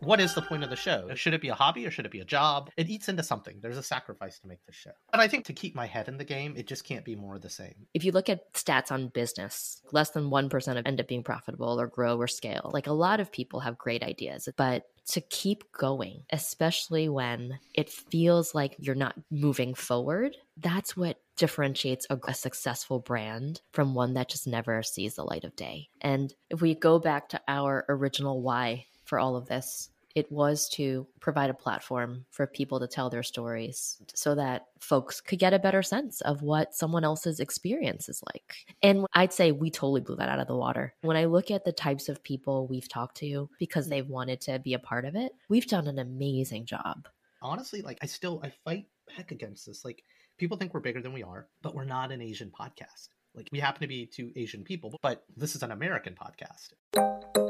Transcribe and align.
What 0.00 0.20
is 0.20 0.34
the 0.34 0.42
point 0.42 0.64
of 0.64 0.70
the 0.70 0.76
show? 0.76 1.14
Should 1.14 1.34
it 1.34 1.40
be 1.40 1.48
a 1.48 1.54
hobby 1.54 1.86
or 1.86 1.90
should 1.90 2.06
it 2.06 2.12
be 2.12 2.20
a 2.20 2.24
job? 2.24 2.70
It 2.76 2.88
eats 2.88 3.08
into 3.08 3.22
something. 3.22 3.58
There's 3.60 3.76
a 3.76 3.82
sacrifice 3.82 4.38
to 4.40 4.48
make 4.48 4.64
this 4.66 4.76
show. 4.76 4.92
And 5.12 5.20
I 5.20 5.28
think 5.28 5.46
to 5.46 5.52
keep 5.52 5.74
my 5.74 5.86
head 5.86 6.08
in 6.08 6.16
the 6.16 6.24
game, 6.24 6.54
it 6.56 6.66
just 6.66 6.84
can't 6.84 7.04
be 7.04 7.16
more 7.16 7.36
of 7.36 7.42
the 7.42 7.50
same. 7.50 7.86
If 7.94 8.04
you 8.04 8.12
look 8.12 8.28
at 8.28 8.52
stats 8.54 8.90
on 8.90 9.08
business, 9.08 9.82
less 9.92 10.10
than 10.10 10.30
1% 10.30 10.78
of 10.78 10.86
end 10.86 11.00
up 11.00 11.08
being 11.08 11.22
profitable 11.22 11.80
or 11.80 11.86
grow 11.86 12.16
or 12.16 12.28
scale. 12.28 12.70
Like 12.72 12.86
a 12.86 12.92
lot 12.92 13.20
of 13.20 13.32
people 13.32 13.60
have 13.60 13.78
great 13.78 14.02
ideas, 14.02 14.48
but 14.56 14.84
to 15.08 15.20
keep 15.20 15.64
going, 15.72 16.22
especially 16.30 17.08
when 17.08 17.58
it 17.74 17.90
feels 17.90 18.54
like 18.54 18.76
you're 18.78 18.94
not 18.94 19.16
moving 19.30 19.74
forward, 19.74 20.36
that's 20.56 20.96
what 20.96 21.18
differentiates 21.36 22.06
a, 22.10 22.18
a, 22.28 22.34
successful 22.34 22.98
brand 22.98 23.62
from 23.72 23.94
one 23.94 24.14
that 24.14 24.28
just 24.28 24.46
never 24.46 24.82
sees 24.82 25.14
the 25.14 25.24
light 25.24 25.42
of 25.42 25.56
day. 25.56 25.88
And 26.00 26.32
if 26.50 26.60
we 26.60 26.74
go 26.74 26.98
back 26.98 27.30
to 27.30 27.40
our 27.48 27.86
original 27.88 28.42
why 28.42 28.84
for 29.10 29.18
all 29.18 29.36
of 29.36 29.48
this, 29.48 29.90
it 30.14 30.30
was 30.30 30.68
to 30.70 31.06
provide 31.20 31.50
a 31.50 31.54
platform 31.54 32.24
for 32.30 32.46
people 32.46 32.80
to 32.80 32.86
tell 32.86 33.10
their 33.10 33.22
stories 33.24 34.00
so 34.14 34.36
that 34.36 34.66
folks 34.80 35.20
could 35.20 35.38
get 35.38 35.52
a 35.52 35.58
better 35.58 35.82
sense 35.82 36.20
of 36.20 36.42
what 36.42 36.74
someone 36.74 37.04
else's 37.04 37.40
experience 37.40 38.08
is 38.08 38.22
like. 38.32 38.54
And 38.82 39.04
I'd 39.12 39.32
say 39.32 39.50
we 39.52 39.70
totally 39.70 40.00
blew 40.00 40.16
that 40.16 40.28
out 40.28 40.38
of 40.38 40.46
the 40.46 40.56
water. 40.56 40.94
When 41.02 41.16
I 41.16 41.24
look 41.26 41.50
at 41.50 41.64
the 41.64 41.72
types 41.72 42.08
of 42.08 42.22
people 42.22 42.68
we've 42.68 42.88
talked 42.88 43.16
to 43.18 43.50
because 43.58 43.88
they've 43.88 44.08
wanted 44.08 44.40
to 44.42 44.60
be 44.60 44.74
a 44.74 44.78
part 44.78 45.04
of 45.04 45.16
it, 45.16 45.32
we've 45.48 45.66
done 45.66 45.88
an 45.88 45.98
amazing 45.98 46.66
job. 46.66 47.08
Honestly, 47.42 47.82
like 47.82 47.98
I 48.00 48.06
still 48.06 48.40
I 48.44 48.52
fight 48.64 48.86
back 49.16 49.32
against 49.32 49.66
this. 49.66 49.84
Like 49.84 50.04
people 50.38 50.56
think 50.56 50.72
we're 50.72 50.80
bigger 50.80 51.02
than 51.02 51.12
we 51.12 51.24
are, 51.24 51.48
but 51.62 51.74
we're 51.74 51.84
not 51.84 52.12
an 52.12 52.22
Asian 52.22 52.50
podcast. 52.50 53.08
Like 53.34 53.48
we 53.50 53.58
happen 53.58 53.80
to 53.80 53.88
be 53.88 54.06
two 54.06 54.32
Asian 54.36 54.62
people, 54.62 54.96
but 55.02 55.24
this 55.36 55.56
is 55.56 55.62
an 55.62 55.72
American 55.72 56.14
podcast. 56.14 57.49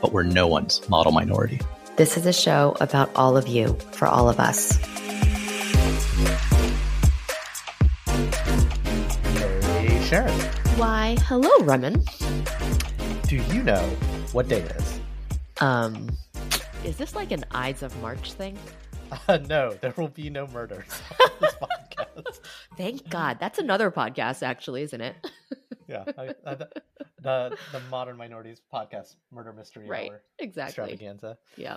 but 0.00 0.12
we're 0.12 0.22
no 0.22 0.46
one's 0.46 0.86
model 0.88 1.12
minority. 1.12 1.60
This 1.96 2.16
is 2.16 2.26
a 2.26 2.32
show 2.32 2.76
about 2.80 3.10
all 3.14 3.36
of 3.36 3.46
you 3.46 3.74
for 3.92 4.06
all 4.06 4.28
of 4.28 4.40
us. 4.40 4.76
Hey, 9.76 10.02
Sharon. 10.04 10.40
Why, 10.76 11.16
hello, 11.26 11.50
Raman. 11.64 12.02
Do 13.28 13.36
you 13.36 13.62
know 13.62 13.82
what 14.32 14.48
day 14.48 14.60
it 14.60 14.72
is? 14.72 15.00
Um, 15.60 16.08
is 16.84 16.96
this 16.96 17.14
like 17.14 17.32
an 17.32 17.44
Ides 17.50 17.82
of 17.82 17.94
March 18.00 18.32
thing? 18.32 18.58
Uh, 19.26 19.38
no, 19.48 19.72
there 19.80 19.92
will 19.96 20.06
be 20.06 20.30
no 20.30 20.46
murders 20.46 20.84
Thank 22.76 23.08
God. 23.10 23.38
That's 23.40 23.58
another 23.58 23.90
podcast, 23.90 24.42
actually, 24.42 24.82
isn't 24.82 25.00
it? 25.00 25.16
yeah, 25.88 26.04
I, 26.16 26.34
I, 26.46 26.56
the 27.20 27.56
the 27.72 27.80
Modern 27.90 28.16
Minorities 28.16 28.60
podcast, 28.72 29.16
Murder 29.30 29.52
Mystery 29.52 29.88
right, 29.88 30.10
Hour 30.10 30.22
exactly. 30.38 30.92
extravaganza. 30.92 31.38
Yeah. 31.56 31.76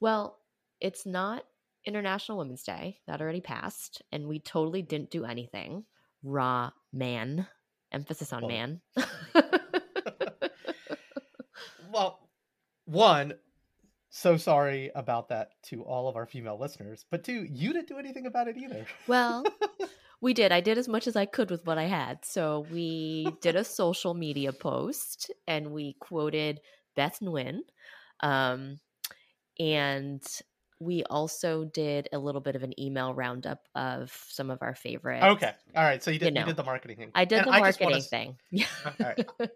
Well, 0.00 0.38
it's 0.80 1.06
not 1.06 1.44
International 1.84 2.38
Women's 2.38 2.62
Day. 2.62 2.98
That 3.06 3.20
already 3.20 3.40
passed, 3.40 4.02
and 4.12 4.26
we 4.26 4.38
totally 4.38 4.82
didn't 4.82 5.10
do 5.10 5.24
anything. 5.24 5.84
Raw 6.22 6.70
man, 6.92 7.46
emphasis 7.92 8.32
on 8.32 8.42
well, 8.42 8.50
man. 8.50 8.80
well, 11.92 12.28
one, 12.84 13.34
so 14.10 14.36
sorry 14.36 14.90
about 14.94 15.28
that 15.28 15.52
to 15.64 15.82
all 15.82 16.08
of 16.08 16.16
our 16.16 16.26
female 16.26 16.58
listeners, 16.58 17.04
but 17.10 17.24
two, 17.24 17.46
you 17.50 17.72
didn't 17.72 17.88
do 17.88 17.98
anything 17.98 18.26
about 18.26 18.48
it 18.48 18.56
either. 18.56 18.84
Well, 19.06 19.44
we 20.20 20.34
did. 20.34 20.52
I 20.52 20.60
did 20.60 20.78
as 20.78 20.88
much 20.88 21.06
as 21.06 21.16
I 21.16 21.26
could 21.26 21.50
with 21.50 21.64
what 21.64 21.78
I 21.78 21.84
had. 21.84 22.24
So 22.24 22.66
we 22.70 23.28
did 23.40 23.56
a 23.56 23.64
social 23.64 24.14
media 24.14 24.52
post 24.52 25.30
and 25.46 25.70
we 25.72 25.96
quoted 25.98 26.60
Beth 26.94 27.18
Nguyen. 27.20 27.60
Um, 28.20 28.80
and 29.58 30.22
we 30.78 31.04
also 31.04 31.64
did 31.64 32.08
a 32.12 32.18
little 32.18 32.40
bit 32.40 32.56
of 32.56 32.62
an 32.62 32.78
email 32.80 33.12
roundup 33.12 33.60
of 33.74 34.10
some 34.28 34.50
of 34.50 34.62
our 34.62 34.74
favorite. 34.74 35.22
Okay. 35.22 35.52
All 35.76 35.84
right. 35.84 36.02
So 36.02 36.10
you 36.10 36.18
did, 36.18 36.26
you, 36.26 36.30
know, 36.32 36.40
you 36.40 36.46
did 36.46 36.56
the 36.56 36.64
marketing 36.64 36.96
thing. 36.96 37.10
I 37.14 37.26
did 37.26 37.40
and 37.40 37.48
the 37.48 37.52
I 37.52 37.60
marketing 37.60 37.94
to, 37.96 38.00
thing. 38.00 38.36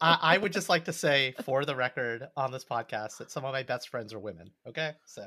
I, 0.00 0.19
I, 0.20 0.38
would 0.38 0.52
just 0.52 0.69
like 0.69 0.84
to 0.84 0.92
say 0.92 1.34
for 1.42 1.64
the 1.64 1.75
record 1.75 2.28
on 2.36 2.52
this 2.52 2.64
podcast 2.64 3.19
that 3.19 3.31
some 3.31 3.44
of 3.44 3.52
my 3.52 3.62
best 3.62 3.88
friends 3.88 4.12
are 4.12 4.19
women. 4.19 4.50
Okay. 4.69 4.92
So 5.06 5.26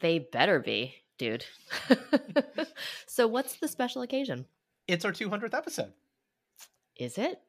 they 0.00 0.18
better 0.18 0.58
be 0.58 0.94
dude. 1.22 1.44
so, 3.06 3.28
what's 3.28 3.54
the 3.56 3.68
special 3.68 4.02
occasion? 4.02 4.44
It's 4.88 5.04
our 5.04 5.12
200th 5.12 5.54
episode. 5.54 5.92
Is 6.96 7.16
it? 7.16 7.40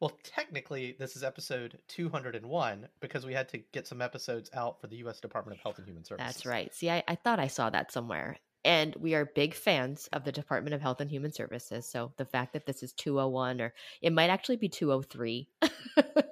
Well, 0.00 0.12
technically, 0.22 0.96
this 0.98 1.16
is 1.16 1.22
episode 1.22 1.78
201 1.88 2.88
because 3.00 3.26
we 3.26 3.34
had 3.34 3.50
to 3.50 3.58
get 3.72 3.86
some 3.86 4.00
episodes 4.00 4.50
out 4.54 4.80
for 4.80 4.86
the 4.86 4.96
U.S. 4.96 5.20
Department 5.20 5.58
of 5.58 5.62
Health 5.62 5.78
and 5.78 5.86
Human 5.86 6.04
Services. 6.04 6.26
That's 6.26 6.46
right. 6.46 6.74
See, 6.74 6.90
I, 6.90 7.02
I 7.06 7.14
thought 7.14 7.38
I 7.38 7.46
saw 7.46 7.68
that 7.70 7.92
somewhere. 7.92 8.38
And 8.64 8.96
we 8.96 9.14
are 9.14 9.26
big 9.26 9.52
fans 9.52 10.08
of 10.14 10.24
the 10.24 10.32
Department 10.32 10.74
of 10.74 10.80
Health 10.80 11.02
and 11.02 11.10
Human 11.10 11.32
Services. 11.32 11.86
So 11.86 12.12
the 12.16 12.24
fact 12.24 12.54
that 12.54 12.64
this 12.64 12.82
is 12.82 12.94
201 12.94 13.60
or 13.60 13.74
it 14.00 14.14
might 14.14 14.30
actually 14.30 14.56
be 14.56 14.70
203. 14.70 15.46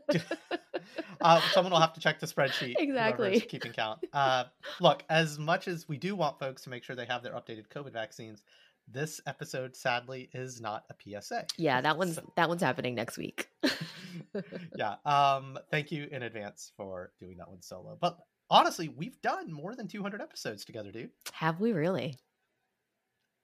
uh, 1.21 1.41
someone 1.53 1.73
will 1.73 1.81
have 1.81 1.93
to 1.95 2.01
check 2.01 2.21
the 2.21 2.27
spreadsheet. 2.27 2.75
Exactly. 2.79 3.41
Keeping 3.41 3.73
count. 3.73 4.01
Uh, 4.13 4.45
look, 4.81 5.05
as 5.09 5.39
much 5.39 5.69
as 5.69 5.89
we 5.89 5.97
do 5.97 6.15
want 6.15 6.39
folks 6.39 6.63
to 6.63 6.71
make 6.71 6.85
sure 6.85 6.97
they 6.97 7.07
have 7.07 7.23
their 7.23 7.33
updated 7.33 7.69
COVID 7.69 7.93
vaccines, 7.93 8.43
this 8.89 9.21
episode 9.27 9.77
sadly 9.77 10.29
is 10.35 10.61
not 10.61 10.85
a 10.91 11.21
PSA. 11.21 11.47
Yeah, 11.57 11.81
that 11.81 11.97
one's 11.97 12.17
so. 12.17 12.33
that 12.37 12.49
one's 12.49 12.63
happening 12.63 12.95
next 12.95 13.17
week. 13.17 13.49
yeah. 14.77 14.97
Um. 15.05 15.59
Thank 15.71 15.93
you 15.93 16.09
in 16.11 16.23
advance 16.23 16.73
for 16.77 17.13
doing 17.21 17.37
that 17.39 17.49
one 17.49 17.63
solo. 17.63 17.97
But 18.01 18.19
honestly, 18.51 18.89
we've 18.89 19.21
done 19.23 19.53
more 19.53 19.75
than 19.75 19.89
200 19.89 20.21
episodes 20.21 20.65
together, 20.65 20.91
dude. 20.91 21.11
Have 21.33 21.61
we 21.61 21.73
really? 21.73 22.17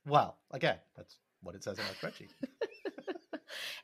Well, 0.06 0.38
again, 0.50 0.76
that's 0.97 1.16
what 1.42 1.54
it 1.54 1.62
says 1.62 1.78
in 1.78 1.84
our 1.84 1.92
spreadsheet. 1.92 2.31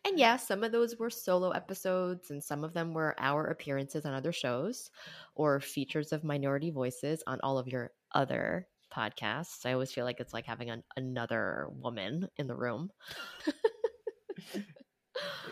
and 0.04 0.18
yeah, 0.18 0.36
some 0.36 0.64
of 0.64 0.72
those 0.72 0.96
were 0.98 1.10
solo 1.10 1.50
episodes, 1.50 2.30
and 2.30 2.42
some 2.42 2.64
of 2.64 2.74
them 2.74 2.92
were 2.92 3.14
our 3.18 3.46
appearances 3.46 4.04
on 4.04 4.14
other 4.14 4.32
shows 4.32 4.90
or 5.34 5.60
features 5.60 6.12
of 6.12 6.24
minority 6.24 6.70
voices 6.70 7.22
on 7.26 7.40
all 7.42 7.58
of 7.58 7.68
your 7.68 7.90
other 8.12 8.68
podcasts. 8.94 9.66
I 9.66 9.72
always 9.72 9.92
feel 9.92 10.04
like 10.04 10.20
it's 10.20 10.32
like 10.32 10.46
having 10.46 10.70
an, 10.70 10.82
another 10.96 11.68
woman 11.70 12.28
in 12.36 12.46
the 12.46 12.56
room. 12.56 12.90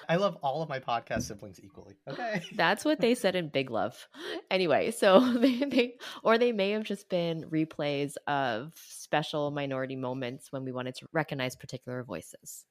I 0.09 0.17
love 0.17 0.37
all 0.43 0.63
of 0.63 0.69
my 0.69 0.81
podcast 0.81 1.23
siblings 1.23 1.61
equally. 1.63 1.97
Okay. 2.09 2.43
That's 2.57 2.85
what 2.85 3.01
they 3.01 3.15
said 3.15 3.37
in 3.37 3.49
Big 3.49 3.71
Love. 3.71 4.09
Anyway, 4.51 4.91
so 4.91 5.21
they, 5.39 5.59
they 5.59 5.95
or 6.23 6.39
they 6.39 6.53
may 6.53 6.71
have 6.71 6.85
just 6.85 7.09
been 7.09 7.45
replays 7.51 8.15
of 8.27 8.73
special 8.77 9.51
minority 9.51 9.97
moments 9.97 10.51
when 10.51 10.65
we 10.65 10.73
wanted 10.73 10.95
to 10.97 11.07
recognize 11.13 11.57
particular 11.57 12.03
voices 12.03 12.65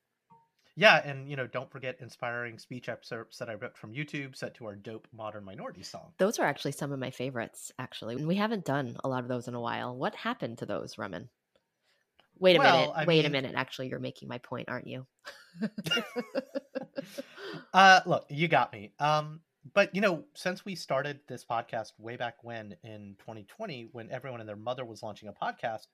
yeah, 0.76 1.02
and 1.08 1.30
you 1.30 1.36
know, 1.36 1.48
don't 1.48 1.72
forget 1.72 1.98
inspiring 2.00 2.58
speech 2.58 2.90
excerpts 2.90 3.38
that 3.38 3.50
I 3.50 3.54
ripped 3.54 3.78
from 3.78 3.94
YouTube 3.94 4.36
set 4.36 4.56
to 4.56 4.66
our 4.66 4.76
dope 4.76 5.08
modern 5.14 5.44
minority 5.44 5.84
song. 5.84 6.14
Those 6.18 6.40
are 6.40 6.46
actually 6.46 6.72
some 6.72 6.92
of 6.92 7.00
my 7.00 7.12
favorites, 7.12 7.72
actually. 7.78 8.16
And 8.16 8.28
We 8.28 8.36
haven't 8.36 8.66
done 8.66 8.96
a 9.04 9.10
lot 9.10 9.24
of 9.24 9.30
those 9.30 9.48
in 9.48 9.54
a 9.54 9.62
while. 9.62 9.96
What 9.96 10.16
happened 10.16 10.60
to 10.60 10.66
those, 10.66 10.98
Raman? 10.98 11.30
Wait 12.40 12.56
a 12.56 12.60
well, 12.60 12.80
minute. 12.80 12.94
I 12.96 13.06
Wait 13.06 13.18
mean... 13.18 13.26
a 13.26 13.30
minute. 13.30 13.54
Actually, 13.56 13.90
you're 13.90 14.00
making 14.00 14.28
my 14.28 14.40
point, 14.40 14.70
aren't 14.70 14.88
you? 14.88 15.06
uh 17.74 18.02
look, 18.06 18.26
you 18.30 18.48
got 18.48 18.74
me. 18.74 18.94
Um 19.00 19.42
but 19.74 19.94
you 19.94 20.02
know, 20.02 20.24
since 20.34 20.66
we 20.66 20.74
started 20.76 21.20
this 21.28 21.46
podcast 21.46 21.92
way 22.00 22.16
back 22.16 22.44
when 22.44 22.76
in 22.84 23.16
2020, 23.20 23.90
when 23.92 24.10
everyone 24.10 24.40
and 24.40 24.50
their 24.50 24.56
mother 24.56 24.86
was 24.86 25.04
launching 25.04 25.30
a 25.30 25.34
podcast, 25.34 25.86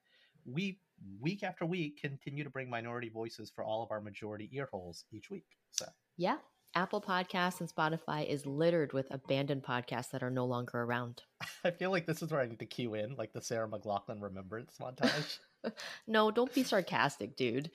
we 0.45 0.79
week 1.19 1.43
after 1.43 1.65
week 1.65 1.99
continue 2.01 2.43
to 2.43 2.49
bring 2.49 2.69
minority 2.69 3.09
voices 3.09 3.51
for 3.53 3.63
all 3.63 3.83
of 3.83 3.91
our 3.91 4.01
majority 4.01 4.49
ear 4.53 4.67
holes 4.71 5.05
each 5.11 5.29
week. 5.29 5.45
So 5.71 5.85
yeah, 6.17 6.37
Apple 6.75 7.01
Podcasts 7.01 7.59
and 7.59 7.73
Spotify 7.73 8.27
is 8.27 8.45
littered 8.45 8.93
with 8.93 9.07
abandoned 9.11 9.63
podcasts 9.63 10.11
that 10.11 10.23
are 10.23 10.29
no 10.29 10.45
longer 10.45 10.81
around. 10.81 11.23
I 11.63 11.71
feel 11.71 11.91
like 11.91 12.05
this 12.05 12.21
is 12.21 12.31
where 12.31 12.41
I 12.41 12.47
need 12.47 12.59
to 12.59 12.65
cue 12.65 12.93
in, 12.93 13.15
like 13.15 13.33
the 13.33 13.41
Sarah 13.41 13.67
McLachlan 13.67 14.21
remembrance 14.21 14.75
montage. 14.81 15.39
no, 16.07 16.31
don't 16.31 16.53
be 16.53 16.63
sarcastic, 16.63 17.35
dude. 17.35 17.71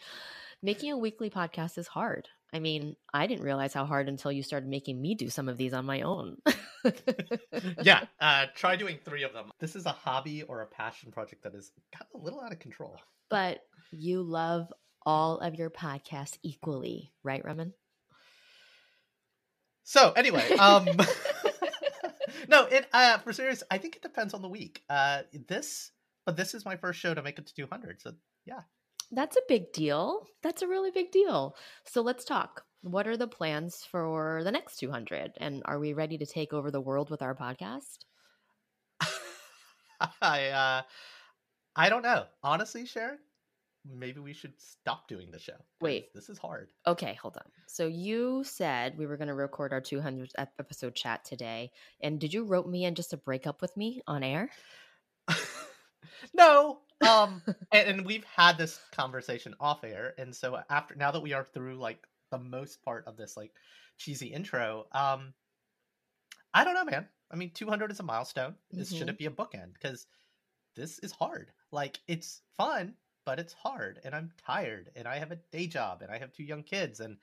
Making 0.62 0.92
a 0.92 0.98
weekly 0.98 1.30
podcast 1.30 1.78
is 1.78 1.88
hard. 1.88 2.28
I 2.52 2.58
mean, 2.58 2.96
I 3.14 3.26
didn't 3.26 3.44
realize 3.44 3.72
how 3.72 3.86
hard 3.86 4.08
until 4.08 4.30
you 4.30 4.42
started 4.42 4.68
making 4.68 5.00
me 5.00 5.14
do 5.14 5.30
some 5.30 5.48
of 5.48 5.56
these 5.56 5.72
on 5.72 5.86
my 5.86 6.02
own. 6.02 6.36
yeah, 7.82 8.04
uh, 8.20 8.46
try 8.54 8.76
doing 8.76 8.98
three 9.04 9.22
of 9.22 9.32
them. 9.32 9.50
This 9.58 9.74
is 9.74 9.86
a 9.86 9.92
hobby 9.92 10.42
or 10.42 10.60
a 10.60 10.66
passion 10.66 11.10
project 11.12 11.44
that 11.44 11.54
is 11.54 11.72
got 11.96 12.06
a 12.14 12.18
little 12.18 12.40
out 12.40 12.52
of 12.52 12.58
control. 12.58 12.98
But 13.30 13.60
you 13.90 14.22
love 14.22 14.70
all 15.06 15.38
of 15.38 15.54
your 15.54 15.70
podcasts 15.70 16.36
equally, 16.42 17.12
right, 17.22 17.44
Raman? 17.44 17.72
So 19.84 20.12
anyway, 20.12 20.48
um 20.52 20.86
No, 22.48 22.64
it 22.64 22.86
uh 22.92 23.18
for 23.18 23.32
serious, 23.32 23.62
I 23.70 23.78
think 23.78 23.96
it 23.96 24.02
depends 24.02 24.34
on 24.34 24.42
the 24.42 24.48
week. 24.48 24.82
Uh 24.88 25.22
this 25.48 25.90
but 26.24 26.36
this 26.36 26.54
is 26.54 26.64
my 26.64 26.76
first 26.76 27.00
show 27.00 27.14
to 27.14 27.22
make 27.22 27.38
it 27.38 27.46
to 27.46 27.54
200. 27.54 28.00
So 28.00 28.12
yeah. 28.44 28.60
That's 29.12 29.36
a 29.36 29.42
big 29.46 29.72
deal. 29.72 30.26
That's 30.42 30.62
a 30.62 30.66
really 30.68 30.90
big 30.90 31.12
deal. 31.12 31.54
So 31.84 32.00
let's 32.00 32.24
talk. 32.24 32.64
What 32.80 33.06
are 33.06 33.16
the 33.16 33.28
plans 33.28 33.86
for 33.88 34.40
the 34.42 34.50
next 34.50 34.78
200? 34.78 35.32
And 35.36 35.62
are 35.66 35.78
we 35.78 35.92
ready 35.92 36.18
to 36.18 36.26
take 36.26 36.52
over 36.52 36.70
the 36.70 36.80
world 36.80 37.10
with 37.10 37.22
our 37.22 37.34
podcast? 37.34 37.98
I 40.22 40.48
uh 40.48 40.82
I 41.76 41.88
don't 41.88 42.02
know. 42.02 42.24
Honestly, 42.42 42.86
Sharon, 42.86 43.18
maybe 43.90 44.20
we 44.20 44.32
should 44.32 44.54
stop 44.58 45.08
doing 45.08 45.30
the 45.30 45.38
show. 45.38 45.56
Wait, 45.80 46.12
this 46.14 46.28
is 46.28 46.38
hard. 46.38 46.68
Okay, 46.86 47.14
hold 47.14 47.36
on. 47.36 47.44
So 47.66 47.86
you 47.86 48.44
said 48.44 48.98
we 48.98 49.06
were 49.06 49.16
going 49.16 49.28
to 49.28 49.34
record 49.34 49.72
our 49.72 49.80
200th 49.80 50.32
episode 50.36 50.94
chat 50.94 51.24
today, 51.24 51.70
and 52.02 52.20
did 52.20 52.34
you 52.34 52.44
rope 52.44 52.66
me 52.66 52.84
in 52.84 52.94
just 52.94 53.10
to 53.10 53.16
break 53.16 53.46
up 53.46 53.62
with 53.62 53.76
me 53.76 54.02
on 54.06 54.22
air? 54.22 54.50
no. 56.34 56.80
Um, 57.02 57.42
and, 57.72 57.88
and 57.88 58.06
we've 58.06 58.24
had 58.24 58.58
this 58.58 58.80
conversation 58.92 59.54
off 59.60 59.84
air, 59.84 60.14
and 60.18 60.34
so 60.34 60.58
after 60.70 60.94
now 60.94 61.10
that 61.10 61.22
we 61.22 61.32
are 61.32 61.44
through 61.44 61.76
like 61.76 62.06
the 62.30 62.38
most 62.38 62.82
part 62.82 63.04
of 63.06 63.16
this 63.16 63.36
like 63.36 63.52
cheesy 63.98 64.28
intro, 64.28 64.86
um, 64.92 65.34
I 66.54 66.64
don't 66.64 66.74
know, 66.74 66.84
man. 66.84 67.08
I 67.30 67.36
mean, 67.36 67.50
200 67.54 67.90
is 67.90 68.00
a 68.00 68.02
milestone. 68.02 68.54
This 68.70 68.88
mm-hmm. 68.88 68.98
should 68.98 69.08
it 69.08 69.18
be 69.18 69.26
a 69.26 69.30
bookend? 69.30 69.72
Because 69.74 70.06
this 70.76 70.98
is 70.98 71.12
hard. 71.12 71.50
Like 71.70 71.98
it's 72.06 72.42
fun, 72.56 72.94
but 73.24 73.38
it's 73.38 73.54
hard 73.54 74.00
and 74.04 74.14
I'm 74.14 74.32
tired 74.44 74.90
and 74.96 75.06
I 75.06 75.18
have 75.18 75.32
a 75.32 75.40
day 75.50 75.66
job 75.66 76.02
and 76.02 76.10
I 76.10 76.18
have 76.18 76.32
two 76.32 76.44
young 76.44 76.62
kids 76.62 77.00
and 77.00 77.16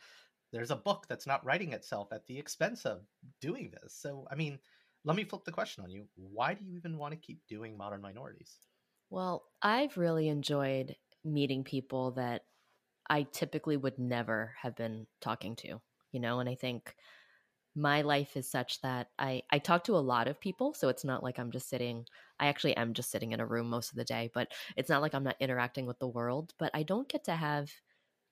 there's 0.51 0.71
a 0.71 0.75
book 0.75 1.05
that's 1.07 1.27
not 1.27 1.45
writing 1.45 1.73
itself 1.73 2.11
at 2.11 2.25
the 2.25 2.37
expense 2.37 2.85
of 2.85 3.01
doing 3.39 3.71
this. 3.71 3.93
So, 3.93 4.27
I 4.31 4.35
mean, 4.35 4.57
let 5.05 5.15
me 5.15 5.23
flip 5.23 5.43
the 5.45 5.51
question 5.51 5.83
on 5.83 5.91
you. 5.91 6.05
Why 6.15 6.55
do 6.55 6.65
you 6.65 6.75
even 6.75 6.97
want 6.97 7.13
to 7.13 7.19
keep 7.19 7.41
doing 7.47 7.77
modern 7.77 8.01
minorities? 8.01 8.55
Well, 9.09 9.47
I've 9.61 9.97
really 9.97 10.27
enjoyed 10.27 10.97
meeting 11.23 11.63
people 11.63 12.11
that 12.11 12.45
I 13.09 13.23
typically 13.23 13.77
would 13.77 13.99
never 13.99 14.55
have 14.61 14.75
been 14.75 15.07
talking 15.21 15.55
to, 15.57 15.81
you 16.11 16.19
know, 16.19 16.39
and 16.39 16.49
I 16.49 16.55
think 16.55 16.95
my 17.75 18.01
life 18.03 18.37
is 18.37 18.49
such 18.49 18.81
that 18.81 19.11
I 19.19 19.43
I 19.51 19.59
talk 19.59 19.85
to 19.85 19.97
a 19.97 19.99
lot 19.99 20.27
of 20.27 20.39
people, 20.41 20.73
so 20.73 20.89
it's 20.89 21.05
not 21.05 21.23
like 21.23 21.39
I'm 21.39 21.51
just 21.51 21.69
sitting. 21.69 22.07
I 22.39 22.47
actually 22.47 22.75
am 22.77 22.93
just 22.93 23.11
sitting 23.11 23.33
in 23.33 23.39
a 23.41 23.47
room 23.47 23.69
most 23.69 23.91
of 23.91 23.97
the 23.97 24.05
day, 24.05 24.31
but 24.33 24.53
it's 24.77 24.89
not 24.89 25.01
like 25.03 25.15
I'm 25.15 25.23
not 25.25 25.37
interacting 25.41 25.85
with 25.87 25.99
the 25.99 26.07
world, 26.07 26.53
but 26.59 26.71
I 26.75 26.83
don't 26.83 27.09
get 27.09 27.25
to 27.25 27.35
have 27.35 27.71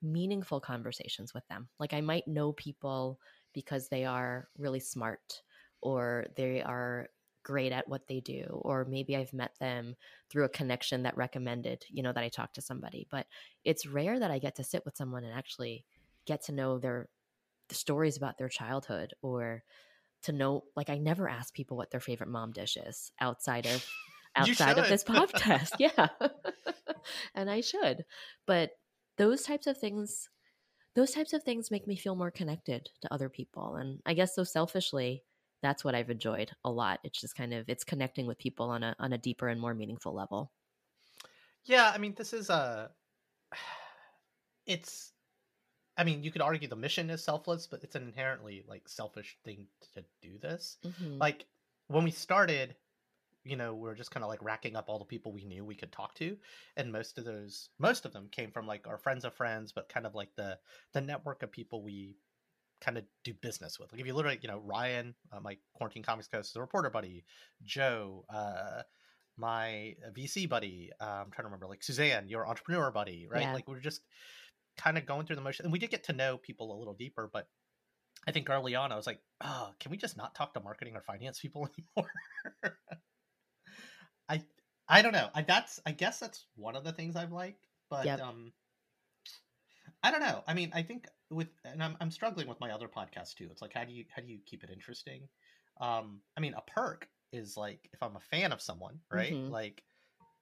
meaningful 0.01 0.59
conversations 0.61 1.33
with 1.33 1.47
them. 1.47 1.69
Like 1.79 1.93
I 1.93 2.01
might 2.01 2.27
know 2.27 2.53
people 2.53 3.19
because 3.53 3.89
they 3.89 4.05
are 4.05 4.49
really 4.57 4.79
smart 4.79 5.41
or 5.81 6.27
they 6.35 6.61
are 6.61 7.09
great 7.47 7.71
at 7.71 7.87
what 7.87 8.09
they 8.09 8.19
do 8.19 8.43
or 8.65 8.83
maybe 8.83 9.15
I've 9.15 9.31
met 9.31 9.51
them 9.57 9.95
through 10.29 10.43
a 10.43 10.49
connection 10.49 11.03
that 11.03 11.15
recommended, 11.15 11.85
you 11.89 12.03
know, 12.03 12.11
that 12.11 12.23
I 12.25 12.27
talked 12.27 12.55
to 12.55 12.61
somebody, 12.61 13.07
but 13.09 13.25
it's 13.63 13.85
rare 13.85 14.19
that 14.19 14.29
I 14.29 14.37
get 14.37 14.55
to 14.55 14.65
sit 14.65 14.83
with 14.83 14.97
someone 14.97 15.23
and 15.23 15.33
actually 15.33 15.85
get 16.25 16.43
to 16.43 16.51
know 16.51 16.77
their 16.77 17.07
the 17.69 17.75
stories 17.75 18.17
about 18.17 18.37
their 18.37 18.49
childhood 18.49 19.13
or 19.21 19.63
to 20.23 20.33
know 20.33 20.65
like 20.75 20.89
I 20.89 20.97
never 20.97 21.29
ask 21.29 21.53
people 21.53 21.77
what 21.77 21.89
their 21.89 22.01
favorite 22.01 22.29
mom 22.29 22.51
dish 22.51 22.75
is 22.75 23.13
outside 23.21 23.65
of 23.65 23.85
outside 24.35 24.77
of 24.77 24.89
this 24.89 25.03
podcast. 25.05 25.71
yeah. 25.79 26.07
and 27.33 27.49
I 27.49 27.61
should. 27.61 28.03
But 28.45 28.71
those 29.17 29.43
types 29.43 29.67
of 29.67 29.77
things 29.77 30.27
those 30.95 31.11
types 31.11 31.31
of 31.31 31.43
things 31.43 31.71
make 31.71 31.87
me 31.87 31.95
feel 31.95 32.15
more 32.15 32.31
connected 32.31 32.89
to 33.03 33.13
other 33.13 33.29
people 33.29 33.75
and 33.75 34.01
I 34.05 34.15
guess 34.15 34.35
so 34.35 34.43
selfishly 34.43 35.23
that's 35.61 35.83
what 35.83 35.95
I've 35.95 36.09
enjoyed 36.09 36.51
a 36.63 36.71
lot. 36.71 36.99
It's 37.03 37.19
just 37.19 37.35
kind 37.35 37.53
of 37.53 37.67
it's 37.67 37.83
connecting 37.83 38.27
with 38.27 38.37
people 38.37 38.69
on 38.69 38.83
a 38.83 38.95
on 38.99 39.13
a 39.13 39.17
deeper 39.17 39.47
and 39.47 39.59
more 39.59 39.73
meaningful 39.73 40.13
level. 40.13 40.51
Yeah, 41.65 41.91
I 41.93 41.97
mean 41.97 42.13
this 42.17 42.33
is 42.33 42.49
a 42.49 42.91
it's 44.65 45.11
I 45.97 46.03
mean, 46.03 46.23
you 46.23 46.31
could 46.31 46.43
argue 46.43 46.67
the 46.67 46.75
mission 46.75 47.09
is 47.09 47.23
selfless, 47.23 47.65
but 47.65 47.83
it's 47.83 47.95
an 47.95 48.03
inherently 48.03 48.63
like 48.67 48.87
selfish 48.87 49.37
thing 49.43 49.65
to 49.95 50.03
do 50.21 50.37
this. 50.37 50.77
Mm-hmm. 50.85 51.17
Like 51.17 51.47
when 51.87 52.03
we 52.03 52.11
started, 52.11 52.75
you 53.43 53.55
know, 53.55 53.73
we 53.73 53.89
are 53.89 53.95
just 53.95 54.11
kind 54.11 54.23
of 54.23 54.29
like 54.29 54.43
racking 54.43 54.75
up 54.75 54.85
all 54.87 54.99
the 54.99 55.05
people 55.05 55.31
we 55.31 55.43
knew 55.43 55.65
we 55.65 55.75
could 55.75 55.91
talk 55.91 56.13
to, 56.15 56.37
and 56.75 56.91
most 56.91 57.17
of 57.17 57.25
those, 57.25 57.69
most 57.79 58.05
of 58.05 58.13
them 58.13 58.27
came 58.31 58.51
from 58.51 58.67
like 58.67 58.87
our 58.87 58.99
friends 58.99 59.25
of 59.25 59.33
friends, 59.33 59.71
but 59.71 59.89
kind 59.89 60.05
of 60.05 60.13
like 60.13 60.29
the 60.35 60.59
the 60.93 61.01
network 61.01 61.41
of 61.41 61.51
people 61.51 61.81
we 61.81 62.15
kind 62.81 62.97
of 62.97 63.03
do 63.23 63.33
business 63.33 63.79
with. 63.79 63.91
Like 63.91 64.01
if 64.01 64.07
you 64.07 64.13
literally, 64.13 64.39
you 64.41 64.47
know, 64.47 64.61
Ryan, 64.63 65.15
uh, 65.31 65.39
my 65.39 65.57
quarantine 65.73 66.03
comics 66.03 66.27
coast, 66.27 66.53
the 66.53 66.61
reporter 66.61 66.89
buddy, 66.89 67.25
Joe, 67.63 68.25
uh, 68.29 68.81
my 69.37 69.95
VC 70.17 70.47
buddy, 70.49 70.91
uh, 70.99 71.05
I'm 71.05 71.31
trying 71.31 71.43
to 71.43 71.45
remember, 71.45 71.67
like 71.67 71.83
Suzanne, 71.83 72.27
your 72.27 72.47
entrepreneur 72.47 72.91
buddy, 72.91 73.27
right? 73.29 73.43
Yeah. 73.43 73.53
Like 73.53 73.67
we're 73.67 73.79
just 73.79 74.01
kind 74.77 74.97
of 74.97 75.05
going 75.05 75.25
through 75.25 75.35
the 75.35 75.41
motion. 75.41 75.65
And 75.65 75.73
we 75.73 75.79
did 75.79 75.89
get 75.89 76.05
to 76.05 76.13
know 76.13 76.37
people 76.37 76.75
a 76.75 76.77
little 76.77 76.93
deeper, 76.93 77.29
but 77.31 77.47
I 78.27 78.31
think 78.31 78.49
early 78.49 78.75
on 78.75 78.91
I 78.91 78.95
was 78.95 79.07
like, 79.07 79.19
oh, 79.41 79.71
can 79.79 79.91
we 79.91 79.97
just 79.97 80.17
not 80.17 80.35
talk 80.35 80.53
to 80.53 80.59
marketing 80.59 80.95
or 80.95 81.01
finance 81.01 81.39
people 81.39 81.69
anymore? 81.97 82.11
I 84.29 84.41
I 84.87 85.01
don't 85.01 85.13
know. 85.13 85.29
I 85.33 85.41
that's 85.41 85.79
I 85.85 85.91
guess 85.91 86.19
that's 86.19 86.45
one 86.55 86.75
of 86.75 86.83
the 86.83 86.91
things 86.91 87.15
I've 87.15 87.31
liked, 87.31 87.65
but 87.89 88.05
yep. 88.05 88.21
um 88.21 88.51
I 90.03 90.11
don't 90.11 90.21
know. 90.21 90.43
I 90.47 90.53
mean, 90.53 90.71
I 90.73 90.83
think 90.83 91.07
with 91.29 91.47
and 91.65 91.83
I'm 91.83 91.97
I'm 91.99 92.11
struggling 92.11 92.47
with 92.47 92.59
my 92.59 92.71
other 92.71 92.87
podcast 92.87 93.35
too. 93.35 93.47
It's 93.51 93.61
like 93.61 93.73
how 93.73 93.83
do 93.83 93.93
you 93.93 94.05
how 94.15 94.21
do 94.21 94.27
you 94.27 94.39
keep 94.45 94.63
it 94.63 94.69
interesting? 94.71 95.27
Um 95.79 96.21
I 96.37 96.41
mean, 96.41 96.53
a 96.53 96.61
perk 96.61 97.07
is 97.31 97.57
like 97.57 97.89
if 97.93 98.01
I'm 98.01 98.15
a 98.15 98.21
fan 98.31 98.51
of 98.51 98.61
someone, 98.61 98.99
right? 99.11 99.33
Mm-hmm. 99.33 99.51
Like 99.51 99.83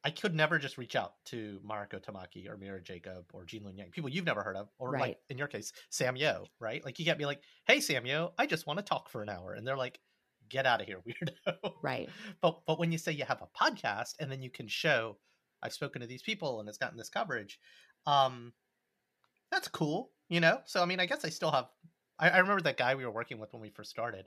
I 0.06 0.12
could 0.12 0.36
never 0.36 0.60
just 0.60 0.78
reach 0.78 0.96
out 0.96 1.14
to 1.26 1.60
Mariko 1.68 2.00
Tamaki 2.00 2.48
or 2.48 2.58
Mira 2.58 2.80
Jacob 2.80 3.26
or 3.34 3.44
Gene 3.44 3.64
Luen 3.64 3.76
Yang, 3.76 3.90
people 3.90 4.10
you've 4.10 4.26
never 4.26 4.44
heard 4.44 4.56
of, 4.56 4.70
or 4.78 4.92
right. 4.92 5.02
like 5.02 5.18
in 5.30 5.38
your 5.40 5.48
case, 5.48 5.74
Sam 5.90 6.16
Yo, 6.16 6.46
right? 6.60 6.86
Like 6.86 7.00
you 7.00 7.06
can't 7.06 7.18
be 7.18 7.26
like, 7.26 7.42
"Hey, 7.66 7.80
Sam 7.80 8.06
Yo, 8.06 8.32
I 8.38 8.46
just 8.46 8.68
want 8.68 8.78
to 8.78 8.86
talk 8.86 9.10
for 9.10 9.24
an 9.24 9.30
hour," 9.30 9.54
and 9.54 9.66
they're 9.66 9.76
like, 9.76 10.00
"Get 10.48 10.68
out 10.68 10.80
of 10.80 10.86
here, 10.86 11.02
weirdo!" 11.08 11.74
Right. 11.82 12.08
But 12.40 12.62
but 12.68 12.78
when 12.78 12.92
you 12.92 13.00
say 13.00 13.14
you 13.14 13.26
have 13.26 13.42
a 13.42 13.48
podcast 13.60 14.14
and 14.20 14.32
then 14.32 14.44
you 14.44 14.52
can 14.52 14.68
show, 14.68 15.18
I've 15.64 15.74
spoken 15.74 16.02
to 16.02 16.08
these 16.08 16.22
people 16.22 16.60
and 16.60 16.70
it's 16.70 16.78
gotten 16.78 17.00
this 17.00 17.10
coverage, 17.10 17.60
um, 18.06 18.54
that's 19.56 19.68
cool, 19.70 20.12
you 20.30 20.40
know. 20.40 20.60
So 20.66 20.82
I 20.82 20.86
mean, 20.86 21.00
I 21.00 21.06
guess 21.06 21.26
I 21.26 21.30
still 21.30 21.52
have. 21.52 21.66
I, 22.20 22.30
I 22.30 22.38
remember 22.40 22.62
that 22.64 22.78
guy 22.78 22.96
we 22.96 23.06
were 23.06 23.12
working 23.12 23.40
with 23.40 23.54
when 23.54 23.62
we 23.62 23.70
first 23.70 23.90
started. 23.90 24.26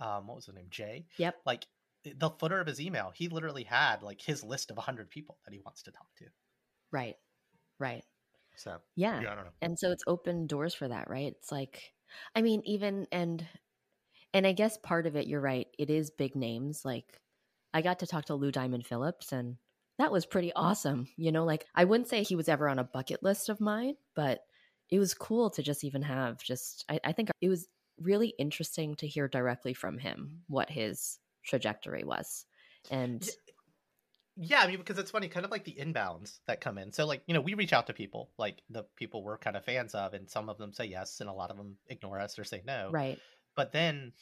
Um, 0.00 0.26
what 0.28 0.36
was 0.36 0.46
his 0.46 0.54
name? 0.54 0.68
Jay. 0.70 1.06
Yep. 1.18 1.36
Like 1.44 1.66
the 2.04 2.30
footer 2.30 2.60
of 2.60 2.66
his 2.66 2.80
email, 2.80 3.12
he 3.14 3.28
literally 3.28 3.64
had 3.64 4.02
like 4.02 4.20
his 4.20 4.44
list 4.44 4.70
of 4.70 4.76
100 4.76 5.10
people 5.10 5.38
that 5.44 5.52
he 5.52 5.60
wants 5.64 5.82
to 5.82 5.90
talk 5.90 6.08
to. 6.18 6.24
Right. 6.92 7.16
Right. 7.78 8.04
So, 8.56 8.78
yeah. 8.96 9.20
yeah 9.20 9.42
and 9.62 9.78
so 9.78 9.90
it's 9.90 10.04
open 10.06 10.46
doors 10.46 10.74
for 10.74 10.88
that, 10.88 11.08
right? 11.08 11.32
It's 11.38 11.52
like, 11.52 11.92
I 12.34 12.42
mean, 12.42 12.62
even, 12.64 13.06
and, 13.12 13.44
and 14.32 14.46
I 14.46 14.52
guess 14.52 14.78
part 14.78 15.06
of 15.06 15.16
it, 15.16 15.26
you're 15.26 15.40
right, 15.40 15.68
it 15.78 15.90
is 15.90 16.10
big 16.10 16.34
names. 16.34 16.84
Like, 16.84 17.20
I 17.72 17.82
got 17.82 18.00
to 18.00 18.06
talk 18.06 18.26
to 18.26 18.34
Lou 18.34 18.50
Diamond 18.50 18.86
Phillips, 18.86 19.32
and 19.32 19.56
that 19.98 20.10
was 20.10 20.26
pretty 20.26 20.52
awesome. 20.54 21.06
You 21.16 21.30
know, 21.32 21.44
like, 21.44 21.66
I 21.74 21.84
wouldn't 21.84 22.08
say 22.08 22.22
he 22.22 22.34
was 22.34 22.48
ever 22.48 22.68
on 22.68 22.78
a 22.78 22.84
bucket 22.84 23.22
list 23.22 23.48
of 23.48 23.60
mine, 23.60 23.94
but 24.16 24.40
it 24.90 24.98
was 24.98 25.14
cool 25.14 25.50
to 25.50 25.62
just 25.62 25.84
even 25.84 26.02
have 26.02 26.42
just, 26.42 26.84
I, 26.88 27.00
I 27.04 27.12
think 27.12 27.30
it 27.40 27.48
was 27.48 27.68
really 28.00 28.34
interesting 28.38 28.94
to 28.96 29.06
hear 29.06 29.28
directly 29.28 29.74
from 29.74 29.98
him 29.98 30.42
what 30.48 30.70
his 30.70 31.18
trajectory 31.44 32.04
was. 32.04 32.46
And 32.90 33.28
yeah, 34.40 34.60
I 34.60 34.68
mean, 34.68 34.78
because 34.78 34.98
it's 34.98 35.10
funny, 35.10 35.28
kind 35.28 35.44
of 35.44 35.50
like 35.50 35.64
the 35.64 35.76
inbounds 35.78 36.38
that 36.46 36.60
come 36.60 36.78
in. 36.78 36.92
So, 36.92 37.06
like, 37.06 37.22
you 37.26 37.34
know, 37.34 37.40
we 37.40 37.54
reach 37.54 37.72
out 37.72 37.88
to 37.88 37.92
people, 37.92 38.30
like 38.38 38.62
the 38.70 38.84
people 38.94 39.24
we're 39.24 39.36
kind 39.36 39.56
of 39.56 39.64
fans 39.64 39.94
of, 39.94 40.14
and 40.14 40.30
some 40.30 40.48
of 40.48 40.58
them 40.58 40.72
say 40.72 40.84
yes, 40.84 41.20
and 41.20 41.28
a 41.28 41.32
lot 41.32 41.50
of 41.50 41.56
them 41.56 41.76
ignore 41.88 42.20
us 42.20 42.38
or 42.38 42.44
say 42.44 42.62
no. 42.64 42.90
Right. 42.92 43.18
But 43.56 43.72
then 43.72 44.12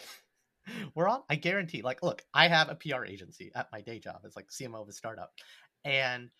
we're 0.94 1.08
on. 1.08 1.23
I 1.28 1.37
guarantee. 1.37 1.82
Like, 1.82 2.02
look, 2.02 2.25
I 2.32 2.49
have 2.49 2.70
a 2.70 2.76
PR 2.76 3.04
agency 3.04 3.52
at 3.54 3.70
my 3.73 3.82
day 3.82 3.99
job. 3.99 4.23
It's 4.25 4.37
like 4.37 4.49
CMO 4.49 4.82
of 4.82 4.88
a 4.88 4.92
startup, 4.92 5.32
and 5.85 6.30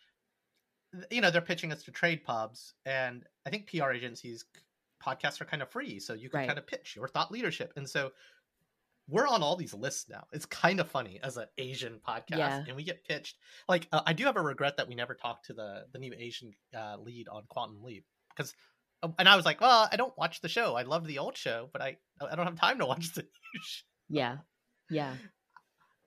you 1.11 1.21
know 1.21 1.31
they're 1.31 1.40
pitching 1.40 1.73
us 1.73 1.83
to 1.85 1.90
trade 1.90 2.25
pubs, 2.25 2.75
and 2.85 3.25
I 3.45 3.50
think 3.50 3.69
PR 3.71 3.90
agencies 3.90 4.45
podcasts 5.05 5.40
are 5.40 5.45
kind 5.45 5.62
of 5.62 5.71
free, 5.71 6.00
so 6.00 6.14
you 6.14 6.31
can 6.31 6.40
right. 6.40 6.47
kind 6.47 6.59
of 6.59 6.66
pitch 6.66 6.95
your 6.97 7.09
thought 7.09 7.31
leadership, 7.31 7.73
and 7.76 7.88
so 7.88 8.12
we're 9.09 9.26
on 9.26 9.43
all 9.43 9.57
these 9.57 9.73
lists 9.75 10.09
now. 10.09 10.25
It's 10.33 10.47
kind 10.47 10.81
of 10.81 10.88
funny 10.88 11.21
as 11.23 11.37
an 11.37 11.47
Asian 11.59 12.00
podcast, 12.07 12.38
yeah. 12.38 12.64
and 12.66 12.76
we 12.76 12.83
get 12.83 13.05
pitched. 13.05 13.37
Like, 13.69 13.87
uh, 13.93 14.02
I 14.05 14.12
do 14.12 14.25
have 14.25 14.37
a 14.37 14.43
regret 14.43 14.76
that 14.78 14.88
we 14.88 14.95
never 14.95 15.14
talked 15.14 15.47
to 15.47 15.55
the 15.55 15.85
the 15.93 15.99
new 15.99 16.12
Asian 16.16 16.52
uh, 16.76 16.97
lead 16.99 17.28
on 17.28 17.45
Quantum 17.49 17.83
Leap 17.83 18.05
because 18.35 18.55
um, 19.02 19.14
and 19.19 19.28
I 19.28 19.37
was 19.37 19.45
like, 19.45 19.61
well, 19.61 19.88
I 19.90 19.97
don't 19.97 20.16
watch 20.16 20.40
the 20.40 20.49
show. 20.49 20.75
I 20.75 20.83
love 20.83 21.07
the 21.07 21.19
old 21.19 21.37
show, 21.37 21.69
but 21.73 21.83
I 21.83 21.97
I 22.21 22.35
don't 22.35 22.47
have 22.47 22.59
time 22.59 22.78
to 22.78 22.87
watch 22.87 23.12
the 23.14 23.23
new 23.23 23.61
show. 23.62 23.85
Yeah. 24.09 24.37
Yeah. 24.90 25.14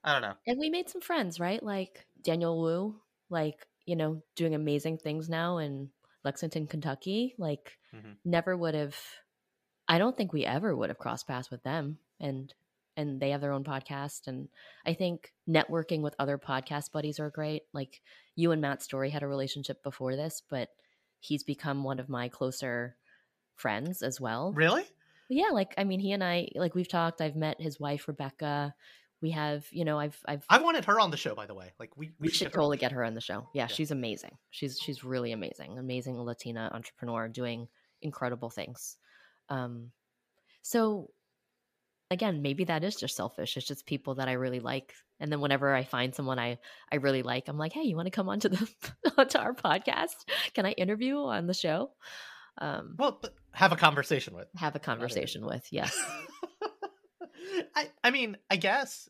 I 0.03 0.13
don't 0.13 0.21
know. 0.21 0.36
And 0.48 0.59
we 0.59 0.69
made 0.69 0.89
some 0.89 1.01
friends, 1.01 1.39
right? 1.39 1.62
Like 1.62 2.05
Daniel 2.24 2.62
Wu, 2.62 2.95
like, 3.29 3.67
you 3.89 3.96
know, 3.96 4.22
doing 4.36 4.53
amazing 4.53 5.00
things 5.00 5.27
now 5.27 5.58
in 5.58 5.89
Lexington, 6.24 6.67
Kentucky. 6.67 7.34
Like, 7.39 7.79
mm-hmm. 7.96 8.12
never 8.24 8.55
would 8.55 8.75
have, 8.75 8.96
I 9.88 9.98
don't 9.98 10.15
think 10.15 10.31
we 10.31 10.46
ever 10.46 10.75
would 10.75 10.91
have 10.91 11.00
crossed 11.00 11.27
paths 11.27 11.50
with 11.50 11.63
them. 11.63 11.98
And, 12.19 12.53
and 12.96 13.19
they 13.19 13.31
have 13.31 13.41
their 13.41 13.51
own 13.51 13.63
podcast. 13.63 14.27
And 14.27 14.48
I 14.86 14.93
think 14.93 15.34
networking 15.50 16.01
with 16.01 16.13
other 16.19 16.38
podcast 16.38 16.91
buddies 16.91 17.19
are 17.19 17.31
great. 17.31 17.63
Like, 17.74 18.01
you 18.36 18.51
and 18.51 18.62
Matt 18.62 18.84
Story 18.84 19.10
had 19.10 19.24
a 19.24 19.27
relationship 19.27 19.81
before 19.81 20.15
this, 20.15 20.43
but 20.48 20.69
he's 21.19 21.41
become 21.43 21.84
one 21.84 22.00
of 22.00 22.10
my 22.10 22.29
closer 22.29 22.96
friends 23.55 24.03
as 24.03 24.22
well. 24.22 24.53
Really? 24.53 24.86
yeah, 25.29 25.50
like 25.51 25.74
I 25.77 25.84
mean, 25.84 26.00
he 26.00 26.12
and 26.12 26.24
I, 26.24 26.50
like 26.55 26.75
we've 26.75 26.88
talked. 26.88 27.22
I've 27.22 27.36
met 27.36 27.60
his 27.60 27.79
wife 27.79 28.08
Rebecca. 28.08 28.74
We 29.21 29.31
have, 29.31 29.65
you 29.71 29.83
know, 29.83 29.99
I've, 29.99 30.17
I've, 30.25 30.45
I 30.49 30.61
wanted 30.61 30.85
her 30.85 30.99
on 30.99 31.11
the 31.11 31.17
show, 31.17 31.35
by 31.35 31.45
the 31.45 31.53
way. 31.53 31.73
Like 31.79 31.91
we, 31.97 32.11
we, 32.19 32.27
we 32.27 32.29
should 32.29 32.53
totally 32.53 32.77
get 32.77 32.93
her 32.93 33.03
on 33.03 33.13
the 33.13 33.21
show. 33.21 33.47
Yeah, 33.53 33.63
yeah, 33.63 33.67
she's 33.67 33.91
amazing. 33.91 34.38
She's, 34.49 34.79
she's 34.79 35.03
really 35.03 35.33
amazing. 35.33 35.77
Amazing 35.77 36.17
Latina 36.17 36.71
entrepreneur 36.73 37.27
doing 37.27 37.67
incredible 38.01 38.49
things. 38.49 38.97
Um, 39.49 39.91
so 40.61 41.09
again, 42.11 42.41
maybe 42.41 42.63
that 42.65 42.83
is 42.83 42.95
just 42.95 43.15
selfish. 43.15 43.57
It's 43.57 43.67
just 43.67 43.85
people 43.85 44.15
that 44.15 44.27
I 44.27 44.33
really 44.33 44.59
like. 44.59 44.93
And 45.19 45.31
then 45.31 45.41
whenever 45.41 45.73
I 45.73 45.83
find 45.83 46.15
someone 46.15 46.39
I, 46.39 46.57
I 46.91 46.97
really 46.97 47.23
like, 47.23 47.47
I'm 47.47 47.57
like, 47.57 47.73
hey, 47.73 47.83
you 47.83 47.95
want 47.95 48.07
to 48.07 48.11
come 48.11 48.29
onto 48.29 48.49
the 48.49 48.67
onto 49.17 49.38
our 49.38 49.53
podcast? 49.53 50.25
Can 50.53 50.65
I 50.65 50.71
interview 50.71 51.17
on 51.17 51.47
the 51.47 51.53
show? 51.53 51.91
Um, 52.57 52.95
well, 52.97 53.21
have 53.51 53.71
a 53.71 53.75
conversation 53.75 54.35
with. 54.35 54.47
Have 54.55 54.75
a 54.75 54.79
conversation 54.79 55.45
with. 55.45 55.65
Yes. 55.71 55.97
I 58.09 58.11
mean, 58.11 58.37
I 58.49 58.55
guess 58.55 59.07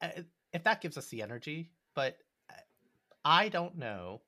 uh, 0.00 0.22
if 0.52 0.62
that 0.62 0.80
gives 0.80 0.96
us 0.96 1.08
the 1.08 1.20
energy, 1.20 1.72
but 1.96 2.16
uh, 2.48 2.54
I 3.24 3.48
don't 3.48 3.76
know. 3.76 4.22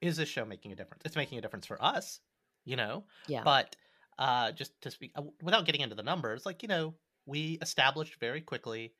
Is 0.00 0.16
this 0.16 0.28
show 0.28 0.44
making 0.44 0.70
a 0.70 0.76
difference? 0.76 1.02
It's 1.04 1.16
making 1.16 1.38
a 1.38 1.40
difference 1.40 1.66
for 1.66 1.82
us, 1.82 2.20
you 2.64 2.76
know. 2.76 3.02
Yeah. 3.26 3.42
But 3.42 3.74
uh, 4.16 4.52
just 4.52 4.80
to 4.82 4.92
speak, 4.92 5.10
uh, 5.16 5.22
without 5.42 5.66
getting 5.66 5.80
into 5.80 5.96
the 5.96 6.04
numbers, 6.04 6.46
like 6.46 6.62
you 6.62 6.68
know, 6.68 6.94
we 7.26 7.58
established 7.62 8.20
very 8.20 8.40
quickly 8.40 8.92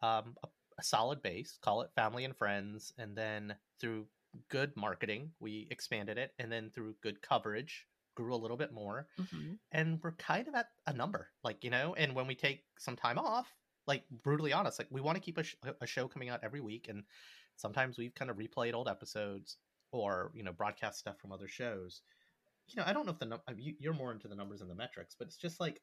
um, 0.00 0.34
a, 0.42 0.48
a 0.78 0.82
solid 0.82 1.20
base. 1.20 1.58
Call 1.60 1.82
it 1.82 1.90
family 1.94 2.24
and 2.24 2.34
friends, 2.34 2.94
and 2.96 3.14
then 3.14 3.54
through 3.78 4.06
good 4.48 4.74
marketing, 4.78 5.30
we 5.40 5.68
expanded 5.70 6.16
it, 6.16 6.32
and 6.38 6.50
then 6.50 6.70
through 6.70 6.94
good 7.02 7.20
coverage, 7.20 7.86
grew 8.14 8.34
a 8.34 8.36
little 8.36 8.56
bit 8.56 8.72
more 8.72 9.06
mm-hmm. 9.20 9.52
and 9.72 9.98
we're 10.02 10.12
kind 10.12 10.48
of 10.48 10.54
at 10.54 10.68
a 10.86 10.92
number 10.92 11.28
like 11.44 11.62
you 11.64 11.70
know 11.70 11.94
and 11.96 12.14
when 12.14 12.26
we 12.26 12.34
take 12.34 12.64
some 12.78 12.96
time 12.96 13.18
off 13.18 13.46
like 13.86 14.04
brutally 14.22 14.52
honest 14.52 14.78
like 14.78 14.88
we 14.90 15.00
want 15.00 15.16
to 15.16 15.22
keep 15.22 15.38
a, 15.38 15.42
sh- 15.42 15.56
a 15.80 15.86
show 15.86 16.06
coming 16.06 16.28
out 16.28 16.40
every 16.42 16.60
week 16.60 16.86
and 16.88 17.02
sometimes 17.56 17.98
we've 17.98 18.14
kind 18.14 18.30
of 18.30 18.36
replayed 18.36 18.74
old 18.74 18.88
episodes 18.88 19.56
or 19.92 20.30
you 20.34 20.42
know 20.42 20.52
broadcast 20.52 20.98
stuff 20.98 21.18
from 21.18 21.32
other 21.32 21.48
shows. 21.48 22.02
You 22.68 22.76
know 22.76 22.84
i 22.86 22.92
don't 22.92 23.04
know 23.06 23.12
if 23.12 23.18
the 23.18 23.26
num- 23.26 23.40
you're 23.56 23.92
more 23.92 24.12
into 24.12 24.28
the 24.28 24.36
numbers 24.36 24.60
and 24.62 24.70
the 24.70 24.74
metrics 24.74 25.14
but 25.18 25.26
it's 25.26 25.36
just 25.36 25.60
like 25.60 25.82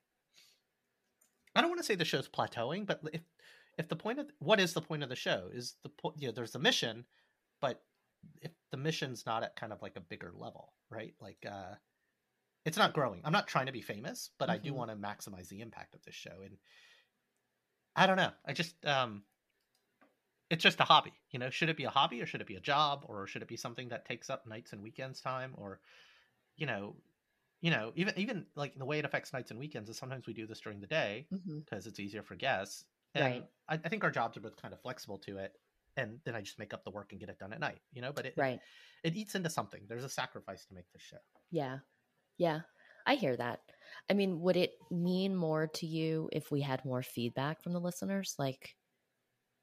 i 1.55 1.61
don't 1.61 1.69
want 1.69 1.79
to 1.79 1.85
say 1.85 1.95
the 1.95 2.05
show's 2.05 2.27
plateauing 2.27 2.87
but 2.87 3.01
if 3.13 3.21
if 3.79 3.87
the 3.87 3.95
point 3.95 4.19
of 4.19 4.27
what 4.39 4.59
is 4.59 4.73
the 4.73 4.81
point 4.81 5.03
of 5.03 5.09
the 5.09 5.15
show? 5.15 5.49
Is 5.53 5.75
the 5.83 5.89
point 5.89 6.15
you 6.19 6.27
know 6.27 6.33
there's 6.33 6.51
the 6.51 6.59
mission 6.59 7.05
but 7.61 7.81
if 8.41 8.51
the 8.71 8.77
mission's 8.77 9.25
not 9.25 9.43
at 9.43 9.55
kind 9.55 9.71
of 9.71 9.81
like 9.81 9.95
a 9.95 10.01
bigger 10.01 10.31
level 10.35 10.73
right? 10.91 11.13
Like 11.19 11.45
uh 11.49 11.75
it's 12.69 12.77
not 12.77 12.93
growing. 12.93 13.19
I'm 13.23 13.33
not 13.33 13.47
trying 13.47 13.65
to 13.65 13.71
be 13.71 13.81
famous, 13.81 14.29
but 14.37 14.45
mm-hmm. 14.45 14.53
I 14.53 14.57
do 14.59 14.69
mm-hmm. 14.69 14.77
want 14.77 14.91
to 14.91 14.95
maximize 14.95 15.49
the 15.49 15.61
impact 15.61 15.95
of 15.95 16.03
this 16.03 16.13
show. 16.13 16.43
And 16.45 16.55
I 17.95 18.05
don't 18.05 18.15
know. 18.15 18.29
I 18.45 18.53
just 18.53 18.75
um 18.85 19.23
it's 20.51 20.63
just 20.63 20.79
a 20.79 20.83
hobby. 20.83 21.13
You 21.31 21.39
know, 21.39 21.49
should 21.49 21.69
it 21.69 21.77
be 21.77 21.85
a 21.85 21.89
hobby 21.89 22.21
or 22.21 22.27
should 22.27 22.41
it 22.41 22.47
be 22.47 22.57
a 22.57 22.59
job 22.59 23.05
or 23.07 23.25
should 23.25 23.41
it 23.41 23.47
be 23.47 23.57
something 23.57 23.89
that 23.89 24.05
takes 24.05 24.29
up 24.29 24.45
nights 24.45 24.71
and 24.71 24.83
weekends 24.83 25.19
time 25.19 25.53
or 25.55 25.79
you 26.57 26.67
know, 26.67 26.95
you 27.59 27.71
know, 27.71 27.91
even 27.95 28.13
even 28.17 28.45
like 28.55 28.77
the 28.77 28.85
way 28.85 28.99
it 28.99 29.05
affects 29.05 29.33
nights 29.33 29.49
and 29.49 29.59
weekends 29.59 29.89
is 29.89 29.97
sometimes 29.97 30.27
we 30.27 30.33
do 30.33 30.45
this 30.45 30.59
during 30.59 30.79
the 30.79 30.85
day 30.85 31.25
because 31.31 31.47
mm-hmm. 31.47 31.89
it's 31.89 31.99
easier 31.99 32.21
for 32.21 32.35
guests. 32.35 32.85
And 33.15 33.25
right. 33.25 33.45
I, 33.67 33.79
I, 33.83 33.89
think 33.89 34.03
our 34.03 34.11
jobs 34.11 34.37
are 34.37 34.41
both 34.41 34.61
kind 34.61 34.71
of 34.71 34.79
flexible 34.81 35.17
to 35.25 35.39
it. 35.39 35.53
And 35.97 36.19
then 36.23 36.35
I 36.35 36.41
just 36.41 36.59
make 36.59 36.75
up 36.75 36.83
the 36.83 36.91
work 36.91 37.07
and 37.09 37.19
get 37.19 37.29
it 37.29 37.39
done 37.39 37.51
at 37.51 37.59
night, 37.59 37.79
you 37.91 38.03
know, 38.03 38.11
but 38.13 38.27
it, 38.27 38.35
right. 38.37 38.59
it, 39.03 39.15
it 39.15 39.17
eats 39.17 39.33
into 39.33 39.49
something. 39.49 39.81
There's 39.89 40.03
a 40.03 40.09
sacrifice 40.09 40.65
to 40.65 40.75
make 40.75 40.85
this 40.93 41.01
show. 41.01 41.17
Yeah. 41.49 41.79
Yeah, 42.39 42.61
I 43.05 43.15
hear 43.15 43.35
that. 43.37 43.59
I 44.09 44.13
mean, 44.13 44.41
would 44.41 44.57
it 44.57 44.71
mean 44.89 45.35
more 45.35 45.67
to 45.67 45.85
you 45.85 46.29
if 46.31 46.49
we 46.49 46.61
had 46.61 46.83
more 46.83 47.03
feedback 47.03 47.61
from 47.61 47.73
the 47.73 47.79
listeners? 47.79 48.33
Like, 48.39 48.75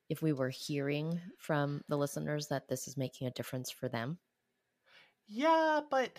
if 0.08 0.22
we 0.22 0.32
were 0.32 0.50
hearing 0.50 1.20
from 1.38 1.82
the 1.88 1.96
listeners 1.96 2.46
that 2.48 2.68
this 2.68 2.86
is 2.86 2.96
making 2.96 3.26
a 3.26 3.32
difference 3.32 3.72
for 3.72 3.88
them? 3.88 4.18
Yeah, 5.26 5.80
but 5.90 6.16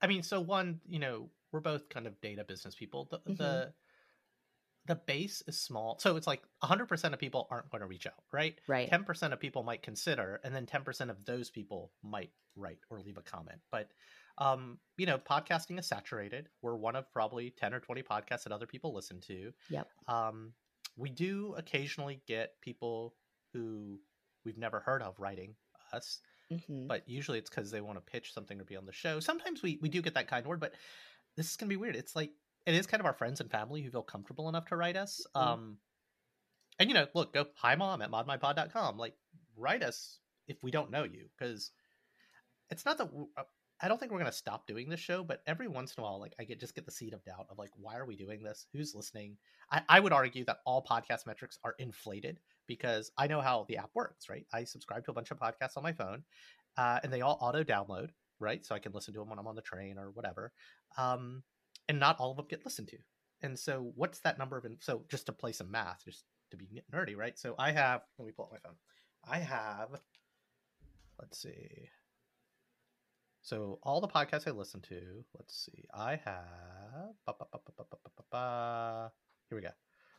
I 0.00 0.06
mean, 0.06 0.22
so 0.22 0.40
one, 0.40 0.80
you 0.88 0.98
know, 0.98 1.28
we're 1.52 1.60
both 1.60 1.88
kind 1.90 2.06
of 2.06 2.18
data 2.20 2.44
business 2.44 2.74
people. 2.74 3.08
The 3.10 3.18
mm-hmm. 3.18 3.34
the 3.34 3.72
the 4.86 4.94
base 4.94 5.42
is 5.46 5.60
small. 5.60 5.98
So 5.98 6.16
it's 6.16 6.26
like 6.26 6.42
100% 6.64 7.12
of 7.12 7.18
people 7.18 7.46
aren't 7.50 7.70
going 7.70 7.82
to 7.82 7.86
reach 7.86 8.06
out, 8.06 8.24
right? 8.32 8.58
Right. 8.66 8.90
10% 8.90 9.32
of 9.34 9.38
people 9.38 9.62
might 9.62 9.82
consider 9.82 10.40
and 10.42 10.54
then 10.54 10.64
10% 10.64 11.10
of 11.10 11.26
those 11.26 11.50
people 11.50 11.92
might 12.02 12.30
write 12.56 12.78
or 12.88 12.98
leave 13.00 13.18
a 13.18 13.22
comment. 13.22 13.60
But 13.70 13.90
um, 14.38 14.78
you 14.96 15.06
know, 15.06 15.18
podcasting 15.18 15.78
is 15.78 15.86
saturated. 15.86 16.48
We're 16.62 16.76
one 16.76 16.96
of 16.96 17.12
probably 17.12 17.50
10 17.50 17.74
or 17.74 17.80
20 17.80 18.02
podcasts 18.02 18.44
that 18.44 18.52
other 18.52 18.66
people 18.66 18.94
listen 18.94 19.20
to. 19.22 19.52
Yep. 19.68 19.88
Um, 20.06 20.52
we 20.96 21.10
do 21.10 21.54
occasionally 21.56 22.20
get 22.26 22.52
people 22.60 23.14
who 23.52 23.98
we've 24.44 24.58
never 24.58 24.80
heard 24.80 25.02
of 25.02 25.18
writing 25.18 25.54
us, 25.92 26.20
mm-hmm. 26.52 26.86
but 26.86 27.08
usually 27.08 27.38
it's 27.38 27.50
because 27.50 27.70
they 27.70 27.80
want 27.80 27.96
to 27.98 28.12
pitch 28.12 28.32
something 28.32 28.60
or 28.60 28.64
be 28.64 28.76
on 28.76 28.86
the 28.86 28.92
show. 28.92 29.20
Sometimes 29.20 29.62
we, 29.62 29.78
we 29.82 29.88
do 29.88 30.02
get 30.02 30.14
that 30.14 30.28
kind 30.28 30.40
of 30.40 30.46
word, 30.46 30.60
but 30.60 30.74
this 31.36 31.50
is 31.50 31.56
going 31.56 31.68
to 31.68 31.72
be 31.72 31.80
weird. 31.80 31.96
It's 31.96 32.14
like, 32.14 32.30
it 32.66 32.74
is 32.74 32.86
kind 32.86 33.00
of 33.00 33.06
our 33.06 33.14
friends 33.14 33.40
and 33.40 33.50
family 33.50 33.82
who 33.82 33.90
feel 33.90 34.02
comfortable 34.02 34.48
enough 34.48 34.66
to 34.66 34.76
write 34.76 34.96
us. 34.96 35.26
Mm-hmm. 35.36 35.48
Um, 35.48 35.78
and 36.78 36.88
you 36.88 36.94
know, 36.94 37.06
look, 37.14 37.34
go 37.34 37.46
hi 37.56 37.74
mom 37.74 38.02
at 38.02 38.10
modmypod.com. 38.10 38.98
Like, 38.98 39.14
write 39.56 39.82
us 39.82 40.18
if 40.46 40.62
we 40.62 40.70
don't 40.70 40.90
know 40.90 41.02
you 41.02 41.26
because 41.36 41.72
it's 42.70 42.84
not 42.84 42.98
that 42.98 43.08
uh, 43.36 43.42
I 43.80 43.88
don't 43.88 43.98
think 43.98 44.10
we're 44.10 44.18
gonna 44.18 44.32
stop 44.32 44.66
doing 44.66 44.88
this 44.88 45.00
show, 45.00 45.22
but 45.22 45.42
every 45.46 45.68
once 45.68 45.94
in 45.94 46.02
a 46.02 46.04
while, 46.04 46.18
like 46.18 46.34
I 46.38 46.44
get 46.44 46.60
just 46.60 46.74
get 46.74 46.84
the 46.84 46.90
seed 46.90 47.12
of 47.12 47.24
doubt 47.24 47.46
of 47.50 47.58
like, 47.58 47.70
why 47.76 47.96
are 47.96 48.06
we 48.06 48.16
doing 48.16 48.42
this? 48.42 48.66
Who's 48.72 48.94
listening? 48.94 49.36
I, 49.70 49.82
I 49.88 50.00
would 50.00 50.12
argue 50.12 50.44
that 50.46 50.58
all 50.64 50.84
podcast 50.84 51.26
metrics 51.26 51.58
are 51.64 51.74
inflated 51.78 52.40
because 52.66 53.12
I 53.16 53.26
know 53.28 53.40
how 53.40 53.66
the 53.68 53.78
app 53.78 53.90
works, 53.94 54.28
right? 54.28 54.46
I 54.52 54.64
subscribe 54.64 55.04
to 55.04 55.12
a 55.12 55.14
bunch 55.14 55.30
of 55.30 55.38
podcasts 55.38 55.76
on 55.76 55.82
my 55.82 55.92
phone, 55.92 56.24
uh, 56.76 56.98
and 57.02 57.12
they 57.12 57.20
all 57.20 57.38
auto 57.40 57.62
download, 57.62 58.10
right? 58.40 58.64
So 58.66 58.74
I 58.74 58.78
can 58.80 58.92
listen 58.92 59.14
to 59.14 59.20
them 59.20 59.30
when 59.30 59.38
I'm 59.38 59.46
on 59.46 59.56
the 59.56 59.62
train 59.62 59.98
or 59.98 60.10
whatever. 60.10 60.52
Um, 60.96 61.42
and 61.88 61.98
not 61.98 62.18
all 62.18 62.30
of 62.30 62.36
them 62.36 62.46
get 62.48 62.64
listened 62.64 62.88
to. 62.88 62.98
And 63.42 63.58
so, 63.58 63.92
what's 63.94 64.20
that 64.20 64.38
number 64.38 64.58
of? 64.58 64.64
In- 64.64 64.78
so 64.80 65.02
just 65.08 65.26
to 65.26 65.32
play 65.32 65.52
some 65.52 65.70
math, 65.70 66.04
just 66.04 66.24
to 66.50 66.56
be 66.56 66.82
nerdy, 66.92 67.16
right? 67.16 67.38
So 67.38 67.54
I 67.58 67.72
have. 67.72 68.02
Let 68.18 68.26
me 68.26 68.32
pull 68.32 68.46
up 68.46 68.52
my 68.52 68.58
phone. 68.58 68.76
I 69.24 69.38
have. 69.38 69.88
Let's 71.18 71.38
see. 71.38 71.88
So 73.48 73.78
all 73.82 74.02
the 74.02 74.08
podcasts 74.08 74.46
I 74.46 74.50
listen 74.50 74.82
to, 74.90 75.24
let's 75.38 75.64
see, 75.64 75.86
I 75.94 76.20
have. 76.22 77.14
Here 79.48 79.56
we 79.56 79.62
go. 79.62 79.70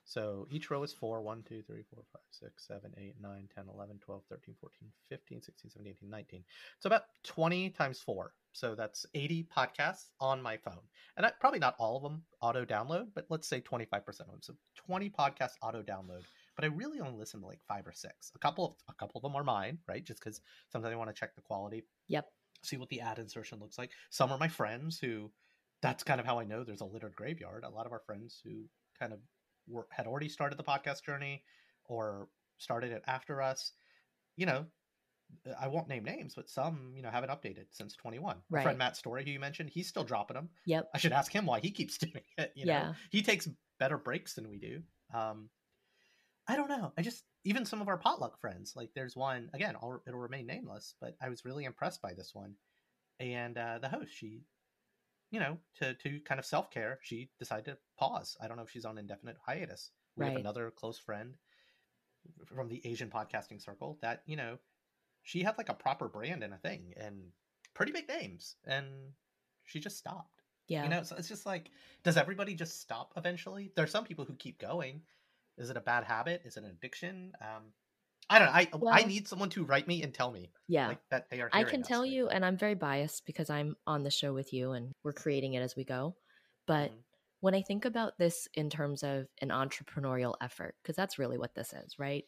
So 0.03 0.47
each 0.49 0.71
row 0.71 0.81
is 0.81 0.93
4, 0.93 1.21
1, 1.21 1.43
2, 1.47 1.61
3, 1.61 1.83
4, 1.93 2.03
5, 2.11 2.21
6, 2.31 2.67
7, 2.67 2.91
8, 2.97 3.13
9, 3.21 3.49
10, 3.53 3.65
11, 3.71 3.99
12, 3.99 4.23
13, 4.27 4.55
14, 4.59 4.89
15, 5.09 5.41
16, 5.43 5.69
17, 5.69 5.93
18, 5.99 6.09
19. 6.09 6.43
So 6.79 6.87
about 6.87 7.03
20 7.23 7.69
times 7.69 8.01
4. 8.01 8.33
So 8.53 8.73
that's 8.73 9.05
80 9.13 9.47
podcasts 9.55 10.05
on 10.19 10.41
my 10.41 10.57
phone. 10.57 10.81
And 11.15 11.23
I, 11.23 11.31
probably 11.39 11.59
not 11.59 11.75
all 11.77 11.97
of 11.97 12.01
them 12.01 12.23
auto 12.41 12.65
download, 12.65 13.09
but 13.13 13.27
let's 13.29 13.47
say 13.47 13.61
25% 13.61 14.07
of 14.21 14.25
them. 14.25 14.39
So 14.41 14.55
20 14.87 15.11
podcasts 15.11 15.53
auto 15.61 15.83
download. 15.83 16.23
But 16.55 16.65
I 16.65 16.69
really 16.69 16.99
only 16.99 17.19
listen 17.19 17.41
to 17.41 17.45
like 17.45 17.61
five 17.67 17.85
or 17.85 17.93
six. 17.93 18.31
A 18.33 18.39
couple 18.39 18.65
of 18.65 18.73
a 18.89 18.93
couple 18.95 19.19
of 19.19 19.21
them 19.21 19.35
are 19.35 19.43
mine, 19.43 19.77
right? 19.87 20.03
Just 20.03 20.19
because 20.19 20.41
sometimes 20.71 20.91
I 20.91 20.97
want 20.97 21.11
to 21.11 21.17
check 21.17 21.35
the 21.35 21.41
quality. 21.43 21.83
Yep 22.07 22.25
see 22.63 22.77
what 22.77 22.89
the 22.89 23.01
ad 23.01 23.19
insertion 23.19 23.59
looks 23.59 23.77
like. 23.77 23.91
Some 24.09 24.31
are 24.31 24.37
my 24.37 24.47
friends 24.47 24.99
who 24.99 25.31
that's 25.81 26.03
kind 26.03 26.19
of 26.19 26.25
how 26.25 26.39
I 26.39 26.43
know 26.43 26.63
there's 26.63 26.81
a 26.81 26.85
littered 26.85 27.15
graveyard. 27.15 27.63
A 27.63 27.69
lot 27.69 27.85
of 27.85 27.91
our 27.91 28.01
friends 28.05 28.41
who 28.43 28.65
kind 28.99 29.13
of 29.13 29.19
were, 29.67 29.87
had 29.91 30.07
already 30.07 30.29
started 30.29 30.57
the 30.57 30.63
podcast 30.63 31.03
journey 31.03 31.43
or 31.85 32.27
started 32.57 32.91
it 32.91 33.03
after 33.07 33.41
us, 33.41 33.71
you 34.35 34.45
know, 34.45 34.65
I 35.59 35.67
won't 35.67 35.87
name 35.87 36.03
names, 36.03 36.33
but 36.35 36.49
some, 36.49 36.91
you 36.95 37.01
know, 37.01 37.09
haven't 37.09 37.29
updated 37.29 37.65
since 37.71 37.95
21. 37.95 38.37
Right. 38.49 38.63
friend 38.63 38.77
Matt 38.77 38.97
Story, 38.97 39.23
who 39.23 39.31
you 39.31 39.39
mentioned, 39.39 39.69
he's 39.69 39.87
still 39.87 40.03
dropping 40.03 40.35
them. 40.35 40.49
Yep. 40.65 40.89
I 40.93 40.97
should 40.97 41.11
ask 41.13 41.31
him 41.31 41.45
why 41.45 41.59
he 41.59 41.71
keeps 41.71 41.97
doing 41.99 42.23
it. 42.37 42.51
You 42.55 42.65
know? 42.65 42.73
yeah. 42.73 42.93
He 43.11 43.21
takes 43.21 43.47
better 43.79 43.97
breaks 43.97 44.33
than 44.33 44.49
we 44.49 44.57
do. 44.57 44.81
Um, 45.13 45.49
I 46.47 46.55
don't 46.55 46.69
know. 46.69 46.93
I 46.97 47.03
just 47.03 47.23
even 47.43 47.65
some 47.65 47.81
of 47.81 47.87
our 47.87 47.97
potluck 47.97 48.39
friends, 48.39 48.73
like 48.75 48.89
there's 48.93 49.15
one 49.15 49.49
again. 49.53 49.75
I'll, 49.81 50.01
it'll 50.07 50.19
remain 50.19 50.45
nameless, 50.45 50.95
but 50.99 51.15
I 51.21 51.29
was 51.29 51.45
really 51.45 51.65
impressed 51.65 52.01
by 52.01 52.13
this 52.13 52.31
one, 52.33 52.55
and 53.19 53.57
uh, 53.57 53.79
the 53.79 53.89
host, 53.89 54.11
she, 54.13 54.41
you 55.31 55.39
know, 55.39 55.57
to 55.79 55.93
to 55.93 56.19
kind 56.21 56.39
of 56.39 56.45
self 56.45 56.69
care, 56.71 56.99
she 57.01 57.29
decided 57.39 57.65
to 57.65 57.77
pause. 57.97 58.35
I 58.41 58.47
don't 58.47 58.57
know 58.57 58.63
if 58.63 58.71
she's 58.71 58.85
on 58.85 58.97
indefinite 58.97 59.37
hiatus. 59.45 59.91
We 60.15 60.23
right. 60.23 60.31
have 60.31 60.39
another 60.39 60.71
close 60.75 60.99
friend 60.99 61.35
from 62.53 62.67
the 62.67 62.81
Asian 62.85 63.09
podcasting 63.09 63.63
circle 63.63 63.97
that 64.01 64.23
you 64.25 64.35
know, 64.35 64.57
she 65.23 65.43
had 65.43 65.57
like 65.57 65.69
a 65.69 65.73
proper 65.73 66.09
brand 66.09 66.43
and 66.43 66.53
a 66.53 66.57
thing 66.57 66.93
and 66.97 67.31
pretty 67.73 67.93
big 67.93 68.09
names, 68.09 68.55
and 68.65 68.85
she 69.65 69.79
just 69.79 69.97
stopped. 69.97 70.41
Yeah, 70.67 70.83
you 70.83 70.89
know, 70.89 71.03
so 71.03 71.15
it's 71.17 71.29
just 71.29 71.45
like, 71.45 71.71
does 72.03 72.17
everybody 72.17 72.53
just 72.53 72.81
stop 72.81 73.13
eventually? 73.15 73.71
There's 73.75 73.91
some 73.91 74.03
people 74.03 74.25
who 74.25 74.35
keep 74.35 74.59
going 74.59 75.01
is 75.59 75.69
it 75.69 75.77
a 75.77 75.81
bad 75.81 76.03
habit? 76.05 76.41
Is 76.45 76.57
it 76.57 76.63
an 76.63 76.69
addiction? 76.69 77.33
Um, 77.41 77.73
I 78.29 78.39
don't 78.39 78.47
know. 78.47 78.53
I 78.53 78.67
well, 78.73 78.93
I 78.93 79.03
need 79.03 79.27
someone 79.27 79.49
to 79.51 79.63
write 79.63 79.87
me 79.87 80.03
and 80.03 80.13
tell 80.13 80.31
me. 80.31 80.51
Yeah, 80.67 80.89
like, 80.89 80.99
that 81.09 81.29
they 81.29 81.41
are. 81.41 81.49
I 81.51 81.63
can 81.63 81.81
tell 81.81 82.05
you, 82.05 82.29
and 82.29 82.45
I'm 82.45 82.57
very 82.57 82.75
biased 82.75 83.25
because 83.25 83.49
I'm 83.49 83.75
on 83.87 84.03
the 84.03 84.11
show 84.11 84.33
with 84.33 84.53
you, 84.53 84.71
and 84.71 84.91
we're 85.03 85.13
creating 85.13 85.53
it 85.53 85.61
as 85.61 85.75
we 85.75 85.83
go. 85.83 86.15
But 86.67 86.91
mm-hmm. 86.91 86.99
when 87.41 87.55
I 87.55 87.61
think 87.61 87.85
about 87.85 88.17
this 88.19 88.47
in 88.53 88.69
terms 88.69 89.03
of 89.03 89.25
an 89.41 89.49
entrepreneurial 89.49 90.35
effort, 90.41 90.75
because 90.81 90.95
that's 90.95 91.17
really 91.17 91.37
what 91.37 91.55
this 91.55 91.73
is, 91.73 91.97
right? 91.97 92.23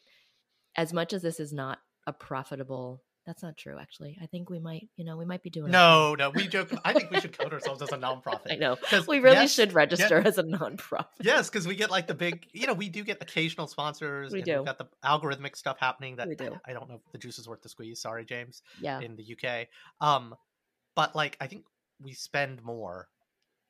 As 0.76 0.92
much 0.92 1.12
as 1.12 1.22
this 1.22 1.38
is 1.38 1.52
not 1.52 1.78
a 2.06 2.12
profitable 2.12 3.02
that's 3.24 3.42
not 3.42 3.56
true, 3.56 3.78
actually. 3.80 4.18
I 4.20 4.26
think 4.26 4.50
we 4.50 4.58
might, 4.58 4.88
you 4.96 5.04
know, 5.04 5.16
we 5.16 5.24
might 5.24 5.42
be 5.42 5.50
doing. 5.50 5.70
No, 5.70 6.14
no, 6.14 6.30
we 6.30 6.48
joke. 6.48 6.72
I 6.84 6.92
think 6.92 7.10
we 7.10 7.20
should 7.20 7.36
code 7.36 7.52
ourselves 7.52 7.80
as 7.82 7.90
a 7.90 7.96
nonprofit. 7.98 8.50
I 8.50 8.56
know. 8.56 8.76
We 9.06 9.20
really 9.20 9.36
yes, 9.36 9.52
should 9.52 9.72
register 9.72 10.18
as 10.18 10.38
a 10.38 10.42
nonprofit. 10.42 11.06
Yes, 11.20 11.48
because 11.48 11.66
we 11.66 11.76
get 11.76 11.90
like 11.90 12.06
the 12.06 12.14
big, 12.14 12.46
you 12.52 12.66
know, 12.66 12.74
we 12.74 12.88
do 12.88 13.04
get 13.04 13.22
occasional 13.22 13.66
sponsors. 13.66 14.32
We 14.32 14.42
do. 14.42 14.58
We've 14.58 14.66
got 14.66 14.78
the 14.78 14.88
algorithmic 15.04 15.56
stuff 15.56 15.78
happening 15.78 16.16
that 16.16 16.28
we 16.28 16.34
do. 16.34 16.58
I 16.66 16.72
don't 16.72 16.88
know 16.88 16.96
if 16.96 17.12
the 17.12 17.18
juice 17.18 17.38
is 17.38 17.48
worth 17.48 17.62
the 17.62 17.68
squeeze. 17.68 18.00
Sorry, 18.00 18.24
James. 18.24 18.62
Yeah. 18.80 19.00
In 19.00 19.16
the 19.16 19.36
UK, 19.36 19.68
um, 20.00 20.34
but 20.96 21.14
like 21.14 21.36
I 21.40 21.46
think 21.46 21.64
we 22.00 22.12
spend 22.12 22.62
more 22.62 23.08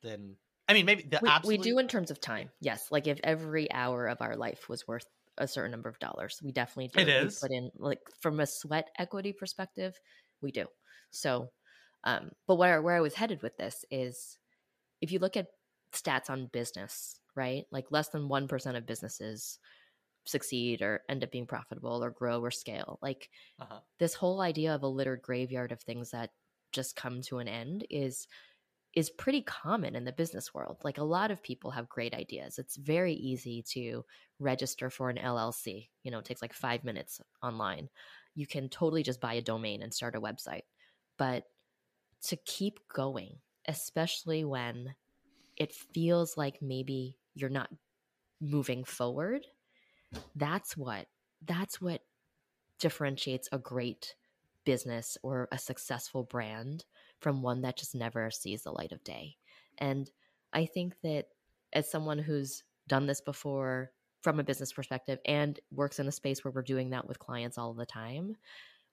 than. 0.01 0.35
I 0.67 0.73
mean, 0.73 0.85
maybe 0.85 1.03
the 1.03 1.19
we, 1.21 1.29
absolute... 1.29 1.59
we 1.59 1.63
do 1.63 1.77
in 1.77 1.87
terms 1.87 2.09
of 2.09 2.21
time. 2.21 2.49
Yes, 2.61 2.87
like 2.89 3.05
if 3.07 3.19
every 3.23 3.71
hour 3.71 4.07
of 4.07 4.21
our 4.21 4.35
life 4.35 4.69
was 4.69 4.87
worth 4.87 5.05
a 5.37 5.47
certain 5.47 5.71
number 5.71 5.89
of 5.89 5.99
dollars. 5.99 6.39
We 6.43 6.51
definitely 6.51 6.89
do. 6.89 7.01
It 7.01 7.09
is. 7.09 7.39
We 7.41 7.47
put 7.47 7.55
in 7.55 7.71
like 7.77 7.99
from 8.21 8.39
a 8.39 8.45
sweat 8.45 8.89
equity 8.97 9.33
perspective, 9.33 9.99
we 10.41 10.51
do. 10.51 10.65
So, 11.11 11.49
um, 12.03 12.31
but 12.47 12.55
where 12.55 12.81
where 12.81 12.95
I 12.95 13.01
was 13.01 13.15
headed 13.15 13.41
with 13.41 13.57
this 13.57 13.85
is, 13.91 14.37
if 15.01 15.11
you 15.11 15.19
look 15.19 15.37
at 15.37 15.47
stats 15.93 16.29
on 16.29 16.49
business, 16.51 17.19
right? 17.35 17.65
Like 17.71 17.85
less 17.91 18.09
than 18.09 18.27
one 18.27 18.47
percent 18.47 18.77
of 18.77 18.85
businesses 18.85 19.59
succeed 20.25 20.81
or 20.81 21.01
end 21.09 21.23
up 21.23 21.31
being 21.31 21.45
profitable 21.45 22.03
or 22.03 22.09
grow 22.09 22.39
or 22.39 22.51
scale. 22.51 22.97
Like 23.01 23.29
uh-huh. 23.59 23.79
this 23.99 24.13
whole 24.13 24.41
idea 24.41 24.73
of 24.73 24.83
a 24.83 24.87
littered 24.87 25.21
graveyard 25.21 25.71
of 25.71 25.81
things 25.81 26.11
that 26.11 26.29
just 26.71 26.95
come 26.95 27.21
to 27.23 27.39
an 27.39 27.47
end 27.47 27.85
is 27.89 28.27
is 28.93 29.09
pretty 29.09 29.41
common 29.41 29.95
in 29.95 30.03
the 30.03 30.11
business 30.11 30.53
world. 30.53 30.77
Like 30.83 30.99
a 30.99 31.03
lot 31.03 31.31
of 31.31 31.41
people 31.41 31.71
have 31.71 31.89
great 31.89 32.13
ideas. 32.13 32.59
It's 32.59 32.75
very 32.75 33.13
easy 33.13 33.63
to 33.69 34.05
register 34.39 34.89
for 34.89 35.09
an 35.09 35.17
LLC. 35.17 35.89
You 36.03 36.11
know, 36.11 36.19
it 36.19 36.25
takes 36.25 36.41
like 36.41 36.53
five 36.53 36.83
minutes 36.83 37.19
online. 37.41 37.89
You 38.35 38.45
can 38.45 38.69
totally 38.69 39.03
just 39.03 39.19
buy 39.19 39.33
a 39.33 39.41
domain 39.41 39.81
and 39.81 39.93
start 39.93 40.15
a 40.15 40.21
website. 40.21 40.63
But 41.17 41.45
to 42.23 42.35
keep 42.35 42.79
going, 42.93 43.37
especially 43.67 44.45
when 44.45 44.93
it 45.57 45.73
feels 45.73 46.37
like 46.37 46.61
maybe 46.61 47.17
you're 47.33 47.49
not 47.49 47.69
moving 48.39 48.83
forward, 48.83 49.45
that's 50.35 50.77
what 50.77 51.07
that's 51.45 51.81
what 51.81 52.01
differentiates 52.79 53.49
a 53.51 53.57
great 53.57 54.15
business 54.65 55.17
or 55.23 55.47
a 55.51 55.57
successful 55.57 56.23
brand 56.23 56.85
from 57.23 57.41
one 57.41 57.61
that 57.61 57.77
just 57.77 57.95
never 57.95 58.29
sees 58.31 58.63
the 58.63 58.71
light 58.71 58.91
of 58.91 59.03
day. 59.03 59.37
And 59.77 60.09
I 60.53 60.65
think 60.65 60.95
that 61.03 61.27
as 61.73 61.89
someone 61.89 62.19
who's 62.19 62.63
done 62.87 63.07
this 63.07 63.21
before 63.21 63.91
from 64.21 64.39
a 64.39 64.43
business 64.43 64.71
perspective 64.71 65.19
and 65.25 65.59
works 65.71 65.99
in 65.99 66.07
a 66.07 66.11
space 66.11 66.43
where 66.43 66.51
we're 66.51 66.61
doing 66.61 66.91
that 66.91 67.07
with 67.07 67.19
clients 67.19 67.57
all 67.57 67.73
the 67.73 67.85
time, 67.85 68.35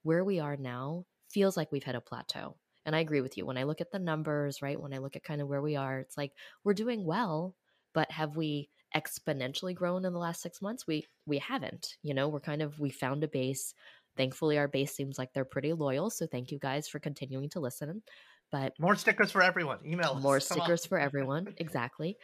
where 0.03 0.25
we 0.25 0.40
are 0.40 0.57
now 0.57 1.05
feels 1.29 1.57
like 1.57 1.71
we've 1.71 1.85
hit 1.85 1.95
a 1.95 2.01
plateau. 2.01 2.57
And 2.87 2.97
I 2.97 3.01
agree 3.01 3.21
with 3.21 3.37
you. 3.37 3.45
When 3.45 3.59
I 3.59 3.64
look 3.64 3.81
at 3.81 3.93
the 3.93 3.99
numbers, 3.99 4.62
right, 4.62 4.81
when 4.81 4.95
I 4.95 4.99
look 4.99 5.16
at 5.16 5.23
kind 5.23 5.40
of 5.40 5.49
where 5.49 5.62
we 5.62 5.77
are, 5.77 6.01
it's 6.01 6.16
like 6.16 6.33
we're 6.64 6.75
doing 6.75 7.05
well, 7.05 7.55
but 7.93 8.11
have 8.11 8.37
we 8.37 8.71
exponentially 8.97 9.75
grown 9.75 10.05
in 10.05 10.12
the 10.12 10.19
last 10.19 10.43
6 10.43 10.62
months? 10.62 10.87
We 10.87 11.07
we 11.27 11.38
haven't. 11.38 11.97
You 12.03 12.14
know, 12.14 12.29
we're 12.29 12.40
kind 12.40 12.62
of 12.62 12.81
we 12.81 12.90
found 12.90 13.23
a 13.23 13.29
base 13.29 13.75
Thankfully, 14.16 14.59
our 14.59 14.68
base 14.68 14.94
seems 14.94 15.18
like 15.18 15.33
they're 15.33 15.44
pretty 15.44 15.73
loyal. 15.73 16.11
So 16.11 16.27
thank 16.27 16.51
you 16.51 16.59
guys 16.59 16.88
for 16.88 16.99
continuing 16.99 17.49
to 17.51 17.61
listen. 17.61 18.03
But 18.51 18.73
more 18.79 18.96
stickers 18.96 19.31
for 19.31 19.42
everyone. 19.42 19.79
Email 19.87 20.14
us. 20.16 20.23
more 20.23 20.40
stickers 20.40 20.85
for 20.85 20.99
everyone. 20.99 21.49
Exactly. 21.59 22.16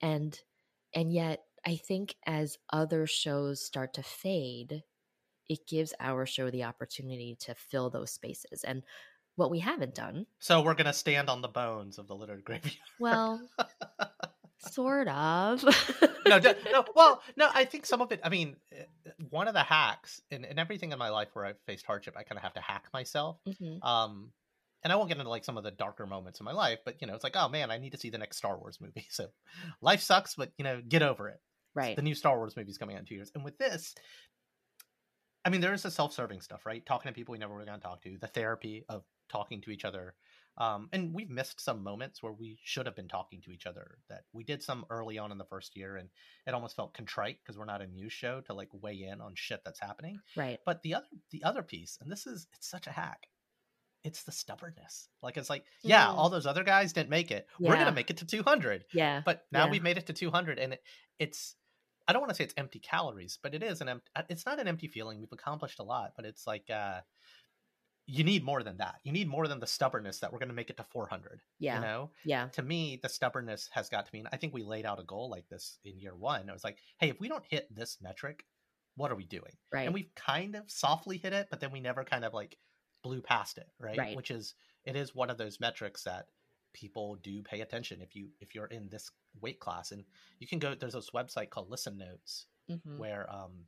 And 0.00 0.38
and 0.94 1.12
yet 1.12 1.40
I 1.66 1.76
think 1.76 2.14
as 2.26 2.56
other 2.72 3.06
shows 3.06 3.64
start 3.64 3.94
to 3.94 4.02
fade, 4.02 4.82
it 5.48 5.66
gives 5.68 5.94
our 6.00 6.26
show 6.26 6.50
the 6.50 6.64
opportunity 6.64 7.36
to 7.40 7.54
fill 7.54 7.90
those 7.90 8.10
spaces. 8.10 8.64
And 8.64 8.82
what 9.36 9.50
we 9.52 9.60
haven't 9.60 9.94
done. 9.94 10.26
So 10.40 10.62
we're 10.62 10.74
gonna 10.74 10.92
stand 10.92 11.30
on 11.30 11.42
the 11.42 11.48
bones 11.48 11.98
of 11.98 12.08
the 12.08 12.16
littered 12.16 12.44
graveyard. 12.44 12.76
Well, 12.98 13.40
sort 14.58 15.08
of. 15.08 15.64
no, 16.26 16.38
no. 16.72 16.84
Well, 16.94 17.22
no. 17.36 17.48
I 17.52 17.64
think 17.64 17.86
some 17.86 18.00
of 18.00 18.12
it. 18.12 18.20
I 18.22 18.28
mean, 18.28 18.56
eh, 18.72 18.84
one 19.30 19.48
of 19.48 19.54
the 19.54 19.62
hacks 19.62 20.20
in, 20.30 20.44
in 20.44 20.58
everything 20.58 20.92
in 20.92 20.98
my 20.98 21.10
life 21.10 21.28
where 21.32 21.44
I've 21.44 21.60
faced 21.66 21.86
hardship, 21.86 22.14
I 22.16 22.22
kind 22.22 22.38
of 22.38 22.42
have 22.42 22.54
to 22.54 22.60
hack 22.60 22.86
myself. 22.92 23.38
Mm-hmm. 23.46 23.82
Um, 23.86 24.32
and 24.82 24.92
I 24.92 24.96
won't 24.96 25.08
get 25.08 25.18
into 25.18 25.30
like 25.30 25.44
some 25.44 25.56
of 25.56 25.64
the 25.64 25.70
darker 25.70 26.06
moments 26.06 26.40
in 26.40 26.44
my 26.44 26.52
life, 26.52 26.78
but 26.84 26.96
you 27.00 27.06
know, 27.06 27.14
it's 27.14 27.24
like, 27.24 27.36
oh 27.36 27.48
man, 27.48 27.70
I 27.70 27.78
need 27.78 27.92
to 27.92 27.98
see 27.98 28.10
the 28.10 28.18
next 28.18 28.36
Star 28.36 28.56
Wars 28.56 28.78
movie. 28.80 29.06
So 29.10 29.28
life 29.80 30.00
sucks, 30.00 30.34
but 30.34 30.52
you 30.56 30.64
know, 30.64 30.80
get 30.86 31.02
over 31.02 31.28
it. 31.28 31.40
Right. 31.74 31.96
The 31.96 32.02
new 32.02 32.14
Star 32.14 32.36
Wars 32.36 32.56
movie 32.56 32.70
is 32.70 32.78
coming 32.78 32.96
out 32.96 33.00
in 33.00 33.06
two 33.06 33.14
years, 33.14 33.30
and 33.34 33.44
with 33.44 33.58
this, 33.58 33.94
I 35.44 35.50
mean, 35.50 35.60
there 35.60 35.72
is 35.72 35.82
the 35.82 35.90
self-serving 35.90 36.40
stuff, 36.40 36.66
right? 36.66 36.84
Talking 36.84 37.10
to 37.10 37.14
people 37.14 37.32
we 37.32 37.38
never 37.38 37.54
were 37.54 37.64
going 37.64 37.78
to 37.78 37.82
talk 37.82 38.02
to, 38.02 38.18
the 38.18 38.26
therapy 38.26 38.84
of 38.88 39.02
talking 39.28 39.60
to 39.62 39.70
each 39.70 39.84
other 39.84 40.14
um, 40.58 40.88
and 40.92 41.14
we've 41.14 41.30
missed 41.30 41.60
some 41.60 41.84
moments 41.84 42.22
where 42.22 42.32
we 42.32 42.58
should 42.64 42.86
have 42.86 42.96
been 42.96 43.08
talking 43.08 43.40
to 43.42 43.52
each 43.52 43.64
other 43.64 43.98
that 44.08 44.24
we 44.32 44.42
did 44.42 44.62
some 44.62 44.84
early 44.90 45.16
on 45.16 45.30
in 45.30 45.38
the 45.38 45.44
first 45.44 45.76
year 45.76 45.96
and 45.96 46.08
it 46.46 46.54
almost 46.54 46.74
felt 46.74 46.94
contrite 46.94 47.38
because 47.42 47.56
we're 47.56 47.64
not 47.64 47.80
a 47.80 47.86
news 47.86 48.12
show 48.12 48.40
to 48.42 48.54
like 48.54 48.68
weigh 48.72 49.04
in 49.04 49.20
on 49.20 49.32
shit 49.36 49.60
that's 49.64 49.80
happening. 49.80 50.18
Right. 50.36 50.58
But 50.66 50.82
the 50.82 50.94
other 50.94 51.06
the 51.30 51.44
other 51.44 51.62
piece, 51.62 51.98
and 52.00 52.10
this 52.10 52.26
is 52.26 52.48
it's 52.54 52.68
such 52.68 52.88
a 52.88 52.92
hack. 52.92 53.28
It's 54.04 54.24
the 54.24 54.32
stubbornness. 54.32 55.08
Like 55.22 55.36
it's 55.36 55.50
like, 55.50 55.64
yeah, 55.82 56.06
mm. 56.06 56.14
all 56.14 56.28
those 56.28 56.46
other 56.46 56.64
guys 56.64 56.92
didn't 56.92 57.10
make 57.10 57.30
it. 57.30 57.46
Yeah. 57.58 57.70
We're 57.70 57.76
gonna 57.76 57.92
make 57.92 58.10
it 58.10 58.18
to 58.18 58.26
200. 58.26 58.84
Yeah. 58.92 59.22
But 59.24 59.44
now 59.52 59.66
yeah. 59.66 59.70
we've 59.70 59.82
made 59.82 59.98
it 59.98 60.06
to 60.06 60.12
200, 60.12 60.58
and 60.58 60.72
it, 60.72 60.82
it's 61.18 61.54
I 62.08 62.12
don't 62.12 62.22
want 62.22 62.30
to 62.30 62.36
say 62.36 62.44
it's 62.44 62.54
empty 62.56 62.80
calories, 62.80 63.38
but 63.42 63.54
it 63.54 63.62
is 63.62 63.82
an 63.82 63.88
empty. 63.90 64.10
It's 64.30 64.46
not 64.46 64.58
an 64.58 64.66
empty 64.66 64.88
feeling. 64.88 65.20
We've 65.20 65.30
accomplished 65.30 65.78
a 65.78 65.82
lot, 65.82 66.14
but 66.16 66.24
it's 66.24 66.46
like 66.46 66.70
uh, 66.70 67.00
you 68.10 68.24
need 68.24 68.42
more 68.42 68.62
than 68.62 68.78
that. 68.78 68.96
You 69.04 69.12
need 69.12 69.28
more 69.28 69.46
than 69.46 69.60
the 69.60 69.66
stubbornness 69.66 70.20
that 70.20 70.32
we're 70.32 70.38
going 70.38 70.48
to 70.48 70.54
make 70.54 70.70
it 70.70 70.78
to 70.78 70.82
400. 70.82 71.42
Yeah. 71.58 71.76
You 71.76 71.80
know? 71.82 72.10
Yeah. 72.24 72.48
To 72.52 72.62
me, 72.62 72.98
the 73.02 73.08
stubbornness 73.08 73.68
has 73.72 73.90
got 73.90 74.06
to 74.06 74.10
mean, 74.14 74.26
I 74.32 74.38
think 74.38 74.54
we 74.54 74.62
laid 74.62 74.86
out 74.86 74.98
a 74.98 75.02
goal 75.02 75.28
like 75.28 75.46
this 75.50 75.78
in 75.84 76.00
year 76.00 76.16
one. 76.16 76.48
It 76.48 76.52
was 76.52 76.64
like, 76.64 76.78
hey, 76.98 77.10
if 77.10 77.20
we 77.20 77.28
don't 77.28 77.44
hit 77.46 77.68
this 77.70 77.98
metric, 78.00 78.46
what 78.96 79.12
are 79.12 79.14
we 79.14 79.26
doing? 79.26 79.52
Right. 79.70 79.82
And 79.82 79.92
we've 79.92 80.14
kind 80.16 80.54
of 80.54 80.70
softly 80.70 81.18
hit 81.18 81.34
it, 81.34 81.48
but 81.50 81.60
then 81.60 81.70
we 81.70 81.80
never 81.80 82.02
kind 82.02 82.24
of 82.24 82.32
like 82.32 82.56
blew 83.02 83.20
past 83.20 83.58
it. 83.58 83.68
Right. 83.78 83.98
right. 83.98 84.16
Which 84.16 84.30
is, 84.30 84.54
it 84.86 84.96
is 84.96 85.14
one 85.14 85.28
of 85.28 85.36
those 85.36 85.60
metrics 85.60 86.04
that 86.04 86.28
people 86.72 87.16
do 87.16 87.42
pay 87.42 87.60
attention 87.60 88.00
if 88.00 88.16
you, 88.16 88.28
if 88.40 88.54
you're 88.54 88.66
in 88.66 88.88
this 88.88 89.10
weight 89.42 89.60
class. 89.60 89.92
And 89.92 90.02
you 90.38 90.48
can 90.48 90.58
go, 90.58 90.74
there's 90.74 90.94
this 90.94 91.10
website 91.14 91.50
called 91.50 91.68
Listen 91.68 91.98
Notes 91.98 92.46
mm-hmm. 92.70 92.96
where, 92.96 93.30
um, 93.30 93.66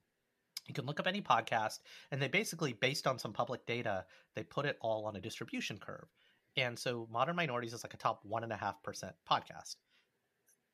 you 0.67 0.75
can 0.75 0.87
look 0.87 1.01
up 1.01 1.07
any 1.07 1.23
podcast, 1.23 1.81
and 2.11 2.21
they 2.21 2.29
basically, 2.29 2.73
based 2.73 3.07
on 3.07 3.19
some 3.19 3.33
public 3.33 3.67
data, 3.67 4.05
they 4.35 4.43
put 4.43 4.67
it 4.67 4.79
all 4.81 5.07
on 5.07 5.17
a 5.17 5.21
distribution 5.21 5.79
curve. 5.79 6.07
And 6.57 6.79
so 6.79 7.09
Modern 7.11 7.37
Minorities 7.37 7.73
is 7.73 7.85
like 7.85 7.95
a 7.95 7.99
top 7.99 8.25
1.5% 8.29 9.13
podcast. 9.31 9.77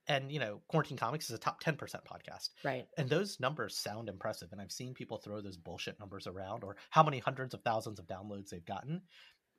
And, 0.09 0.31
you 0.31 0.39
know, 0.39 0.61
Quarantine 0.69 0.97
Comics 0.97 1.29
is 1.29 1.37
a 1.37 1.39
top 1.39 1.63
10% 1.63 1.77
podcast. 1.77 2.51
Right. 2.65 2.87
And 2.97 3.09
those 3.09 3.41
numbers 3.41 3.77
sound 3.77 4.09
impressive. 4.09 4.53
And 4.53 4.61
I've 4.61 4.71
seen 4.71 4.95
people 4.95 5.19
throw 5.19 5.41
those 5.41 5.57
bullshit 5.57 5.99
numbers 5.99 6.27
around 6.29 6.63
or 6.63 6.77
how 6.91 7.03
many 7.03 7.19
hundreds 7.19 7.55
of 7.55 7.63
thousands 7.63 7.99
of 7.99 8.07
downloads 8.07 8.51
they've 8.51 8.65
gotten. 8.65 9.03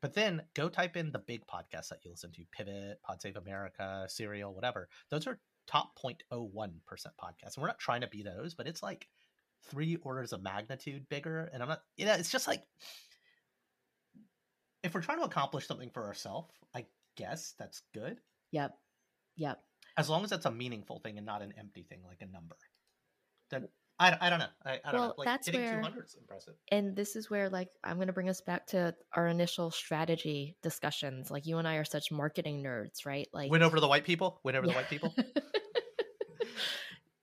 But 0.02 0.14
then 0.14 0.44
go 0.54 0.70
type 0.70 0.96
in 0.96 1.12
the 1.12 1.20
big 1.20 1.46
podcasts 1.48 1.90
that 1.90 2.00
you 2.04 2.12
listen 2.12 2.32
to 2.34 2.46
Pivot, 2.52 3.02
Pod 3.04 3.22
Save 3.22 3.36
America, 3.36 4.06
Serial, 4.08 4.54
whatever. 4.54 4.88
Those 5.10 5.28
are 5.28 5.40
top 5.68 6.00
0.01% 6.00 6.72
podcast. 6.90 7.56
And 7.56 7.58
we're 7.58 7.68
not 7.68 7.80
trying 7.80 8.02
to 8.02 8.08
be 8.08 8.24
those, 8.24 8.54
but 8.54 8.68
it's 8.68 8.84
like 8.84 9.08
three 9.70 9.98
orders 9.98 10.34
of 10.34 10.42
magnitude 10.42 11.08
bigger. 11.10 11.50
And 11.54 11.62
I'm 11.62 11.70
not, 11.70 11.82
you 11.96 12.06
know, 12.06 12.14
it's 12.14 12.32
just 12.32 12.48
like, 12.48 12.64
if 14.84 14.94
we're 14.94 15.02
trying 15.02 15.20
to 15.20 15.26
accomplish 15.26 15.68
something 15.68 15.90
for 15.90 16.06
ourselves, 16.06 16.54
I 16.76 16.86
guess 17.16 17.54
that's 17.60 17.82
good. 17.94 18.20
Yep. 18.52 18.78
Yep. 19.38 19.60
As 19.98 20.10
long 20.10 20.24
as 20.24 20.30
that's 20.30 20.46
a 20.46 20.52
meaningful 20.52 21.00
thing 21.00 21.18
and 21.18 21.26
not 21.26 21.42
an 21.42 21.54
empty 21.58 21.84
thing 21.84 22.00
like 22.08 22.22
a 22.22 22.32
number. 22.32 22.56
Then 23.50 23.68
I, 24.00 24.16
I 24.22 24.30
don't 24.30 24.40
know. 24.40 24.46
I, 24.64 24.80
I 24.86 24.92
don't 24.92 24.94
well, 24.94 25.08
know. 25.10 25.14
Like 25.18 25.26
that's 25.26 25.48
hitting 25.48 25.62
where, 25.62 25.78
200 25.78 26.06
is 26.06 26.16
impressive. 26.20 26.54
And 26.72 26.96
this 26.96 27.16
is 27.16 27.30
where, 27.32 27.50
like, 27.50 27.70
I'm 27.84 27.96
going 27.96 28.08
to 28.08 28.14
bring 28.14 28.30
us 28.30 28.42
back 28.42 28.68
to 28.68 28.94
our 29.14 29.28
initial 29.28 29.72
strategy 29.72 30.56
discussions. 30.62 31.32
Like, 31.32 31.48
you 31.48 31.58
and 31.58 31.68
I 31.68 31.76
are 31.78 31.86
such 31.86 32.12
marketing 32.12 32.64
nerds, 32.64 33.06
right? 33.06 33.28
Like, 33.34 33.50
Win 33.50 33.64
over 33.64 33.80
the 33.80 33.88
white 33.88 34.04
people. 34.04 34.40
Win 34.44 34.56
over 34.56 34.68
yeah. 34.68 34.74
the 34.74 34.78
white 34.78 34.90
people. 34.90 35.16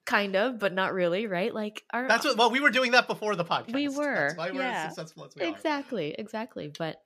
kind 0.06 0.36
of, 0.36 0.58
but 0.58 0.72
not 0.72 0.92
really, 0.92 1.26
right? 1.26 1.54
Like, 1.54 1.82
our 1.92 2.08
that's 2.08 2.24
what. 2.24 2.36
Well, 2.36 2.50
we 2.50 2.60
were 2.60 2.70
doing 2.70 2.92
that 2.92 3.06
before 3.06 3.36
the 3.36 3.44
podcast. 3.44 3.74
We 3.74 3.88
were. 3.88 4.28
That's 4.28 4.36
why 4.36 4.50
we're 4.50 4.62
yeah. 4.62 4.84
as 4.86 4.94
successful 4.94 5.24
as 5.24 5.34
we 5.34 5.46
exactly, 5.46 6.12
are. 6.12 6.16
Exactly. 6.18 6.72
But 6.76 6.96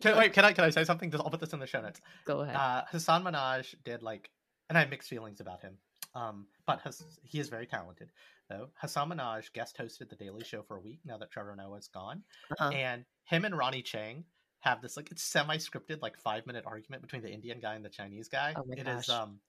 can, 0.00 0.16
wait, 0.16 0.32
can 0.32 0.44
I 0.44 0.52
can 0.52 0.64
I 0.64 0.70
say 0.70 0.84
something? 0.84 1.12
I'll 1.14 1.30
put 1.30 1.40
this 1.40 1.52
in 1.52 1.60
the 1.60 1.66
show 1.66 1.80
notes. 1.80 2.00
Go 2.24 2.40
ahead. 2.40 2.56
Uh, 2.56 2.84
Hasan 2.90 3.24
Minhaj 3.24 3.74
did 3.84 4.02
like, 4.02 4.30
and 4.68 4.76
I 4.76 4.82
have 4.82 4.90
mixed 4.90 5.08
feelings 5.08 5.40
about 5.40 5.62
him. 5.62 5.78
Um, 6.14 6.46
but 6.66 6.80
Has- 6.82 7.02
he 7.22 7.40
is 7.40 7.48
very 7.48 7.66
talented 7.66 8.10
though. 8.48 8.68
Hasan 8.80 9.10
Minhaj 9.10 9.52
guest 9.52 9.76
hosted 9.78 10.10
the 10.10 10.16
Daily 10.16 10.44
Show 10.44 10.62
for 10.62 10.76
a 10.76 10.80
week 10.80 11.00
now 11.04 11.18
that 11.18 11.30
Trevor 11.30 11.56
Noah's 11.56 11.88
gone, 11.88 12.22
uh-huh. 12.50 12.70
and 12.70 13.04
him 13.24 13.44
and 13.44 13.56
Ronny 13.56 13.82
Chieng 13.82 14.24
have 14.60 14.80
this 14.80 14.96
like 14.96 15.10
it's 15.10 15.22
semi-scripted 15.22 16.00
like 16.00 16.16
five 16.18 16.46
minute 16.46 16.64
argument 16.66 17.02
between 17.02 17.22
the 17.22 17.30
Indian 17.30 17.60
guy 17.60 17.74
and 17.74 17.84
the 17.84 17.90
Chinese 17.90 18.28
guy. 18.28 18.54
Oh 18.56 18.64
it 18.70 18.84
gosh. 18.84 19.02
is 19.04 19.08
um 19.08 19.40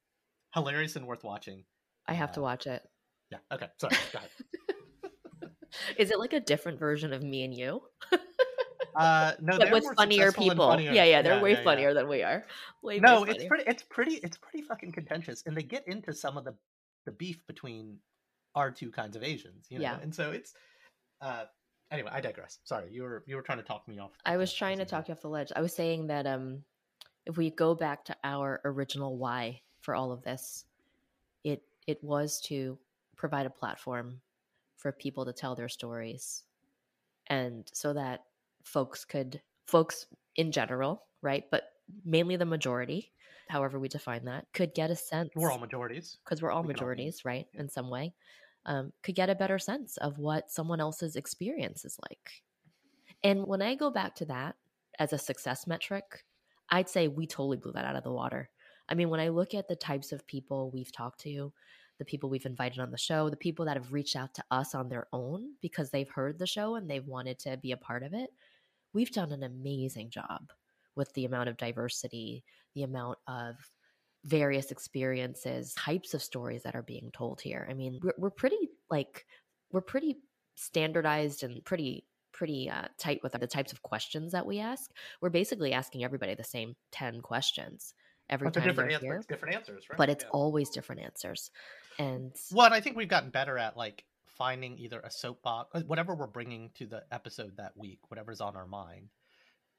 hilarious 0.54 0.96
and 0.96 1.08
worth 1.08 1.24
watching. 1.24 1.64
I 2.08 2.14
have 2.14 2.32
uh, 2.32 2.34
to 2.34 2.42
watch 2.42 2.68
it. 2.68 2.84
Yeah. 3.32 3.38
Okay. 3.52 3.68
Sorry. 3.80 3.96
Go 4.12 4.20
ahead. 4.20 5.52
is 5.98 6.12
it 6.12 6.20
like 6.20 6.34
a 6.34 6.40
different 6.40 6.80
version 6.80 7.14
of 7.14 7.24
me 7.24 7.44
and 7.44 7.54
you? 7.54 7.82
Uh, 8.96 9.34
no, 9.42 9.58
but 9.60 9.72
with 9.72 9.86
funnier 9.98 10.32
people. 10.32 10.70
Funnier. 10.70 10.92
Yeah, 10.92 11.04
yeah, 11.04 11.22
they're 11.22 11.36
yeah, 11.36 11.42
way 11.42 11.54
yeah, 11.54 11.64
funnier 11.64 11.88
yeah. 11.90 11.94
than 11.94 12.08
we 12.08 12.24
are. 12.24 12.46
Way, 12.82 13.00
no, 13.00 13.24
it's 13.24 13.44
pretty, 13.46 13.64
it's 13.68 13.84
pretty, 13.84 14.16
it's 14.16 14.38
pretty 14.38 14.62
fucking 14.62 14.92
contentious, 14.92 15.44
and 15.46 15.56
they 15.56 15.64
get 15.64 15.88
into 15.88 16.14
some 16.14 16.38
of 16.38 16.46
the 16.46 16.56
the 17.06 17.12
beef 17.12 17.46
between 17.48 17.98
our 18.56 18.72
two 18.72 18.90
kinds 18.90 19.16
of 19.16 19.24
Asians, 19.24 19.68
you 19.70 19.78
know. 19.78 19.84
Yeah. 19.84 20.00
And 20.02 20.14
so 20.14 20.32
it's, 20.32 20.54
uh, 21.22 21.44
anyway, 21.92 22.10
I 22.12 22.22
digress. 22.22 22.60
Sorry, 22.64 22.90
you 22.92 23.04
were 23.04 23.24
you 23.28 23.36
were 23.36 23.42
trying 23.42 23.58
to 23.58 23.64
talk 23.64 23.88
me 23.88 24.00
off. 24.00 24.12
I 24.26 24.38
was 24.38 24.54
trying 24.54 24.78
to 24.80 24.86
talk 24.86 25.08
you 25.08 25.14
off 25.14 25.22
the 25.22 25.30
ledge. 25.30 25.52
I 25.56 25.62
was 25.62 25.76
saying 25.76 26.08
that 26.08 26.26
um, 26.26 26.64
if 27.26 27.38
we 27.38 27.52
go 27.52 27.76
back 27.76 28.06
to 28.06 28.16
our 28.24 28.62
original 28.66 29.18
why 29.18 29.62
for 29.82 29.94
all 29.96 30.12
of 30.12 30.24
this, 30.24 30.66
it 31.44 31.62
it 31.88 32.04
was 32.04 32.42
to 32.42 32.78
provide 33.16 33.46
a 33.46 33.50
platform 33.50 34.22
for 34.78 34.92
people 34.92 35.26
to 35.26 35.34
tell 35.34 35.56
their 35.56 35.70
stories, 35.70 36.44
and 37.28 37.70
so 37.74 37.94
that 37.94 38.24
folks 38.66 39.06
could 39.06 39.42
folks 39.66 40.08
in 40.36 40.52
general 40.52 41.04
right 41.22 41.46
but 41.52 41.64
mainly 42.04 42.36
the 42.36 42.46
majority 42.46 43.12
however 43.48 43.80
we 43.80 43.88
define 43.88 44.26
that 44.26 44.46
could 44.54 44.74
get 44.74 44.90
a 44.90 44.96
sense 44.96 45.30
we're 45.36 45.52
all 45.52 45.60
majorities. 45.60 46.18
Because 46.24 46.42
we're 46.42 46.52
all 46.52 46.64
we 46.64 46.70
majorities 46.70 47.22
all 47.24 47.32
right 47.32 47.48
in 47.54 47.70
some 47.70 47.90
way 47.90 48.14
um, 48.66 48.92
could 49.04 49.16
get 49.16 49.30
a 49.30 49.36
better 49.36 49.60
sense 49.60 49.98
of 49.98 50.18
what 50.18 50.50
someone 50.50 50.80
else's 50.80 51.16
experience 51.16 51.86
is 51.86 52.00
like. 52.10 52.44
And 53.24 53.46
when 53.46 53.62
i 53.62 53.76
go 53.76 53.92
back 53.92 54.16
to 54.16 54.26
that 54.26 54.56
as 55.00 55.14
a 55.14 55.18
success 55.18 55.68
metric 55.68 56.26
i'd 56.72 56.90
say 56.90 57.08
we 57.08 57.28
totally 57.28 57.58
blew 57.58 57.72
that 57.74 57.86
out 57.86 57.96
of 57.96 58.04
the 58.04 58.12
water 58.12 58.50
i 58.90 58.96
mean 58.96 59.10
when 59.10 59.20
i 59.20 59.30
look 59.30 59.54
at 59.54 59.68
the 59.68 59.76
types 59.76 60.12
of 60.12 60.26
people 60.28 60.72
we've 60.72 60.92
talked 60.92 61.20
to 61.22 61.52
the 61.98 62.06
people 62.06 62.30
we've 62.30 62.46
invited 62.46 62.82
on 62.82 62.92
the 62.92 62.98
show, 62.98 63.30
the 63.30 63.38
people 63.38 63.64
that 63.64 63.78
have 63.78 63.94
reached 63.94 64.18
out 64.18 64.34
to 64.34 64.44
us 64.52 64.76
on 64.76 64.90
their 64.90 65.08
own 65.14 65.54
because 65.62 65.92
they've 65.92 66.10
heard 66.10 66.38
the 66.38 66.46
show 66.46 66.76
and 66.76 66.90
they've 66.90 67.08
wanted 67.08 67.40
to 67.40 67.56
be 67.56 67.72
a 67.72 67.78
part 67.78 68.04
of 68.04 68.14
it 68.14 68.32
we've 68.96 69.12
done 69.12 69.32
an 69.32 69.44
amazing 69.44 70.10
job 70.10 70.52
with 70.96 71.14
the 71.14 71.26
amount 71.26 71.50
of 71.50 71.58
diversity, 71.58 72.44
the 72.74 72.84
amount 72.84 73.18
of 73.28 73.56
various 74.24 74.72
experiences, 74.72 75.74
types 75.76 76.16
of 76.16 76.24
stories 76.24 76.64
that 76.64 76.76
are 76.76 76.82
being 76.82 77.12
told 77.14 77.42
here. 77.42 77.68
I 77.70 77.74
mean, 77.74 78.00
we're, 78.02 78.14
we're 78.18 78.30
pretty 78.32 78.70
like 78.90 79.26
we're 79.72 79.82
pretty 79.82 80.18
standardized 80.56 81.44
and 81.44 81.64
pretty 81.66 82.06
pretty 82.32 82.70
uh, 82.70 82.88
tight 82.98 83.20
with 83.22 83.34
the 83.34 83.46
types 83.46 83.74
of 83.74 83.82
questions 83.84 84.32
that 84.32 84.46
we 84.46 84.60
ask. 84.60 84.90
We're 85.22 85.30
basically 85.30 85.74
asking 85.74 86.04
everybody 86.04 86.34
the 86.34 86.44
same 86.44 86.76
ten 86.92 87.22
questions 87.22 87.94
every 88.30 88.52
time 88.52 88.64
different, 88.64 88.90
they're 88.90 89.00
here. 89.00 89.24
different 89.28 89.56
answers, 89.56 89.86
right? 89.90 89.98
But 89.98 90.10
it's 90.10 90.24
yeah. 90.24 90.30
always 90.32 90.70
different 90.70 91.02
answers. 91.02 91.52
And 92.00 92.32
well, 92.52 92.74
I 92.74 92.82
think 92.82 92.98
we've 92.98 93.08
gotten 93.08 93.30
better 93.30 93.58
at 93.58 93.78
like 93.78 94.04
finding 94.38 94.78
either 94.78 95.00
a 95.00 95.12
soapbox, 95.12 95.70
uh, 95.74 95.82
whatever 95.88 96.16
we're 96.16 96.28
bringing 96.28 96.72
to 96.76 96.86
the 96.86 97.04
episode 97.12 97.58
that 97.58 97.74
week, 97.76 98.00
whatever's 98.10 98.42
on 98.42 98.56
our 98.56 98.68
mind. 98.68 99.10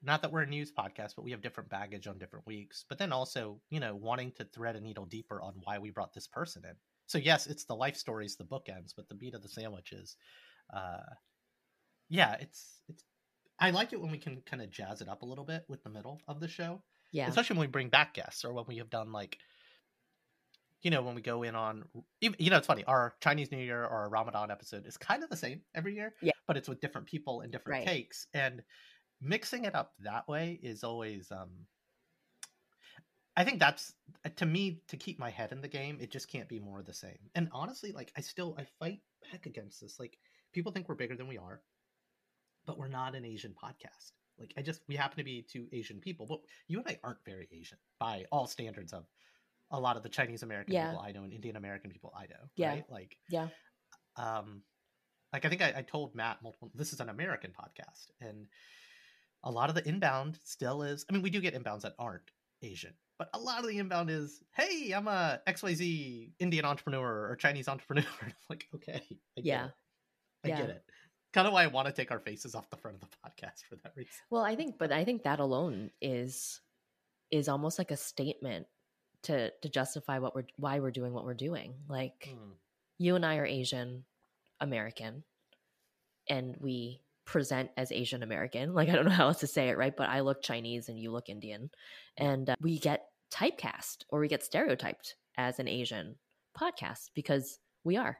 Not 0.03 0.21
that 0.21 0.31
we're 0.31 0.41
a 0.41 0.47
news 0.47 0.71
podcast, 0.71 1.15
but 1.15 1.23
we 1.23 1.31
have 1.31 1.41
different 1.41 1.69
baggage 1.69 2.07
on 2.07 2.19
different 2.19 2.45
weeks. 2.45 2.85
But 2.87 2.99
then 2.99 3.11
also, 3.11 3.59
you 3.69 3.79
know, 3.79 3.95
wanting 3.95 4.31
to 4.33 4.45
thread 4.45 4.75
a 4.75 4.81
needle 4.81 5.05
deeper 5.05 5.41
on 5.41 5.55
why 5.63 5.79
we 5.79 5.89
brought 5.89 6.13
this 6.13 6.27
person 6.27 6.63
in. 6.65 6.75
So 7.07 7.17
yes, 7.17 7.47
it's 7.47 7.63
the 7.63 7.75
life 7.75 7.95
stories, 7.95 8.35
the 8.35 8.43
bookends, 8.43 8.93
but 8.95 9.09
the 9.09 9.15
meat 9.15 9.33
of 9.33 9.41
the 9.41 9.49
sandwich 9.49 9.93
is, 9.93 10.15
uh, 10.73 11.15
yeah, 12.09 12.35
it's 12.39 12.81
it's. 12.87 13.03
I 13.59 13.71
like 13.71 13.91
it 13.91 13.99
when 13.99 14.11
we 14.11 14.19
can 14.19 14.41
kind 14.45 14.61
of 14.61 14.69
jazz 14.69 15.01
it 15.01 15.09
up 15.09 15.23
a 15.23 15.25
little 15.25 15.43
bit 15.43 15.63
with 15.67 15.83
the 15.83 15.89
middle 15.89 16.21
of 16.27 16.39
the 16.39 16.47
show. 16.47 16.83
Yeah, 17.11 17.27
especially 17.27 17.55
when 17.55 17.67
we 17.67 17.71
bring 17.71 17.89
back 17.89 18.13
guests 18.13 18.43
or 18.45 18.53
when 18.53 18.65
we 18.67 18.77
have 18.77 18.89
done 18.89 19.11
like 19.11 19.37
you 20.81 20.91
know, 20.91 21.01
when 21.01 21.15
we 21.15 21.21
go 21.21 21.43
in 21.43 21.55
on, 21.55 21.85
you 22.21 22.49
know, 22.49 22.57
it's 22.57 22.67
funny. 22.67 22.83
Our 22.83 23.15
Chinese 23.19 23.51
New 23.51 23.57
Year 23.57 23.83
or 23.83 23.89
our 23.89 24.09
Ramadan 24.09 24.51
episode 24.51 24.85
is 24.85 24.95
kind 24.95 25.23
of 25.23 25.29
the 25.29 25.35
same 25.35 25.61
every 25.73 25.95
year, 25.95 26.13
yeah. 26.21 26.33
But 26.45 26.57
it's 26.57 26.69
with 26.69 26.81
different 26.81 27.07
people 27.07 27.41
and 27.41 27.51
different 27.51 27.79
right. 27.79 27.87
takes, 27.87 28.27
and 28.33 28.61
mixing 29.21 29.65
it 29.65 29.75
up 29.75 29.93
that 30.03 30.27
way 30.27 30.59
is 30.61 30.83
always. 30.83 31.31
um 31.31 31.49
I 33.35 33.43
think 33.43 33.59
that's 33.59 33.93
to 34.37 34.45
me 34.45 34.81
to 34.87 34.97
keep 34.97 35.19
my 35.19 35.29
head 35.29 35.51
in 35.51 35.61
the 35.61 35.67
game. 35.67 35.97
It 36.01 36.09
just 36.09 36.27
can't 36.27 36.49
be 36.49 36.59
more 36.59 36.79
of 36.79 36.85
the 36.85 36.93
same. 36.93 37.19
And 37.35 37.49
honestly, 37.51 37.91
like 37.91 38.11
I 38.17 38.21
still 38.21 38.55
I 38.57 38.65
fight 38.79 38.99
back 39.31 39.45
against 39.45 39.81
this. 39.81 39.99
Like 39.99 40.17
people 40.53 40.71
think 40.71 40.89
we're 40.89 40.95
bigger 40.95 41.15
than 41.15 41.27
we 41.27 41.37
are, 41.37 41.61
but 42.65 42.79
we're 42.79 42.87
not 42.87 43.15
an 43.15 43.25
Asian 43.25 43.53
podcast. 43.53 44.11
Like 44.39 44.53
I 44.57 44.61
just 44.61 44.81
we 44.87 44.95
happen 44.95 45.17
to 45.17 45.23
be 45.23 45.45
two 45.49 45.67
Asian 45.71 45.99
people, 45.99 46.25
but 46.25 46.39
you 46.67 46.79
and 46.79 46.87
I 46.87 46.99
aren't 47.03 47.23
very 47.25 47.47
Asian 47.51 47.77
by 47.99 48.25
all 48.31 48.47
standards 48.47 48.93
of 48.93 49.05
a 49.71 49.79
lot 49.79 49.97
of 49.97 50.03
the 50.03 50.09
Chinese 50.09 50.43
American 50.43 50.73
yeah. 50.73 50.91
people 50.91 51.03
I 51.03 51.11
know 51.11 51.23
and 51.23 51.33
Indian 51.33 51.55
American 51.55 51.91
people 51.91 52.13
I 52.15 52.23
know. 52.23 52.49
Yeah. 52.55 52.69
Right? 52.69 52.85
Like 52.89 53.17
yeah. 53.29 53.47
Um 54.15 54.61
like 55.33 55.45
I 55.45 55.49
think 55.49 55.61
I, 55.61 55.73
I 55.77 55.81
told 55.81 56.15
Matt 56.15 56.41
multiple 56.41 56.71
this 56.73 56.93
is 56.93 56.99
an 56.99 57.09
American 57.09 57.51
podcast 57.51 58.11
and 58.21 58.47
a 59.43 59.51
lot 59.51 59.69
of 59.69 59.75
the 59.75 59.87
inbound 59.87 60.39
still 60.43 60.83
is 60.83 61.05
I 61.09 61.13
mean 61.13 61.21
we 61.21 61.29
do 61.29 61.41
get 61.41 61.53
inbounds 61.53 61.81
that 61.81 61.95
aren't 61.99 62.31
Asian, 62.61 62.93
but 63.17 63.29
a 63.33 63.39
lot 63.39 63.59
of 63.59 63.67
the 63.67 63.77
inbound 63.77 64.09
is, 64.09 64.43
hey, 64.55 64.91
I'm 64.91 65.07
a 65.07 65.41
XYZ 65.47 66.31
Indian 66.39 66.65
entrepreneur 66.65 67.29
or 67.29 67.35
Chinese 67.35 67.67
entrepreneur. 67.67 68.05
like, 68.49 68.65
okay. 68.75 69.01
I 69.11 69.15
yeah. 69.37 69.65
It. 69.65 69.71
I 70.45 70.47
yeah. 70.49 70.57
get 70.57 70.69
it. 70.69 70.83
Kind 71.33 71.47
of 71.47 71.53
why 71.53 71.63
I 71.63 71.67
want 71.67 71.87
to 71.87 71.93
take 71.93 72.11
our 72.11 72.19
faces 72.19 72.55
off 72.55 72.69
the 72.69 72.77
front 72.77 72.97
of 72.97 73.01
the 73.01 73.17
podcast 73.25 73.63
for 73.67 73.75
that 73.77 73.93
reason. 73.95 74.11
Well, 74.29 74.43
I 74.43 74.55
think 74.55 74.77
but 74.77 74.91
I 74.91 75.03
think 75.03 75.23
that 75.23 75.39
alone 75.39 75.91
is 76.01 76.61
is 77.31 77.49
almost 77.49 77.77
like 77.77 77.91
a 77.91 77.97
statement 77.97 78.67
to 79.23 79.51
to 79.61 79.69
justify 79.69 80.19
what 80.19 80.35
we're 80.35 80.45
why 80.57 80.79
we're 80.79 80.91
doing 80.91 81.13
what 81.13 81.25
we're 81.25 81.33
doing. 81.33 81.73
Like 81.87 82.29
mm. 82.31 82.53
you 82.97 83.15
and 83.15 83.25
I 83.25 83.37
are 83.37 83.45
Asian 83.45 84.05
American 84.59 85.23
and 86.29 86.55
we 86.59 87.01
present 87.25 87.69
as 87.77 87.91
Asian 87.91 88.23
American. 88.23 88.73
Like 88.77 88.89
I 88.89 88.93
don't 88.93 89.05
know 89.05 89.11
how 89.11 89.27
else 89.27 89.41
to 89.41 89.47
say 89.47 89.69
it, 89.69 89.77
right? 89.77 89.95
But 89.95 90.09
I 90.09 90.21
look 90.21 90.41
Chinese 90.41 90.89
and 90.89 90.99
you 90.99 91.11
look 91.11 91.29
Indian. 91.29 91.69
And 92.15 92.49
uh, 92.49 92.55
we 92.61 92.79
get 92.79 93.07
typecast 93.31 94.05
or 94.09 94.19
we 94.19 94.27
get 94.27 94.43
stereotyped 94.43 95.15
as 95.37 95.59
an 95.59 95.67
Asian 95.67 96.15
podcast 96.57 97.09
because 97.13 97.59
we 97.83 97.97
are. 97.97 98.17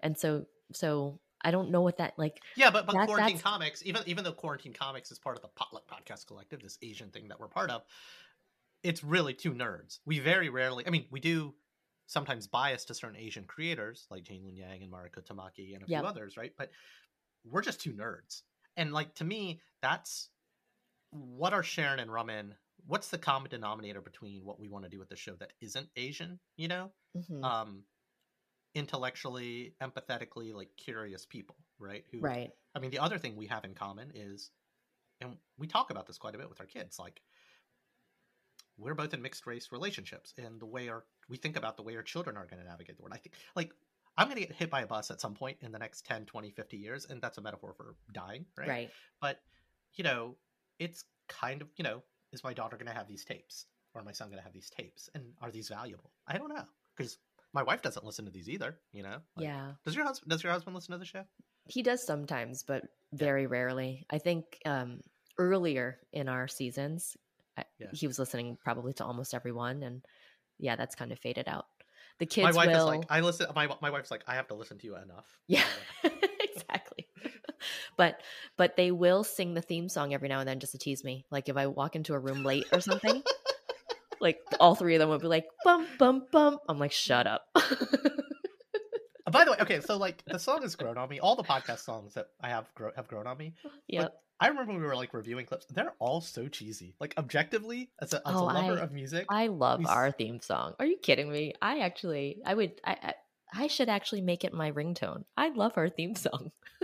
And 0.00 0.18
so 0.18 0.46
so 0.72 1.20
I 1.44 1.50
don't 1.50 1.70
know 1.70 1.80
what 1.80 1.98
that 1.98 2.14
like. 2.18 2.40
Yeah, 2.56 2.70
but 2.70 2.86
but 2.86 2.94
that, 2.94 3.06
quarantine 3.06 3.38
comics, 3.38 3.82
even 3.84 4.02
even 4.06 4.24
though 4.24 4.32
quarantine 4.32 4.72
comics 4.72 5.10
is 5.10 5.18
part 5.18 5.36
of 5.36 5.42
the 5.42 5.48
Potluck 5.48 5.84
Podcast 5.88 6.26
Collective, 6.26 6.62
this 6.62 6.78
Asian 6.82 7.10
thing 7.10 7.28
that 7.28 7.40
we're 7.40 7.48
part 7.48 7.70
of, 7.70 7.82
it's 8.82 9.04
really 9.04 9.34
two 9.34 9.52
nerds. 9.52 9.98
We 10.04 10.18
very 10.18 10.48
rarely, 10.48 10.86
I 10.86 10.90
mean, 10.90 11.06
we 11.10 11.20
do 11.20 11.54
sometimes 12.06 12.46
bias 12.46 12.84
to 12.86 12.94
certain 12.94 13.16
Asian 13.16 13.44
creators 13.44 14.06
like 14.10 14.24
Gene 14.24 14.42
Luen 14.42 14.56
Yang 14.56 14.82
and 14.82 14.92
Mariko 14.92 15.24
Tamaki 15.24 15.74
and 15.74 15.82
a 15.82 15.86
yep. 15.88 16.00
few 16.00 16.08
others, 16.08 16.36
right? 16.36 16.52
But 16.56 16.70
we're 17.44 17.62
just 17.62 17.80
two 17.80 17.92
nerds. 17.92 18.42
And 18.76 18.92
like 18.92 19.14
to 19.16 19.24
me, 19.24 19.60
that's 19.80 20.28
what 21.10 21.52
are 21.52 21.62
Sharon 21.62 22.00
and 22.00 22.12
Raman? 22.12 22.54
What's 22.86 23.08
the 23.08 23.18
common 23.18 23.50
denominator 23.50 24.00
between 24.00 24.44
what 24.44 24.58
we 24.58 24.68
want 24.68 24.84
to 24.84 24.90
do 24.90 24.98
with 24.98 25.08
the 25.08 25.16
show 25.16 25.34
that 25.36 25.52
isn't 25.60 25.88
Asian, 25.96 26.38
you 26.56 26.68
know? 26.68 26.90
Mm-hmm. 27.16 27.44
Um 27.44 27.84
intellectually, 28.74 29.74
empathetically, 29.82 30.54
like 30.54 30.70
curious 30.76 31.26
people, 31.26 31.56
right? 31.78 32.04
Who 32.10 32.20
Right. 32.20 32.50
I 32.74 32.78
mean, 32.78 32.90
the 32.90 32.98
other 32.98 33.18
thing 33.18 33.36
we 33.36 33.46
have 33.46 33.64
in 33.64 33.74
common 33.74 34.12
is 34.14 34.50
and 35.20 35.36
we 35.58 35.66
talk 35.66 35.90
about 35.90 36.06
this 36.06 36.18
quite 36.18 36.34
a 36.34 36.38
bit 36.38 36.48
with 36.48 36.60
our 36.60 36.66
kids, 36.66 36.98
like 36.98 37.20
we're 38.78 38.94
both 38.94 39.14
in 39.14 39.22
mixed 39.22 39.46
race 39.46 39.68
relationships 39.70 40.34
and 40.38 40.60
the 40.60 40.66
way 40.66 40.88
our 40.88 41.04
we 41.28 41.36
think 41.36 41.56
about 41.56 41.76
the 41.76 41.82
way 41.82 41.96
our 41.96 42.02
children 42.02 42.36
are 42.36 42.46
going 42.46 42.60
to 42.60 42.68
navigate 42.68 42.96
the 42.96 43.02
world. 43.02 43.14
I 43.14 43.18
think 43.18 43.34
like 43.54 43.72
I'm 44.16 44.26
going 44.28 44.40
to 44.40 44.46
get 44.46 44.56
hit 44.56 44.70
by 44.70 44.82
a 44.82 44.86
bus 44.86 45.10
at 45.10 45.20
some 45.20 45.34
point 45.34 45.58
in 45.62 45.72
the 45.72 45.78
next 45.78 46.04
10, 46.04 46.26
20, 46.26 46.50
50 46.50 46.76
years 46.76 47.06
and 47.08 47.20
that's 47.20 47.38
a 47.38 47.40
metaphor 47.40 47.74
for 47.76 47.94
dying, 48.12 48.46
right? 48.58 48.68
Right. 48.68 48.90
But 49.20 49.40
you 49.94 50.04
know, 50.04 50.36
it's 50.78 51.04
kind 51.28 51.62
of, 51.62 51.68
you 51.76 51.84
know, 51.84 52.02
is 52.32 52.42
my 52.42 52.54
daughter 52.54 52.76
going 52.76 52.88
to 52.88 52.94
have 52.94 53.08
these 53.08 53.24
tapes 53.24 53.66
or 53.94 54.02
my 54.02 54.12
son 54.12 54.28
going 54.28 54.38
to 54.38 54.44
have 54.44 54.54
these 54.54 54.70
tapes 54.70 55.08
and 55.14 55.24
are 55.40 55.50
these 55.50 55.68
valuable? 55.68 56.10
I 56.26 56.38
don't 56.38 56.48
know 56.48 56.64
because 56.96 57.18
my 57.52 57.62
wife 57.62 57.82
doesn't 57.82 58.04
listen 58.04 58.24
to 58.24 58.30
these 58.30 58.48
either, 58.48 58.76
you 58.92 59.02
know? 59.02 59.18
Like, 59.36 59.44
yeah. 59.44 59.72
Does 59.84 59.94
your 59.94 60.04
husband 60.04 60.30
does 60.30 60.42
your 60.42 60.52
husband 60.52 60.74
listen 60.74 60.92
to 60.92 60.98
the 60.98 61.04
show? 61.04 61.24
He 61.68 61.82
does 61.82 62.04
sometimes, 62.04 62.62
but 62.62 62.84
very 63.12 63.46
rarely. 63.46 64.06
I 64.10 64.18
think 64.18 64.58
um 64.64 65.00
earlier 65.38 65.98
in 66.12 66.28
our 66.28 66.46
seasons 66.48 67.16
yeah. 67.78 67.86
he 67.92 68.06
was 68.06 68.18
listening 68.18 68.58
probably 68.62 68.92
to 68.94 69.04
almost 69.04 69.34
everyone 69.34 69.82
and 69.82 70.02
yeah, 70.58 70.76
that's 70.76 70.94
kind 70.94 71.12
of 71.12 71.18
faded 71.18 71.48
out. 71.48 71.66
The 72.18 72.26
kids 72.26 72.44
My 72.44 72.52
wife 72.52 72.68
will... 72.68 72.88
is 72.88 72.98
like 72.98 73.04
I 73.10 73.20
listen 73.20 73.46
my 73.54 73.68
my 73.80 73.90
wife's 73.90 74.10
like 74.10 74.22
I 74.26 74.34
have 74.34 74.48
to 74.48 74.54
listen 74.54 74.78
to 74.78 74.86
you 74.86 74.96
enough. 74.96 75.26
Yeah. 75.46 75.64
exactly. 76.04 77.08
but 77.96 78.20
but 78.56 78.76
they 78.76 78.90
will 78.90 79.24
sing 79.24 79.54
the 79.54 79.62
theme 79.62 79.88
song 79.88 80.14
every 80.14 80.28
now 80.28 80.40
and 80.40 80.48
then 80.48 80.60
just 80.60 80.72
to 80.72 80.78
tease 80.78 81.04
me. 81.04 81.26
Like 81.30 81.48
if 81.48 81.56
I 81.56 81.66
walk 81.66 81.96
into 81.96 82.14
a 82.14 82.18
room 82.18 82.44
late 82.44 82.66
or 82.72 82.80
something, 82.80 83.22
like 84.22 84.38
all 84.60 84.74
three 84.74 84.94
of 84.94 85.00
them 85.00 85.10
would 85.10 85.20
be 85.20 85.26
like 85.26 85.46
bum 85.64 85.86
bum 85.98 86.26
bum. 86.30 86.58
I'm 86.68 86.78
like, 86.78 86.92
shut 86.92 87.26
up. 87.26 87.42
Uh, 89.24 89.30
by 89.30 89.44
the 89.44 89.52
way, 89.52 89.56
okay, 89.60 89.80
so 89.80 89.96
like 89.96 90.24
the 90.26 90.38
song 90.38 90.62
has 90.62 90.74
grown 90.74 90.98
on 90.98 91.08
me. 91.08 91.20
All 91.20 91.36
the 91.36 91.44
podcast 91.44 91.80
songs 91.80 92.14
that 92.14 92.28
I 92.40 92.48
have 92.48 92.72
grow- 92.74 92.90
have 92.96 93.08
grown 93.08 93.26
on 93.26 93.38
me. 93.38 93.54
Yeah. 93.86 94.08
I 94.40 94.48
remember 94.48 94.72
when 94.72 94.80
we 94.80 94.86
were 94.88 94.96
like 94.96 95.14
reviewing 95.14 95.46
clips. 95.46 95.66
They're 95.66 95.94
all 96.00 96.20
so 96.20 96.48
cheesy. 96.48 96.96
Like 96.98 97.14
objectively, 97.16 97.90
as 98.00 98.12
a, 98.12 98.16
as 98.26 98.34
oh, 98.34 98.42
a 98.42 98.46
lover 98.46 98.80
I, 98.80 98.82
of 98.82 98.90
music, 98.90 99.26
I 99.28 99.46
love 99.46 99.78
we... 99.78 99.86
our 99.86 100.10
theme 100.10 100.40
song. 100.40 100.74
Are 100.80 100.86
you 100.86 100.96
kidding 100.96 101.30
me? 101.30 101.54
I 101.62 101.78
actually, 101.78 102.38
I 102.44 102.54
would, 102.54 102.72
I, 102.84 102.96
I, 103.00 103.14
I 103.54 103.66
should 103.68 103.88
actually 103.88 104.22
make 104.22 104.42
it 104.42 104.52
my 104.52 104.72
ringtone. 104.72 105.22
I 105.36 105.50
love 105.50 105.74
our 105.76 105.88
theme 105.88 106.16
song. 106.16 106.50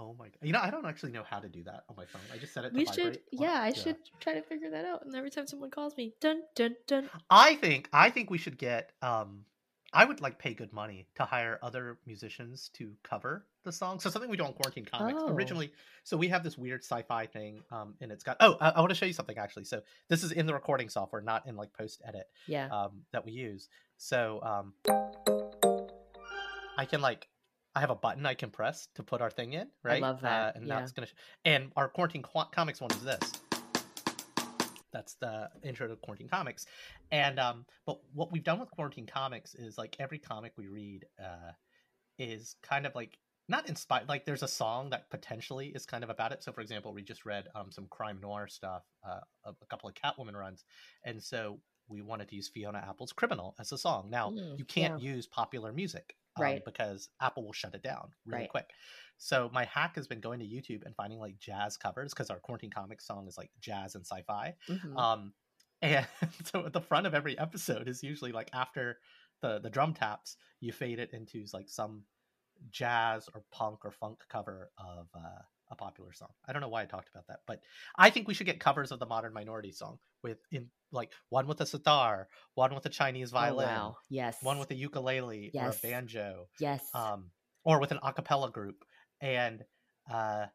Oh 0.00 0.16
my 0.18 0.26
god! 0.26 0.38
You 0.42 0.52
know, 0.52 0.60
I 0.62 0.70
don't 0.70 0.86
actually 0.86 1.12
know 1.12 1.24
how 1.28 1.40
to 1.40 1.48
do 1.48 1.62
that 1.64 1.84
on 1.90 1.96
my 1.96 2.06
phone. 2.06 2.22
I 2.32 2.38
just 2.38 2.54
set 2.54 2.64
it. 2.64 2.72
we 2.72 2.86
should, 2.86 3.20
yeah, 3.30 3.60
I 3.60 3.68
yeah. 3.68 3.74
should 3.74 3.96
try 4.18 4.32
to 4.32 4.40
figure 4.40 4.70
that 4.70 4.86
out. 4.86 5.04
And 5.04 5.14
every 5.14 5.28
time 5.28 5.46
someone 5.46 5.70
calls 5.70 5.94
me, 5.96 6.14
dun 6.20 6.42
dun 6.54 6.74
dun. 6.86 7.10
I 7.28 7.56
think, 7.56 7.90
I 7.92 8.08
think 8.08 8.30
we 8.30 8.38
should 8.38 8.56
get. 8.56 8.92
um 9.02 9.44
I 9.92 10.04
would 10.04 10.20
like 10.20 10.38
pay 10.38 10.54
good 10.54 10.72
money 10.72 11.08
to 11.16 11.24
hire 11.24 11.58
other 11.62 11.98
musicians 12.06 12.70
to 12.74 12.92
cover 13.02 13.44
the 13.64 13.72
song. 13.72 13.98
So 13.98 14.08
something 14.08 14.30
we 14.30 14.36
do 14.36 14.44
on 14.44 14.52
Quarantine 14.52 14.84
Comics 14.84 15.18
oh. 15.20 15.32
originally. 15.32 15.72
So 16.04 16.16
we 16.16 16.28
have 16.28 16.44
this 16.44 16.56
weird 16.56 16.84
sci-fi 16.84 17.26
thing, 17.26 17.60
um, 17.72 17.94
and 18.00 18.12
it's 18.12 18.22
got. 18.22 18.36
Oh, 18.40 18.56
I, 18.60 18.70
I 18.70 18.80
want 18.80 18.90
to 18.90 18.94
show 18.94 19.06
you 19.06 19.12
something 19.12 19.36
actually. 19.36 19.64
So 19.64 19.82
this 20.08 20.22
is 20.22 20.32
in 20.32 20.46
the 20.46 20.54
recording 20.54 20.88
software, 20.88 21.20
not 21.20 21.46
in 21.46 21.56
like 21.56 21.72
post 21.72 22.02
edit. 22.06 22.28
Yeah. 22.46 22.68
Um, 22.68 23.02
that 23.12 23.24
we 23.26 23.32
use. 23.32 23.68
So 23.96 24.40
um, 24.42 24.74
I 26.78 26.84
can 26.84 27.00
like 27.00 27.28
I 27.74 27.80
have 27.80 27.90
a 27.90 27.94
button 27.94 28.26
I 28.26 28.34
can 28.34 28.50
press 28.50 28.88
to 28.96 29.02
put 29.02 29.20
our 29.20 29.30
thing 29.30 29.52
in, 29.52 29.68
right? 29.84 30.02
I 30.02 30.06
love 30.06 30.20
that. 30.22 30.56
Uh, 30.56 30.58
and 30.58 30.66
yeah. 30.66 30.78
that's 30.78 30.92
gonna. 30.92 31.06
Sh- 31.06 31.14
and 31.44 31.72
our 31.76 31.88
quarantine 31.88 32.22
Qu- 32.22 32.50
comics 32.52 32.80
one 32.80 32.90
is 32.90 33.02
this. 33.02 33.32
That's 34.92 35.14
the 35.14 35.48
intro 35.62 35.86
to 35.86 35.94
quarantine 35.96 36.28
comics, 36.28 36.66
and 37.12 37.38
um, 37.38 37.64
but 37.86 38.00
what 38.12 38.32
we've 38.32 38.42
done 38.42 38.58
with 38.58 38.70
quarantine 38.72 39.06
comics 39.06 39.54
is 39.54 39.78
like 39.78 39.96
every 40.00 40.18
comic 40.18 40.52
we 40.56 40.66
read, 40.66 41.04
uh, 41.22 41.52
is 42.18 42.56
kind 42.60 42.86
of 42.86 42.94
like 42.96 43.16
not 43.48 43.68
inspired. 43.68 44.08
Like 44.08 44.24
there's 44.24 44.42
a 44.42 44.48
song 44.48 44.90
that 44.90 45.08
potentially 45.08 45.68
is 45.68 45.86
kind 45.86 46.02
of 46.02 46.10
about 46.10 46.32
it. 46.32 46.42
So 46.42 46.50
for 46.50 46.60
example, 46.60 46.92
we 46.92 47.02
just 47.02 47.24
read 47.24 47.46
um 47.54 47.70
some 47.70 47.86
crime 47.88 48.18
noir 48.20 48.48
stuff, 48.48 48.82
uh, 49.08 49.20
a, 49.44 49.50
a 49.50 49.66
couple 49.66 49.88
of 49.88 49.94
Catwoman 49.94 50.34
runs, 50.34 50.64
and 51.04 51.22
so 51.22 51.60
we 51.88 52.02
wanted 52.02 52.28
to 52.30 52.34
use 52.34 52.48
Fiona 52.48 52.84
Apple's 52.88 53.12
"Criminal" 53.12 53.54
as 53.60 53.70
a 53.70 53.78
song. 53.78 54.10
Now 54.10 54.30
mm, 54.30 54.58
you 54.58 54.64
can't 54.64 55.00
yeah. 55.00 55.12
use 55.14 55.28
popular 55.28 55.72
music 55.72 56.16
um, 56.36 56.42
right? 56.42 56.64
Because 56.64 57.08
Apple 57.20 57.44
will 57.44 57.52
shut 57.52 57.74
it 57.74 57.82
down 57.82 58.10
really 58.26 58.42
right. 58.42 58.50
quick. 58.50 58.70
So 59.18 59.50
my 59.52 59.64
hack 59.64 59.96
has 59.96 60.06
been 60.06 60.20
going 60.20 60.40
to 60.40 60.46
YouTube 60.46 60.84
and 60.86 60.96
finding 60.96 61.18
like 61.18 61.38
jazz 61.38 61.76
covers 61.76 62.12
because 62.12 62.30
our 62.30 62.38
quarantine 62.38 62.70
comics 62.70 63.06
song 63.06 63.26
is 63.28 63.36
like 63.36 63.50
jazz 63.60 63.94
and 63.94 64.04
sci-fi. 64.06 64.54
Mm-hmm. 64.68 64.96
Um, 64.96 65.32
and 65.82 66.06
so 66.44 66.66
at 66.66 66.72
the 66.72 66.80
front 66.80 67.06
of 67.06 67.14
every 67.14 67.38
episode 67.38 67.88
is 67.88 68.02
usually 68.02 68.32
like 68.32 68.50
after 68.52 68.98
the 69.40 69.58
the 69.58 69.70
drum 69.70 69.94
taps, 69.94 70.36
you 70.60 70.72
fade 70.72 70.98
it 70.98 71.10
into 71.12 71.44
like 71.52 71.68
some 71.68 72.04
jazz 72.70 73.28
or 73.34 73.42
punk 73.50 73.84
or 73.84 73.90
funk 73.90 74.18
cover 74.28 74.70
of 74.78 75.08
uh, 75.14 75.42
a 75.70 75.76
popular 75.76 76.12
song. 76.12 76.28
I 76.46 76.52
don't 76.52 76.62
know 76.62 76.68
why 76.68 76.82
I 76.82 76.86
talked 76.86 77.08
about 77.08 77.26
that, 77.28 77.40
but 77.46 77.60
I 77.96 78.10
think 78.10 78.28
we 78.28 78.34
should 78.34 78.46
get 78.46 78.60
covers 78.60 78.90
of 78.92 78.98
the 78.98 79.06
Modern 79.06 79.32
Minority 79.32 79.72
song 79.72 79.98
with 80.22 80.38
in 80.50 80.68
like 80.92 81.12
one 81.28 81.46
with 81.46 81.60
a 81.60 81.66
sitar, 81.66 82.28
one 82.54 82.74
with 82.74 82.84
a 82.86 82.88
Chinese 82.88 83.30
violin, 83.30 83.68
oh, 83.68 83.72
wow. 83.72 83.96
yes, 84.08 84.36
one 84.42 84.58
with 84.58 84.70
a 84.70 84.74
ukulele 84.74 85.50
yes. 85.54 85.64
or 85.64 85.68
a 85.70 85.90
banjo, 85.90 86.48
yes, 86.58 86.82
um, 86.94 87.30
or 87.64 87.80
with 87.80 87.92
an 87.92 88.00
a 88.02 88.12
cappella 88.12 88.50
group. 88.50 88.84
And 89.20 89.64
uh, 90.10 90.46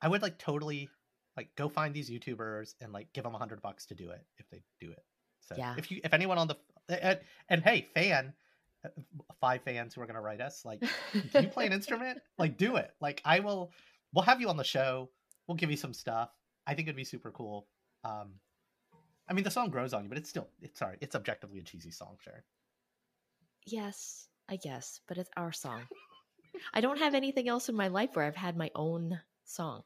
I 0.00 0.08
would 0.08 0.22
like 0.22 0.38
totally 0.38 0.88
like 1.36 1.50
go 1.56 1.68
find 1.68 1.94
these 1.94 2.10
YouTubers 2.10 2.74
and 2.80 2.92
like 2.92 3.12
give 3.12 3.24
them 3.24 3.34
a 3.34 3.38
hundred 3.38 3.60
bucks 3.60 3.86
to 3.86 3.94
do 3.94 4.10
it 4.10 4.24
if 4.38 4.48
they 4.50 4.62
do 4.80 4.90
it. 4.90 5.02
So 5.40 5.56
yeah. 5.58 5.74
if 5.76 5.90
you 5.90 6.00
if 6.02 6.14
anyone 6.14 6.38
on 6.38 6.48
the 6.48 6.56
and, 6.88 7.20
and 7.48 7.62
hey 7.62 7.86
fan 7.94 8.32
uh, 8.84 8.88
five 9.40 9.62
fans 9.62 9.94
who 9.94 10.00
are 10.00 10.06
going 10.06 10.14
to 10.14 10.20
write 10.20 10.40
us 10.40 10.62
like 10.64 10.80
do 10.80 11.40
you 11.40 11.48
play 11.48 11.66
an 11.66 11.72
instrument 11.78 12.18
like 12.38 12.56
do 12.56 12.76
it 12.76 12.90
like 13.00 13.22
i 13.24 13.40
will 13.40 13.72
we'll 14.14 14.24
have 14.24 14.40
you 14.40 14.48
on 14.48 14.56
the 14.56 14.64
show. 14.64 15.10
We'll 15.46 15.56
give 15.56 15.70
you 15.70 15.76
some 15.76 15.92
stuff. 15.92 16.30
I 16.66 16.74
think 16.74 16.88
it'd 16.88 16.96
be 16.96 17.04
super 17.04 17.30
cool. 17.30 17.66
Um, 18.04 18.34
I 19.28 19.32
mean, 19.32 19.44
the 19.44 19.50
song 19.50 19.70
grows 19.70 19.92
on 19.92 20.04
you, 20.04 20.08
but 20.08 20.18
it's 20.18 20.28
still 20.28 20.48
it's 20.62 20.78
sorry, 20.78 20.96
it's 21.00 21.14
objectively 21.14 21.58
a 21.58 21.62
cheesy 21.62 21.90
song, 21.90 22.16
sure. 22.22 22.44
Yes, 23.66 24.28
I 24.48 24.56
guess, 24.56 25.00
but 25.08 25.18
it's 25.18 25.30
our 25.36 25.52
song. 25.52 25.82
I 26.74 26.80
don't 26.80 26.98
have 26.98 27.14
anything 27.14 27.48
else 27.48 27.68
in 27.68 27.74
my 27.74 27.88
life 27.88 28.10
where 28.14 28.24
I've 28.24 28.36
had 28.36 28.56
my 28.56 28.70
own 28.74 29.18
song. 29.44 29.82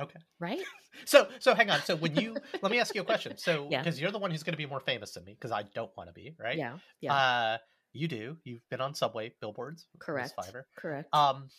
Okay. 0.00 0.20
Right? 0.38 0.60
So 1.04 1.28
so 1.38 1.54
hang 1.54 1.70
on. 1.70 1.80
So 1.82 1.94
when 1.94 2.16
you 2.16 2.34
let 2.62 2.72
me 2.72 2.80
ask 2.80 2.92
you 2.94 3.02
a 3.02 3.04
question. 3.04 3.36
So 3.36 3.68
yeah. 3.70 3.82
because 3.82 4.00
you're 4.00 4.10
the 4.10 4.18
one 4.18 4.32
who's 4.32 4.42
going 4.42 4.54
to 4.54 4.58
be 4.58 4.66
more 4.66 4.80
famous 4.80 5.12
than 5.12 5.24
me 5.24 5.34
because 5.34 5.52
I 5.52 5.62
don't 5.62 5.94
want 5.96 6.08
to 6.08 6.12
be, 6.12 6.34
right? 6.40 6.58
Yeah. 6.58 6.78
Yeah. 7.00 7.14
Uh, 7.14 7.58
you 7.92 8.08
do. 8.08 8.36
You've 8.42 8.68
been 8.68 8.80
on 8.80 8.94
subway 8.94 9.32
billboards. 9.40 9.86
Correct. 10.00 10.32
Fiverr. 10.36 10.62
Correct. 10.76 11.14
Um, 11.14 11.50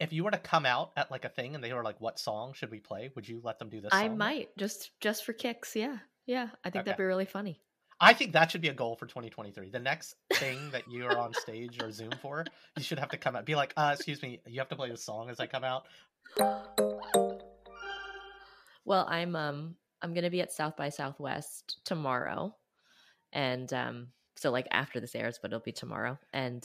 if 0.00 0.12
you 0.12 0.24
were 0.24 0.30
to 0.30 0.38
come 0.38 0.66
out 0.66 0.92
at 0.96 1.10
like 1.10 1.24
a 1.24 1.28
thing 1.28 1.54
and 1.54 1.62
they 1.62 1.72
were 1.72 1.84
like, 1.84 2.00
"What 2.00 2.18
song 2.18 2.52
should 2.52 2.70
we 2.70 2.80
play?" 2.80 3.10
Would 3.14 3.28
you 3.28 3.40
let 3.42 3.58
them 3.58 3.68
do 3.68 3.80
this? 3.80 3.90
I 3.92 4.08
might 4.08 4.56
just 4.56 4.90
just 5.00 5.24
for 5.24 5.32
kicks. 5.32 5.76
Yeah, 5.76 5.98
yeah. 6.26 6.48
I 6.64 6.70
think 6.70 6.82
okay. 6.82 6.90
that'd 6.90 6.98
be 6.98 7.04
really 7.04 7.24
funny. 7.24 7.60
I 8.00 8.12
think 8.12 8.32
that 8.32 8.50
should 8.50 8.60
be 8.60 8.68
a 8.68 8.74
goal 8.74 8.96
for 8.96 9.06
2023. 9.06 9.70
The 9.70 9.78
next 9.78 10.16
thing 10.34 10.70
that 10.72 10.82
you 10.90 11.06
are 11.06 11.16
on 11.16 11.32
stage 11.32 11.80
or 11.80 11.92
Zoom 11.92 12.10
for, 12.20 12.44
you 12.76 12.82
should 12.82 12.98
have 12.98 13.10
to 13.10 13.16
come 13.16 13.36
out. 13.36 13.46
Be 13.46 13.54
like, 13.54 13.72
uh, 13.76 13.92
"Excuse 13.94 14.20
me, 14.22 14.40
you 14.46 14.58
have 14.58 14.68
to 14.68 14.76
play 14.76 14.90
the 14.90 14.96
song 14.96 15.30
as 15.30 15.38
I 15.40 15.46
come 15.46 15.64
out." 15.64 15.86
Well, 18.84 19.06
I'm 19.08 19.36
um 19.36 19.76
I'm 20.02 20.12
gonna 20.12 20.30
be 20.30 20.40
at 20.40 20.52
South 20.52 20.76
by 20.76 20.88
Southwest 20.88 21.78
tomorrow, 21.84 22.54
and 23.32 23.72
um 23.72 24.08
so 24.36 24.50
like 24.50 24.66
after 24.72 25.00
this 25.00 25.14
airs, 25.14 25.38
but 25.40 25.50
it'll 25.52 25.60
be 25.60 25.72
tomorrow, 25.72 26.18
and 26.32 26.64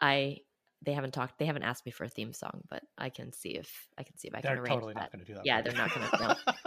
I 0.00 0.38
they 0.82 0.92
haven't 0.92 1.12
talked 1.12 1.38
they 1.38 1.46
haven't 1.46 1.62
asked 1.62 1.84
me 1.84 1.92
for 1.92 2.04
a 2.04 2.08
theme 2.08 2.32
song 2.32 2.62
but 2.68 2.82
i 2.98 3.08
can 3.08 3.32
see 3.32 3.50
if 3.50 3.88
i 3.98 4.02
can 4.02 4.16
see 4.16 4.28
if 4.28 4.34
i 4.34 4.40
they're 4.40 4.56
can 4.56 4.64
arrange 4.64 4.74
totally 4.74 4.94
that. 4.94 5.00
not 5.00 5.12
going 5.12 5.24
to 5.24 5.26
do 5.26 5.34
that 5.34 5.46
yeah 5.46 5.60
they're 5.60 5.74
not 5.74 5.94
going 5.94 6.08
to 6.08 6.36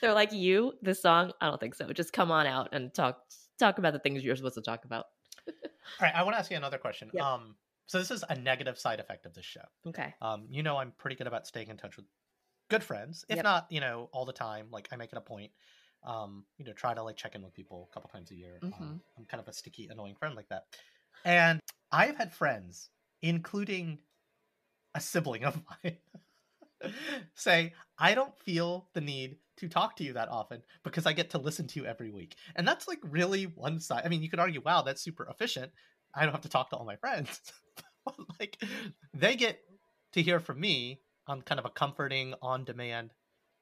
they're 0.00 0.14
like 0.14 0.32
you 0.32 0.72
this 0.82 1.00
song? 1.02 1.32
I 1.40 1.46
don't 1.46 1.60
think 1.60 1.74
so. 1.74 1.92
Just 1.92 2.12
come 2.12 2.30
on 2.30 2.46
out 2.46 2.68
and 2.72 2.92
talk 2.92 3.18
talk 3.58 3.78
about 3.78 3.92
the 3.92 3.98
things 3.98 4.24
you're 4.24 4.36
supposed 4.36 4.54
to 4.54 4.62
talk 4.62 4.84
about. 4.84 5.06
All 5.48 5.52
right 6.00 6.14
i 6.14 6.22
want 6.22 6.34
to 6.34 6.38
ask 6.38 6.50
you 6.50 6.56
another 6.56 6.78
question. 6.78 7.10
Um 7.20 7.56
so 7.86 7.98
this 7.98 8.10
is 8.10 8.24
a 8.28 8.36
negative 8.36 8.78
side 8.78 9.00
effect 9.00 9.26
of 9.26 9.34
this 9.34 9.44
show. 9.44 9.64
Okay. 9.86 10.14
Um 10.22 10.46
you 10.50 10.62
know 10.62 10.76
i'm 10.76 10.92
pretty 10.98 11.16
good 11.16 11.26
about 11.26 11.46
staying 11.46 11.68
in 11.68 11.76
touch 11.76 11.96
with 11.96 12.06
good 12.70 12.82
friends 12.84 13.24
if 13.28 13.36
yep. 13.36 13.44
not 13.44 13.66
you 13.68 13.80
know 13.80 14.08
all 14.12 14.24
the 14.24 14.32
time 14.32 14.68
like 14.70 14.88
i 14.92 14.96
make 14.96 15.10
it 15.10 15.18
a 15.18 15.20
point 15.20 15.50
um 16.06 16.44
you 16.56 16.64
know 16.64 16.72
try 16.72 16.94
to 16.94 17.02
like 17.02 17.16
check 17.16 17.34
in 17.34 17.42
with 17.42 17.52
people 17.52 17.88
a 17.90 17.94
couple 17.94 18.08
times 18.08 18.30
a 18.30 18.34
year. 18.34 18.58
Mm-hmm. 18.62 18.82
um, 18.82 19.00
i'm 19.18 19.24
kind 19.24 19.40
of 19.40 19.48
a 19.48 19.52
sticky 19.52 19.88
annoying 19.90 20.14
friend 20.14 20.34
like 20.36 20.48
that. 20.48 20.64
And 21.24 21.60
I've 21.92 22.16
had 22.16 22.32
friends, 22.32 22.90
including 23.22 23.98
a 24.94 25.00
sibling 25.00 25.44
of 25.44 25.60
mine, 25.84 25.96
say, 27.34 27.74
I 27.98 28.14
don't 28.14 28.36
feel 28.38 28.88
the 28.94 29.00
need 29.00 29.36
to 29.58 29.68
talk 29.68 29.96
to 29.96 30.04
you 30.04 30.14
that 30.14 30.28
often 30.28 30.62
because 30.84 31.06
I 31.06 31.12
get 31.12 31.30
to 31.30 31.38
listen 31.38 31.66
to 31.68 31.80
you 31.80 31.86
every 31.86 32.10
week. 32.10 32.36
And 32.56 32.66
that's 32.66 32.88
like 32.88 33.00
really 33.02 33.44
one 33.44 33.78
side. 33.78 34.02
I 34.04 34.08
mean, 34.08 34.22
you 34.22 34.30
could 34.30 34.40
argue, 34.40 34.62
wow, 34.64 34.82
that's 34.82 35.02
super 35.02 35.26
efficient. 35.30 35.70
I 36.14 36.24
don't 36.24 36.32
have 36.32 36.42
to 36.42 36.48
talk 36.48 36.70
to 36.70 36.76
all 36.76 36.84
my 36.84 36.96
friends. 36.96 37.40
but 38.04 38.14
like, 38.38 38.62
they 39.14 39.36
get 39.36 39.60
to 40.14 40.22
hear 40.22 40.40
from 40.40 40.60
me 40.60 41.00
on 41.26 41.42
kind 41.42 41.58
of 41.58 41.66
a 41.66 41.70
comforting, 41.70 42.34
on 42.42 42.64
demand, 42.64 43.12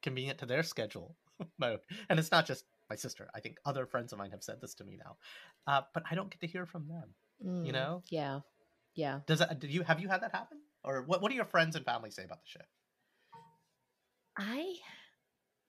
convenient 0.03 0.39
to 0.39 0.47
their 0.47 0.63
schedule 0.63 1.17
mode. 1.59 1.81
And 2.09 2.19
it's 2.19 2.31
not 2.31 2.47
just 2.47 2.65
my 2.89 2.97
sister. 2.97 3.29
I 3.35 3.41
think 3.41 3.57
other 3.65 3.85
friends 3.87 4.13
of 4.13 4.19
mine 4.19 4.31
have 4.31 4.43
said 4.43 4.61
this 4.61 4.75
to 4.77 4.85
me 4.85 4.97
now. 4.97 5.17
Uh, 5.67 5.83
but 5.93 6.05
I 6.11 6.15
don't 6.15 6.31
get 6.31 6.41
to 6.41 6.47
hear 6.47 6.65
from 6.65 6.89
them. 6.89 7.15
Mm, 7.45 7.67
you 7.67 7.73
know? 7.73 8.03
Yeah. 8.11 8.41
Yeah. 8.95 9.21
Does 9.27 9.39
that 9.39 9.59
did 9.61 9.71
you 9.71 9.83
have 9.83 10.01
you 10.01 10.09
had 10.09 10.23
that 10.23 10.35
happen? 10.35 10.59
Or 10.85 11.03
what 11.03 11.23
what 11.23 11.31
do 11.31 11.37
your 11.37 11.45
friends 11.45 11.77
and 11.77 11.85
family 11.85 12.11
say 12.11 12.25
about 12.25 12.41
the 12.41 12.49
show? 12.49 12.61
I 14.37 14.77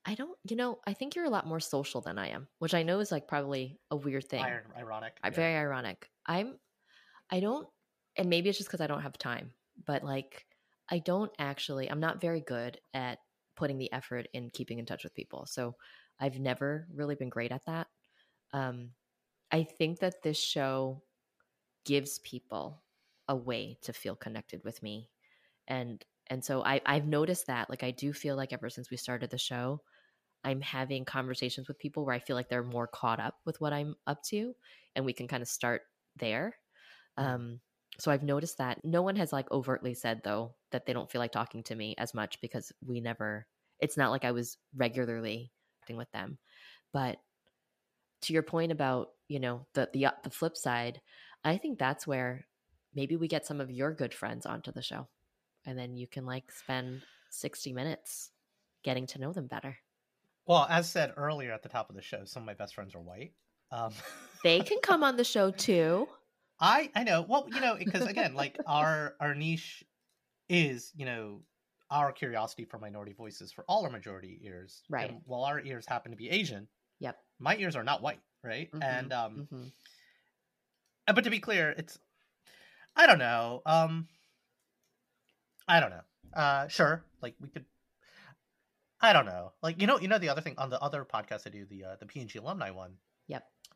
I 0.05 0.15
don't, 0.15 0.37
you 0.43 0.55
know, 0.55 0.79
I 0.87 0.93
think 0.93 1.15
you're 1.15 1.25
a 1.25 1.29
lot 1.29 1.45
more 1.45 1.59
social 1.59 2.01
than 2.01 2.17
I 2.17 2.29
am, 2.29 2.47
which 2.59 2.73
I 2.73 2.83
know 2.83 2.99
is 2.99 3.11
like 3.11 3.27
probably 3.27 3.79
a 3.91 3.95
weird 3.95 4.27
thing. 4.27 4.43
ironic. 4.77 5.17
Yeah. 5.23 5.29
Very 5.29 5.55
ironic. 5.55 6.09
I'm, 6.25 6.57
I 7.29 7.39
don't, 7.41 7.67
and 8.17 8.29
maybe 8.29 8.49
it's 8.49 8.57
just 8.57 8.69
because 8.69 8.81
I 8.81 8.87
don't 8.87 9.01
have 9.03 9.17
time, 9.17 9.51
but 9.85 10.03
like, 10.03 10.45
I 10.89 10.99
don't 10.99 11.31
actually, 11.37 11.91
I'm 11.91 11.99
not 11.99 12.21
very 12.21 12.41
good 12.41 12.79
at 12.93 13.19
putting 13.55 13.77
the 13.77 13.91
effort 13.93 14.27
in 14.33 14.49
keeping 14.49 14.79
in 14.79 14.85
touch 14.85 15.03
with 15.03 15.13
people. 15.13 15.45
So 15.45 15.75
I've 16.19 16.39
never 16.39 16.87
really 16.91 17.15
been 17.15 17.29
great 17.29 17.51
at 17.51 17.65
that. 17.67 17.87
Um, 18.51 18.91
I 19.51 19.63
think 19.63 19.99
that 19.99 20.23
this 20.23 20.41
show 20.41 21.03
gives 21.89 22.19
people 22.19 22.83
a 23.27 23.35
way 23.35 23.79
to 23.81 23.91
feel 23.91 24.15
connected 24.15 24.63
with 24.63 24.83
me. 24.83 25.09
And 25.67 26.05
and 26.27 26.45
so 26.45 26.63
I, 26.63 26.79
I've 26.85 27.07
noticed 27.07 27.47
that. 27.47 27.67
Like 27.67 27.83
I 27.83 27.89
do 27.89 28.13
feel 28.13 28.35
like 28.35 28.53
ever 28.53 28.69
since 28.69 28.91
we 28.91 28.97
started 28.97 29.31
the 29.31 29.39
show, 29.39 29.81
I'm 30.43 30.61
having 30.61 31.03
conversations 31.03 31.67
with 31.67 31.79
people 31.79 32.05
where 32.05 32.13
I 32.13 32.19
feel 32.19 32.35
like 32.35 32.47
they're 32.47 32.63
more 32.63 32.85
caught 32.85 33.19
up 33.19 33.33
with 33.43 33.59
what 33.59 33.73
I'm 33.73 33.95
up 34.05 34.21
to 34.25 34.53
and 34.95 35.03
we 35.03 35.13
can 35.13 35.27
kind 35.27 35.41
of 35.41 35.47
start 35.47 35.81
there. 36.15 36.55
Mm. 37.17 37.25
Um, 37.25 37.59
so 37.97 38.11
I've 38.11 38.21
noticed 38.21 38.59
that 38.59 38.85
no 38.85 39.01
one 39.01 39.15
has 39.15 39.33
like 39.33 39.49
overtly 39.51 39.95
said 39.95 40.21
though 40.23 40.53
that 40.71 40.85
they 40.85 40.93
don't 40.93 41.09
feel 41.09 41.19
like 41.19 41.31
talking 41.31 41.63
to 41.63 41.75
me 41.75 41.95
as 41.97 42.13
much 42.13 42.39
because 42.41 42.71
we 42.85 43.01
never 43.01 43.47
it's 43.79 43.97
not 43.97 44.11
like 44.11 44.25
I 44.25 44.31
was 44.31 44.57
regularly 44.75 45.51
acting 45.81 45.97
with 45.97 46.11
them. 46.11 46.37
But 46.93 47.17
to 48.21 48.33
your 48.33 48.43
point 48.43 48.71
about, 48.71 49.09
you 49.27 49.39
know, 49.39 49.65
the 49.73 49.89
the 49.93 50.07
uh, 50.07 50.11
the 50.23 50.29
flip 50.29 50.57
side, 50.57 51.01
I 51.43 51.57
think 51.57 51.79
that's 51.79 52.05
where 52.05 52.45
maybe 52.93 53.15
we 53.15 53.27
get 53.27 53.45
some 53.45 53.61
of 53.61 53.71
your 53.71 53.93
good 53.93 54.13
friends 54.13 54.45
onto 54.45 54.71
the 54.71 54.81
show. 54.81 55.07
And 55.65 55.77
then 55.77 55.95
you 55.95 56.07
can 56.07 56.25
like 56.25 56.51
spend 56.51 57.01
60 57.31 57.73
minutes 57.73 58.31
getting 58.83 59.07
to 59.07 59.19
know 59.19 59.33
them 59.33 59.47
better. 59.47 59.77
Well, 60.45 60.65
as 60.69 60.89
said 60.89 61.13
earlier 61.15 61.51
at 61.51 61.63
the 61.63 61.69
top 61.69 61.89
of 61.89 61.95
the 61.95 62.01
show, 62.01 62.25
some 62.25 62.43
of 62.43 62.47
my 62.47 62.53
best 62.53 62.73
friends 62.73 62.95
are 62.95 63.01
white. 63.01 63.33
Um, 63.71 63.93
they 64.43 64.61
can 64.61 64.79
come 64.81 65.03
on 65.03 65.15
the 65.15 65.23
show 65.23 65.51
too. 65.67 66.07
I 66.59 66.89
I 66.95 67.03
know. 67.03 67.25
Well, 67.27 67.47
you 67.53 67.61
know, 67.61 67.75
because 67.79 68.07
again, 68.07 68.33
like 68.33 68.57
our 68.65 69.15
our 69.19 69.35
niche 69.35 69.83
is, 70.49 70.91
you 70.95 71.05
know, 71.05 71.41
our 71.91 72.11
curiosity 72.11 72.65
for 72.65 72.79
minority 72.79 73.13
voices 73.13 73.51
for 73.51 73.63
all 73.67 73.83
our 73.83 73.91
majority 73.91 74.39
ears. 74.43 74.81
Right. 74.89 75.11
And 75.11 75.21
while 75.25 75.43
our 75.43 75.59
ears 75.59 75.85
happen 75.87 76.11
to 76.11 76.17
be 76.17 76.29
Asian, 76.29 76.67
yep. 76.99 77.17
My 77.39 77.55
ears 77.57 77.75
are 77.75 77.83
not 77.83 78.01
white, 78.01 78.19
right? 78.43 78.71
Mm-hmm. 78.71 78.83
And 78.83 79.13
um 79.13 79.47
mm-hmm. 79.53 79.67
Uh, 81.09 81.13
but 81.13 81.23
to 81.23 81.31
be 81.31 81.39
clear, 81.39 81.73
it's 81.75 81.97
I 82.95 83.07
don't 83.07 83.17
know. 83.17 83.63
Um 83.65 84.07
I 85.67 85.79
don't 85.79 85.89
know. 85.89 86.03
Uh 86.33 86.67
sure, 86.67 87.03
like 87.19 87.33
we 87.41 87.49
could 87.49 87.65
I 89.01 89.11
don't 89.11 89.25
know. 89.25 89.53
Like 89.63 89.81
you 89.81 89.87
know, 89.87 89.99
you 89.99 90.07
know 90.07 90.19
the 90.19 90.29
other 90.29 90.41
thing 90.41 90.53
on 90.59 90.69
the 90.69 90.79
other 90.79 91.03
podcast 91.03 91.47
I 91.47 91.49
do, 91.49 91.65
the 91.65 91.83
uh, 91.85 91.95
the 91.99 92.05
P&G 92.05 92.37
alumni 92.37 92.69
one. 92.69 92.93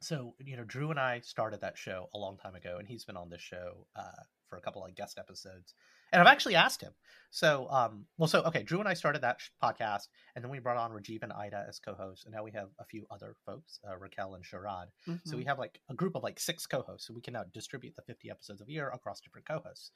So 0.03 0.35
you 0.39 0.57
know, 0.57 0.63
Drew 0.65 0.91
and 0.91 0.99
I 0.99 1.21
started 1.21 1.61
that 1.61 1.77
show 1.77 2.09
a 2.13 2.17
long 2.17 2.37
time 2.37 2.55
ago, 2.55 2.77
and 2.77 2.87
he's 2.87 3.05
been 3.05 3.17
on 3.17 3.29
this 3.29 3.41
show 3.41 3.87
uh, 3.95 4.23
for 4.49 4.57
a 4.57 4.61
couple 4.61 4.85
of 4.85 4.93
guest 4.95 5.17
episodes. 5.17 5.73
And 6.11 6.21
I've 6.21 6.31
actually 6.31 6.55
asked 6.55 6.81
him. 6.81 6.91
So, 7.31 7.67
um, 7.71 8.05
well, 8.17 8.27
so 8.27 8.43
okay, 8.43 8.61
Drew 8.61 8.79
and 8.79 8.87
I 8.87 8.93
started 8.93 9.21
that 9.21 9.41
sh- 9.41 9.49
podcast, 9.63 10.09
and 10.35 10.43
then 10.43 10.51
we 10.51 10.59
brought 10.59 10.77
on 10.77 10.91
Rajiv 10.91 11.23
and 11.23 11.33
Ida 11.33 11.65
as 11.67 11.79
co-hosts, 11.79 12.25
and 12.25 12.33
now 12.35 12.43
we 12.43 12.51
have 12.51 12.69
a 12.79 12.85
few 12.85 13.07
other 13.09 13.35
folks, 13.45 13.79
uh, 13.89 13.97
Raquel 13.97 14.35
and 14.35 14.43
Sharad. 14.43 14.87
Mm-hmm. 15.07 15.15
So 15.25 15.35
we 15.35 15.41
mm-hmm. 15.41 15.49
have 15.49 15.57
like 15.57 15.79
a 15.89 15.95
group 15.95 16.15
of 16.15 16.21
like 16.21 16.39
six 16.39 16.67
co-hosts, 16.67 17.07
so 17.07 17.13
we 17.13 17.21
can 17.21 17.33
now 17.33 17.45
distribute 17.53 17.95
the 17.95 18.03
50 18.03 18.29
episodes 18.29 18.61
of 18.61 18.67
a 18.67 18.71
year 18.71 18.91
across 18.93 19.21
different 19.21 19.47
co-hosts. 19.47 19.91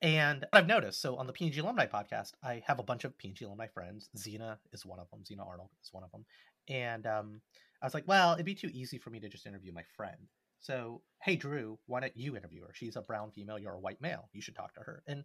And 0.00 0.46
I've 0.52 0.66
noticed, 0.66 1.00
so 1.00 1.14
on 1.14 1.28
the 1.28 1.32
P&G 1.32 1.60
Alumni 1.60 1.86
podcast, 1.86 2.32
I 2.42 2.60
have 2.66 2.80
a 2.80 2.82
bunch 2.82 3.04
of 3.04 3.16
P&G 3.18 3.44
alumni 3.44 3.68
friends. 3.68 4.08
Xena 4.16 4.56
is 4.72 4.84
one 4.84 4.98
of 4.98 5.08
them. 5.10 5.20
Xena 5.22 5.46
Arnold 5.46 5.70
is 5.80 5.90
one 5.92 6.02
of 6.02 6.10
them. 6.10 6.24
And 6.68 7.06
um, 7.06 7.40
I 7.82 7.86
was 7.86 7.94
like, 7.94 8.06
well, 8.06 8.34
it'd 8.34 8.46
be 8.46 8.54
too 8.54 8.70
easy 8.72 8.98
for 8.98 9.10
me 9.10 9.20
to 9.20 9.28
just 9.28 9.46
interview 9.46 9.72
my 9.72 9.82
friend. 9.96 10.28
So, 10.60 11.02
hey, 11.20 11.34
Drew, 11.34 11.78
why 11.86 12.00
don't 12.00 12.16
you 12.16 12.36
interview 12.36 12.62
her? 12.62 12.72
She's 12.72 12.94
a 12.94 13.02
brown 13.02 13.32
female. 13.32 13.58
You're 13.58 13.74
a 13.74 13.80
white 13.80 14.00
male. 14.00 14.28
You 14.32 14.40
should 14.40 14.54
talk 14.54 14.74
to 14.74 14.80
her. 14.80 15.02
And 15.08 15.24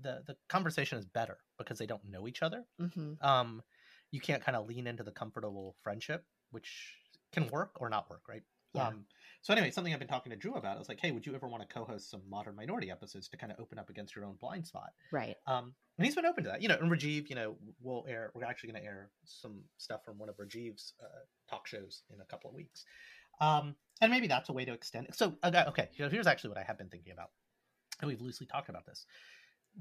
the 0.00 0.22
the 0.26 0.36
conversation 0.48 0.98
is 0.98 1.04
better 1.04 1.36
because 1.58 1.78
they 1.78 1.86
don't 1.86 2.08
know 2.08 2.26
each 2.26 2.42
other. 2.42 2.64
Mm-hmm. 2.80 3.24
Um, 3.24 3.62
you 4.10 4.20
can't 4.20 4.42
kind 4.42 4.56
of 4.56 4.66
lean 4.66 4.86
into 4.86 5.02
the 5.02 5.12
comfortable 5.12 5.76
friendship, 5.82 6.24
which 6.50 6.94
can 7.32 7.48
work 7.48 7.72
or 7.80 7.90
not 7.90 8.08
work, 8.08 8.22
right? 8.28 8.42
Yeah. 8.74 8.88
Um, 8.88 9.04
so 9.42 9.52
anyway, 9.54 9.70
something 9.70 9.92
I've 9.92 9.98
been 9.98 10.08
talking 10.08 10.30
to 10.30 10.36
Drew 10.36 10.54
about 10.54 10.80
is 10.80 10.88
like, 10.88 11.00
hey, 11.00 11.12
would 11.12 11.26
you 11.26 11.34
ever 11.34 11.48
want 11.48 11.66
to 11.66 11.74
co-host 11.74 12.10
some 12.10 12.20
modern 12.28 12.56
minority 12.56 12.90
episodes 12.90 13.28
to 13.28 13.36
kind 13.36 13.50
of 13.50 13.58
open 13.58 13.78
up 13.78 13.88
against 13.88 14.14
your 14.14 14.26
own 14.26 14.36
blind 14.38 14.66
spot? 14.66 14.90
Right. 15.12 15.36
Um, 15.46 15.72
and 15.96 16.04
he's 16.04 16.14
been 16.14 16.26
open 16.26 16.44
to 16.44 16.50
that. 16.50 16.62
You 16.62 16.68
know, 16.68 16.76
and 16.80 16.90
Rajiv, 16.90 17.28
you 17.30 17.36
know, 17.36 17.56
we'll 17.80 18.04
air. 18.08 18.30
We're 18.34 18.44
actually 18.44 18.72
going 18.72 18.82
to 18.82 18.88
air 18.88 19.10
some 19.24 19.60
stuff 19.78 20.04
from 20.04 20.18
one 20.18 20.28
of 20.28 20.36
Rajiv's 20.36 20.92
uh, 21.02 21.24
talk 21.48 21.66
shows 21.66 22.02
in 22.12 22.20
a 22.20 22.24
couple 22.24 22.50
of 22.50 22.56
weeks. 22.56 22.84
Um, 23.40 23.74
and 24.02 24.10
maybe 24.10 24.26
that's 24.26 24.50
a 24.50 24.52
way 24.52 24.64
to 24.64 24.72
extend 24.72 25.06
it. 25.08 25.14
So, 25.14 25.34
okay, 25.44 25.88
here's 25.92 26.26
actually 26.26 26.50
what 26.50 26.58
I 26.58 26.62
have 26.62 26.78
been 26.78 26.88
thinking 26.88 27.12
about. 27.12 27.30
And 28.00 28.08
we've 28.08 28.20
loosely 28.20 28.46
talked 28.46 28.68
about 28.68 28.86
this. 28.86 29.06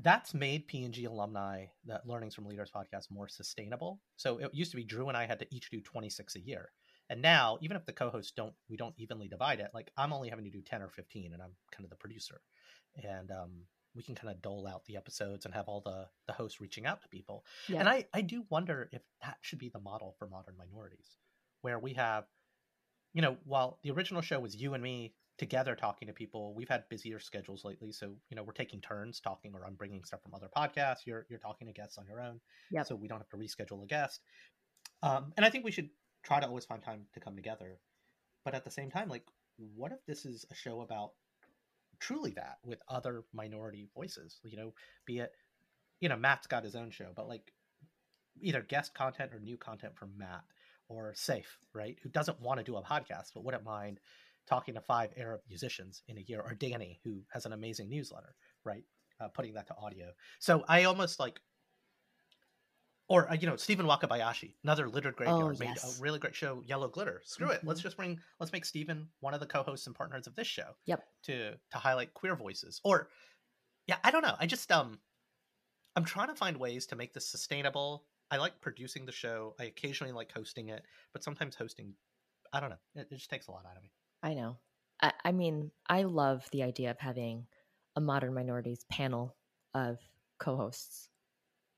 That's 0.02 0.34
made 0.34 0.67
P&G 0.67 1.06
alumni, 1.06 1.65
that 1.86 2.08
Learnings 2.08 2.36
from 2.36 2.45
Leaders 2.45 2.71
podcast, 2.73 3.12
more 3.12 3.28
sustainable. 3.28 3.99
So 4.17 4.38
it 4.38 4.54
used 4.54 4.71
to 4.71 4.78
be 4.78 4.84
Drew 4.84 5.08
and 5.10 5.17
I 5.17 5.25
had 5.25 5.39
to 5.39 5.47
each 5.52 5.69
do 5.69 5.82
26 5.82 6.36
a 6.36 6.39
year. 6.39 6.71
And 7.10 7.22
now, 7.22 7.58
even 7.62 7.76
if 7.76 7.86
the 7.86 7.93
co-hosts 7.93 8.34
don't, 8.36 8.54
we 8.69 8.78
don't 8.78 8.93
evenly 8.98 9.28
divide 9.28 9.60
it. 9.60 9.72
Like 9.74 9.91
I'm 9.98 10.13
only 10.13 10.30
having 10.30 10.45
to 10.45 10.52
do 10.52 10.62
10 10.62 10.82
or 10.82 10.89
15 10.89 11.34
and 11.34 11.41
I'm 11.41 11.52
kind 11.72 11.84
of 11.84 11.89
the 11.89 11.95
producer. 11.95 12.41
And, 13.04 13.32
um, 13.32 13.52
we 13.95 14.04
can 14.04 14.13
kind 14.13 14.30
of 14.30 14.39
dole 14.39 14.67
out 14.67 14.86
the 14.86 14.95
episodes 14.95 15.45
and 15.45 15.54
have 15.54 15.67
all 15.67 15.82
the 15.84 16.06
the 16.28 16.34
hosts 16.34 16.62
reaching 16.62 16.86
out 16.86 17.02
to 17.02 17.08
people. 17.10 17.43
Yeah. 17.67 17.80
And 17.80 17.89
I 17.89 18.06
I 18.13 18.22
do 18.22 18.45
wonder 18.50 18.88
if 18.91 19.02
that 19.24 19.38
should 19.41 19.58
be 19.58 19.69
the 19.69 19.80
model 19.80 20.15
for 20.19 20.28
modern 20.28 20.56
minorities, 20.58 21.17
where 21.62 21.80
we 21.80 21.95
have 21.95 22.26
you 23.13 23.22
know, 23.22 23.38
while 23.43 23.80
the 23.84 23.91
original 23.91 24.22
show 24.22 24.39
was 24.39 24.56
you 24.56 24.74
and 24.74 24.84
me 24.84 25.13
together 25.38 25.76
talking 25.76 26.08
to 26.08 26.13
people, 26.13 26.54
we've 26.54 26.69
had 26.69 26.84
busier 26.89 27.19
schedules 27.19 27.63
lately. 27.63 27.91
So, 27.91 28.13
you 28.30 28.36
know, 28.36 28.43
we're 28.43 28.54
taking 28.54 28.82
turns 28.82 29.19
talking 29.19 29.54
or 29.56 29.65
I'm 29.65 29.76
bringing 29.76 30.04
stuff 30.04 30.22
from 30.22 30.34
other 30.36 30.50
podcasts. 30.56 31.06
You're, 31.06 31.26
you're 31.30 31.39
talking 31.39 31.67
to 31.67 31.74
guests 31.74 31.98
on 31.98 32.06
your 32.06 32.22
own. 32.22 32.39
Yep. 32.72 32.88
So 32.88 32.95
we 32.95 33.08
don't 33.08 33.19
have 33.19 33.30
to 33.30 33.38
reschedule 33.38 33.84
a 33.84 33.88
guest. 33.88 34.22
Um, 35.02 35.32
and 35.38 35.45
I 35.45 35.50
think 35.50 35.63
we 35.63 35.72
should 35.72 35.89
try 36.23 36.39
to 36.39 36.47
always 36.47 36.65
find 36.65 36.82
time 36.82 37.05
to 37.13 37.19
come 37.19 37.36
together. 37.36 37.79
But 38.45 38.55
at 38.55 38.63
the 38.63 38.71
same 38.71 38.89
time, 38.89 39.10
like, 39.10 39.25
what 39.75 39.91
if 39.91 40.05
this 40.05 40.25
is 40.25 40.45
a 40.51 40.55
show 40.55 40.82
about 40.82 41.12
truly 41.99 42.32
that 42.32 42.58
with 42.63 42.79
other 42.88 43.23
minority 43.34 43.89
voices? 43.93 44.39
You 44.43 44.58
know, 44.58 44.73
be 45.05 45.19
it, 45.19 45.32
you 45.99 46.10
know, 46.10 46.15
Matt's 46.15 46.47
got 46.47 46.63
his 46.63 46.75
own 46.75 46.91
show, 46.91 47.12
but 47.15 47.27
like 47.27 47.51
either 48.41 48.62
guest 48.62 48.93
content 48.93 49.34
or 49.34 49.39
new 49.39 49.58
content 49.58 49.97
from 49.97 50.17
Matt 50.17 50.43
or 50.88 51.13
Seif, 51.13 51.45
right? 51.73 51.97
Who 52.03 52.10
doesn't 52.10 52.41
want 52.41 52.60
to 52.60 52.63
do 52.63 52.77
a 52.77 52.84
podcast 52.84 53.34
but 53.34 53.43
wouldn't 53.43 53.65
mind 53.65 53.99
talking 54.47 54.73
to 54.73 54.82
five 54.82 55.12
Arab 55.17 55.41
musicians 55.47 56.01
in 56.08 56.17
a 56.17 56.21
year, 56.21 56.41
or 56.41 56.55
Danny, 56.55 56.99
who 57.03 57.21
has 57.32 57.45
an 57.45 57.53
amazing 57.53 57.89
newsletter, 57.89 58.34
right? 58.63 58.84
Uh, 59.21 59.27
putting 59.27 59.53
that 59.53 59.67
to 59.67 59.75
audio. 59.75 60.08
So 60.39 60.63
I 60.67 60.86
almost 60.86 61.19
like, 61.19 61.39
or 63.10 63.30
uh, 63.30 63.34
you 63.34 63.48
know, 63.48 63.58
Steven 63.58 63.86
Wakabayashi, 63.86 64.54
another 64.63 64.88
littered 64.88 65.15
graveyard, 65.15 65.58
oh, 65.60 65.63
yes. 65.63 65.84
made 65.84 66.00
a 66.00 66.02
really 66.02 66.19
great 66.19 66.36
show, 66.36 66.63
Yellow 66.65 66.88
Glitter. 66.88 67.22
Screw 67.26 67.48
mm-hmm. 67.48 67.56
it, 67.56 67.63
let's 67.65 67.80
mm-hmm. 67.80 67.88
just 67.88 67.98
bring, 67.98 68.19
let's 68.39 68.54
make 68.54 68.63
Steven 68.63 69.08
one 69.19 69.34
of 69.34 69.41
the 69.41 69.45
co-hosts 69.45 69.88
and 69.88 69.95
partners 69.95 70.28
of 70.28 70.36
this 70.36 70.48
show. 70.48 70.76
Yep. 70.86 71.04
To 71.24 71.52
to 71.52 71.78
highlight 71.78 72.13
queer 72.13 72.36
voices, 72.36 72.80
or 72.84 73.10
yeah, 73.88 73.98
I 74.04 74.12
don't 74.12 74.22
know. 74.22 74.36
I 74.39 74.45
just 74.45 74.72
um, 74.72 75.00
I'm 75.95 76.06
trying 76.06 76.30
to 76.30 76.36
find 76.36 76.56
ways 76.58 76.86
to 76.88 76.95
make 76.95 77.13
this 77.13 77.28
sustainable 77.28 78.06
I 78.32 78.38
like 78.38 78.62
producing 78.62 79.06
the 79.06 79.12
show. 79.12 79.56
I 79.60 79.65
occasionally 79.65 80.13
like 80.13 80.32
hosting 80.32 80.69
it, 80.69 80.84
but 81.13 81.24
sometimes 81.24 81.56
hosting, 81.56 81.93
I 82.54 82.60
don't 82.60 82.69
know, 82.69 82.78
it, 82.95 83.08
it 83.10 83.15
just 83.15 83.30
takes 83.30 83.48
a 83.48 83.52
lot 83.52 83.65
out 83.65 83.76
of 83.76 83.84
me. 83.84 83.91
I 84.22 84.34
know. 84.34 84.58
I, 85.02 85.13
I 85.26 85.32
mean, 85.32 85.72
I 85.88 86.04
love 86.04 86.48
the 86.52 86.63
idea 86.63 86.91
of 86.91 87.00
having 87.00 87.48
a 87.95 88.02
modern 88.02 88.34
minorities 88.34 88.86
panel 88.91 89.36
of 89.74 89.98
co-hosts, 90.39 91.10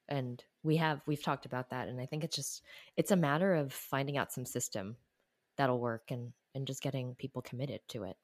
and 0.09 0.43
we 0.63 0.77
have 0.77 1.01
we've 1.05 1.23
talked 1.23 1.45
about 1.45 1.69
that, 1.71 1.87
and 1.87 1.99
I 1.99 2.05
think 2.05 2.23
it's 2.23 2.35
just 2.35 2.63
it's 2.97 3.11
a 3.11 3.15
matter 3.15 3.55
of 3.55 3.73
finding 3.73 4.17
out 4.17 4.31
some 4.31 4.45
system 4.45 4.95
that'll 5.57 5.79
work 5.79 6.11
and 6.11 6.33
and 6.53 6.67
just 6.67 6.81
getting 6.81 7.15
people 7.15 7.41
committed 7.41 7.81
to 7.89 8.03
it. 8.03 8.17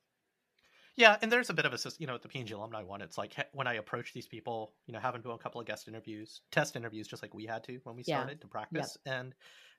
Yeah, 0.95 1.15
and 1.21 1.31
there's 1.31 1.51
a 1.51 1.53
bit 1.53 1.65
of 1.65 1.73
a 1.73 1.77
you 1.99 2.07
know 2.07 2.17
the 2.17 2.27
P&G 2.27 2.53
alumni 2.53 2.81
one. 2.81 3.01
It's 3.01 3.17
like 3.17 3.35
when 3.53 3.67
I 3.67 3.75
approach 3.75 4.13
these 4.13 4.27
people, 4.27 4.73
you 4.87 4.93
know, 4.93 4.99
having 4.99 5.21
to 5.21 5.27
do 5.27 5.31
a 5.31 5.37
couple 5.37 5.61
of 5.61 5.67
guest 5.67 5.87
interviews, 5.87 6.41
test 6.51 6.75
interviews, 6.75 7.07
just 7.07 7.21
like 7.21 7.33
we 7.33 7.45
had 7.45 7.63
to 7.65 7.79
when 7.83 7.95
we 7.95 8.03
started 8.03 8.37
yeah. 8.37 8.41
to 8.41 8.47
practice, 8.47 8.97
yep. 9.05 9.15
and 9.19 9.35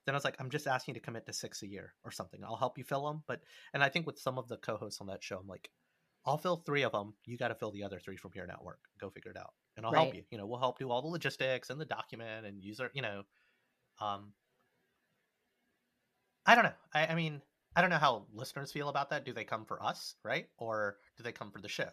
then 0.06 0.14
I 0.14 0.16
was 0.16 0.24
like, 0.24 0.36
I'm 0.38 0.48
just 0.48 0.66
asking 0.66 0.94
you 0.94 1.00
to 1.00 1.04
commit 1.04 1.26
to 1.26 1.32
six 1.32 1.62
a 1.62 1.66
year 1.66 1.92
or 2.04 2.12
something. 2.12 2.40
I'll 2.44 2.56
help 2.56 2.78
you 2.78 2.84
fill 2.84 3.06
them, 3.06 3.24
but 3.26 3.40
and 3.74 3.82
I 3.82 3.88
think 3.88 4.06
with 4.06 4.18
some 4.18 4.38
of 4.38 4.48
the 4.48 4.56
co-hosts 4.56 5.00
on 5.00 5.08
that 5.08 5.22
show, 5.22 5.38
I'm 5.38 5.48
like, 5.48 5.70
I'll 6.26 6.38
fill 6.38 6.56
three 6.56 6.82
of 6.82 6.92
them. 6.92 7.14
You 7.24 7.36
got 7.36 7.48
to 7.48 7.54
fill 7.54 7.70
the 7.70 7.84
other 7.84 7.98
three 7.98 8.16
from 8.16 8.32
your 8.34 8.46
network. 8.46 8.80
Go 9.00 9.10
figure 9.10 9.30
it 9.30 9.36
out, 9.36 9.52
and 9.76 9.86
I'll 9.86 9.92
right. 9.92 10.02
help 10.02 10.14
you. 10.14 10.22
You 10.30 10.38
know, 10.38 10.46
we'll 10.46 10.58
help 10.58 10.78
do 10.78 10.90
all 10.90 11.02
the 11.02 11.08
logistics 11.08 11.70
and 11.70 11.80
the 11.80 11.86
document 11.86 12.46
and 12.46 12.62
user. 12.62 12.90
You 12.94 13.02
know, 13.02 13.22
um, 14.00 14.32
I 16.46 16.54
don't 16.54 16.64
know. 16.64 16.72
I, 16.92 17.06
I 17.06 17.14
mean, 17.14 17.40
I 17.76 17.80
don't 17.80 17.90
know 17.90 17.96
how 17.96 18.26
listeners 18.32 18.72
feel 18.72 18.88
about 18.88 19.10
that. 19.10 19.24
Do 19.24 19.32
they 19.32 19.44
come 19.44 19.64
for 19.64 19.82
us, 19.82 20.16
right? 20.24 20.48
Or 20.58 20.96
do 21.16 21.22
they 21.22 21.32
come 21.32 21.50
for 21.50 21.60
the 21.60 21.68
show? 21.68 21.90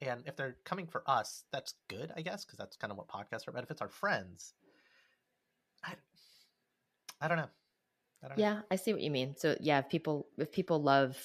And 0.00 0.22
if 0.26 0.36
they're 0.36 0.56
coming 0.64 0.86
for 0.86 1.02
us, 1.06 1.44
that's 1.52 1.74
good, 1.88 2.12
I 2.16 2.20
guess, 2.20 2.44
because 2.44 2.58
that's 2.58 2.76
kind 2.76 2.90
of 2.90 2.98
what 2.98 3.08
podcasts 3.08 3.46
are 3.46 3.50
about. 3.50 3.64
If 3.64 3.70
it's 3.70 3.80
our 3.80 3.88
friends, 3.88 4.52
I, 5.82 5.94
I 7.20 7.28
don't 7.28 7.38
know. 7.38 7.48
I 8.22 8.28
yeah, 8.36 8.54
know. 8.54 8.62
I 8.70 8.76
see 8.76 8.92
what 8.92 9.02
you 9.02 9.10
mean. 9.10 9.34
So 9.36 9.56
yeah, 9.60 9.78
if 9.78 9.88
people 9.88 10.26
if 10.38 10.52
people 10.52 10.82
love 10.82 11.16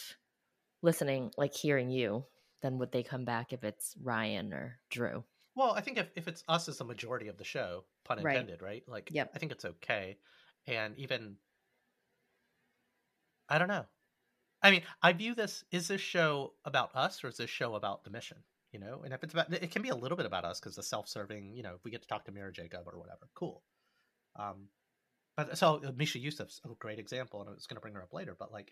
listening, 0.82 1.32
like 1.38 1.54
hearing 1.54 1.90
you, 1.90 2.26
then 2.62 2.78
would 2.78 2.92
they 2.92 3.04
come 3.04 3.26
back 3.26 3.54
if 3.54 3.64
it's 3.64 3.96
Ryan 4.02 4.54
or 4.54 4.80
Drew? 4.90 5.24
Well, 5.56 5.72
I 5.72 5.82
think 5.82 5.98
if, 5.98 6.10
if 6.16 6.28
it's 6.28 6.44
us 6.48 6.70
as 6.70 6.78
the 6.78 6.86
majority 6.86 7.28
of 7.28 7.38
the 7.38 7.44
show, 7.44 7.84
pun 8.06 8.20
intended, 8.20 8.62
right? 8.62 8.70
right? 8.70 8.84
Like, 8.88 9.10
yep. 9.12 9.32
I 9.36 9.40
think 9.40 9.52
it's 9.52 9.66
okay. 9.66 10.18
And 10.68 10.98
even, 10.98 11.36
I 13.50 13.58
don't 13.58 13.68
know. 13.68 13.86
I 14.64 14.72
mean, 14.72 14.84
I 15.02 15.14
view 15.14 15.36
this, 15.36 15.64
is 15.72 15.88
this 15.88 16.02
show 16.02 16.54
about 16.64 16.96
us 16.96 17.24
or 17.24 17.30
is 17.30 17.38
this 17.38 17.50
show 17.50 17.76
about 17.76 18.04
the 18.04 18.12
mission? 18.12 18.38
You 18.72 18.80
know, 18.80 19.02
and 19.04 19.14
if 19.14 19.22
it's 19.24 19.34
about, 19.34 19.52
it 19.52 19.72
can 19.72 19.82
be 19.82 19.90
a 19.90 19.96
little 19.96 20.16
bit 20.16 20.26
about 20.26 20.46
us 20.46 20.60
because 20.60 20.78
the 20.78 20.84
self 20.84 21.10
serving, 21.10 21.54
you 21.54 21.64
know, 21.64 21.74
if 21.76 21.84
we 21.84 21.92
get 21.92 22.04
to 22.04 22.08
talk 22.08 22.24
to 22.26 22.32
Mira 22.32 22.54
Jacob 22.54 22.84
or 22.86 22.98
whatever, 22.98 23.28
cool. 23.36 23.64
Um, 24.38 24.70
but 25.36 25.58
so 25.58 25.82
uh, 25.86 25.92
Misha 25.96 26.20
Euceph's 26.20 26.62
a 26.64 26.70
great 26.80 27.00
example, 27.00 27.42
and 27.42 27.50
I 27.50 27.54
was 27.54 27.68
going 27.68 27.76
to 27.76 27.82
bring 27.82 27.96
her 27.96 28.04
up 28.04 28.14
later, 28.14 28.34
but 28.38 28.54
like, 28.54 28.72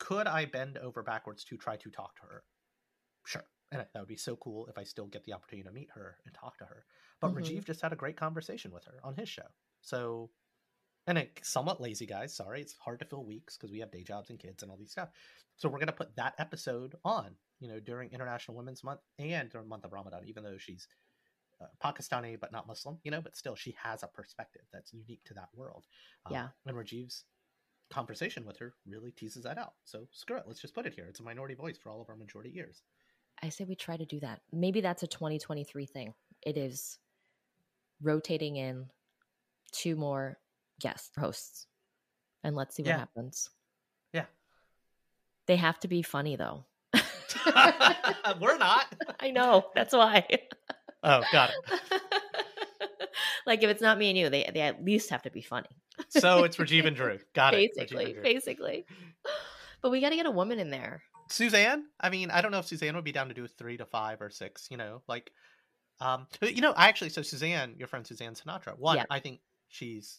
could 0.00 0.26
I 0.26 0.46
bend 0.46 0.78
over 0.78 1.02
backwards 1.04 1.44
to 1.44 1.56
try 1.56 1.76
to 1.76 1.90
talk 1.90 2.16
to 2.16 2.22
her? 2.22 2.42
Sure. 3.28 3.44
And 3.70 3.82
that 3.82 4.00
would 4.00 4.08
be 4.08 4.16
so 4.16 4.36
cool 4.36 4.66
if 4.68 4.78
I 4.78 4.84
still 4.84 5.06
get 5.06 5.24
the 5.24 5.34
opportunity 5.34 5.68
to 5.68 5.74
meet 5.74 5.90
her 5.94 6.16
and 6.24 6.34
talk 6.34 6.56
to 6.58 6.64
her. 6.64 6.86
But 7.20 7.34
mm-hmm. 7.34 7.44
Rajiv 7.44 7.66
just 7.66 7.82
had 7.82 7.92
a 7.92 7.96
great 7.96 8.16
conversation 8.16 8.72
with 8.72 8.84
her 8.86 8.94
on 9.04 9.14
his 9.14 9.28
show. 9.28 9.42
So, 9.82 10.30
and 11.06 11.18
a 11.18 11.28
somewhat 11.42 11.78
lazy 11.78 12.06
guys, 12.06 12.34
sorry, 12.34 12.62
it's 12.62 12.74
hard 12.78 13.00
to 13.00 13.04
fill 13.04 13.26
weeks 13.26 13.58
because 13.58 13.70
we 13.70 13.80
have 13.80 13.90
day 13.90 14.02
jobs 14.02 14.30
and 14.30 14.38
kids 14.38 14.62
and 14.62 14.72
all 14.72 14.78
these 14.78 14.92
stuff. 14.92 15.10
So 15.56 15.68
we're 15.68 15.78
going 15.78 15.88
to 15.88 15.92
put 15.92 16.16
that 16.16 16.34
episode 16.38 16.94
on, 17.04 17.34
you 17.60 17.68
know, 17.68 17.80
during 17.80 18.10
International 18.10 18.56
Women's 18.56 18.82
Month 18.82 19.00
and 19.18 19.50
during 19.50 19.68
month 19.68 19.84
of 19.84 19.92
Ramadan, 19.92 20.22
even 20.24 20.42
though 20.42 20.56
she's 20.56 20.88
uh, 21.60 21.66
Pakistani 21.84 22.40
but 22.40 22.52
not 22.52 22.66
Muslim, 22.66 22.98
you 23.02 23.10
know, 23.10 23.20
but 23.20 23.36
still 23.36 23.56
she 23.56 23.76
has 23.82 24.02
a 24.02 24.06
perspective 24.06 24.62
that's 24.72 24.94
unique 24.94 25.24
to 25.24 25.34
that 25.34 25.48
world. 25.54 25.84
Um, 26.24 26.32
yeah. 26.32 26.48
And 26.64 26.74
Rajiv's 26.74 27.24
conversation 27.90 28.46
with 28.46 28.56
her 28.58 28.74
really 28.86 29.10
teases 29.10 29.42
that 29.44 29.58
out. 29.58 29.74
So 29.84 30.06
screw 30.12 30.36
it, 30.36 30.44
let's 30.46 30.60
just 30.60 30.74
put 30.74 30.86
it 30.86 30.94
here. 30.94 31.06
It's 31.08 31.20
a 31.20 31.24
minority 31.24 31.54
voice 31.54 31.76
for 31.76 31.90
all 31.90 32.00
of 32.00 32.08
our 32.08 32.16
majority 32.16 32.52
ears. 32.56 32.82
I 33.42 33.48
say 33.50 33.64
we 33.64 33.74
try 33.74 33.96
to 33.96 34.04
do 34.04 34.20
that. 34.20 34.40
Maybe 34.52 34.80
that's 34.80 35.02
a 35.02 35.06
2023 35.06 35.86
thing. 35.86 36.14
It 36.42 36.56
is 36.56 36.98
rotating 38.02 38.56
in 38.56 38.86
two 39.72 39.96
more 39.96 40.38
guest 40.80 41.12
hosts 41.18 41.66
and 42.44 42.56
let's 42.56 42.76
see 42.76 42.82
what 42.82 42.90
yeah. 42.90 42.98
happens. 42.98 43.50
Yeah. 44.12 44.24
They 45.46 45.56
have 45.56 45.78
to 45.80 45.88
be 45.88 46.02
funny 46.02 46.36
though. 46.36 46.64
We're 48.40 48.58
not. 48.58 48.86
I 49.20 49.30
know. 49.30 49.66
That's 49.74 49.94
why. 49.94 50.26
Oh, 51.04 51.22
got 51.30 51.50
it. 51.50 52.02
like 53.46 53.62
if 53.62 53.70
it's 53.70 53.80
not 53.80 53.98
me 53.98 54.08
and 54.08 54.18
you, 54.18 54.30
they 54.30 54.50
they 54.52 54.62
at 54.62 54.84
least 54.84 55.10
have 55.10 55.22
to 55.22 55.30
be 55.30 55.42
funny. 55.42 55.68
so 56.08 56.42
it's 56.42 56.56
Rajiv 56.56 56.86
and 56.86 56.96
Drew. 56.96 57.20
Got 57.36 57.54
it. 57.54 57.70
Basically, 57.76 58.16
basically. 58.20 58.84
But 59.80 59.92
we 59.92 60.00
got 60.00 60.10
to 60.10 60.16
get 60.16 60.26
a 60.26 60.30
woman 60.32 60.58
in 60.58 60.70
there. 60.70 61.04
Suzanne. 61.28 61.86
I 62.00 62.10
mean, 62.10 62.30
I 62.30 62.40
don't 62.40 62.50
know 62.50 62.58
if 62.58 62.66
Suzanne 62.66 62.94
would 62.94 63.04
be 63.04 63.12
down 63.12 63.28
to 63.28 63.34
do 63.34 63.46
three 63.46 63.76
to 63.76 63.84
five 63.84 64.20
or 64.20 64.30
six. 64.30 64.68
You 64.70 64.76
know, 64.76 65.02
like, 65.08 65.32
um, 66.00 66.26
you 66.42 66.60
know, 66.60 66.72
I 66.76 66.88
actually 66.88 67.10
so 67.10 67.22
Suzanne, 67.22 67.74
your 67.78 67.88
friend 67.88 68.06
Suzanne 68.06 68.34
Sinatra. 68.34 68.78
One, 68.78 68.98
yeah. 68.98 69.04
I 69.10 69.20
think 69.20 69.40
she's 69.68 70.18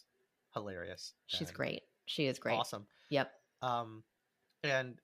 hilarious. 0.54 1.12
She's 1.26 1.50
great. 1.50 1.82
She 2.06 2.26
is 2.26 2.38
great. 2.38 2.56
Awesome. 2.56 2.86
Yep. 3.10 3.32
Um, 3.62 4.02
and 4.64 5.00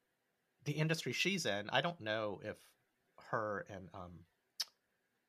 the 0.65 0.73
industry 0.73 1.13
she's 1.13 1.47
in, 1.47 1.71
I 1.71 1.81
don't 1.81 2.01
know 2.01 2.41
if 2.45 2.57
her 3.31 3.67
and 3.71 3.89
um 3.95 4.13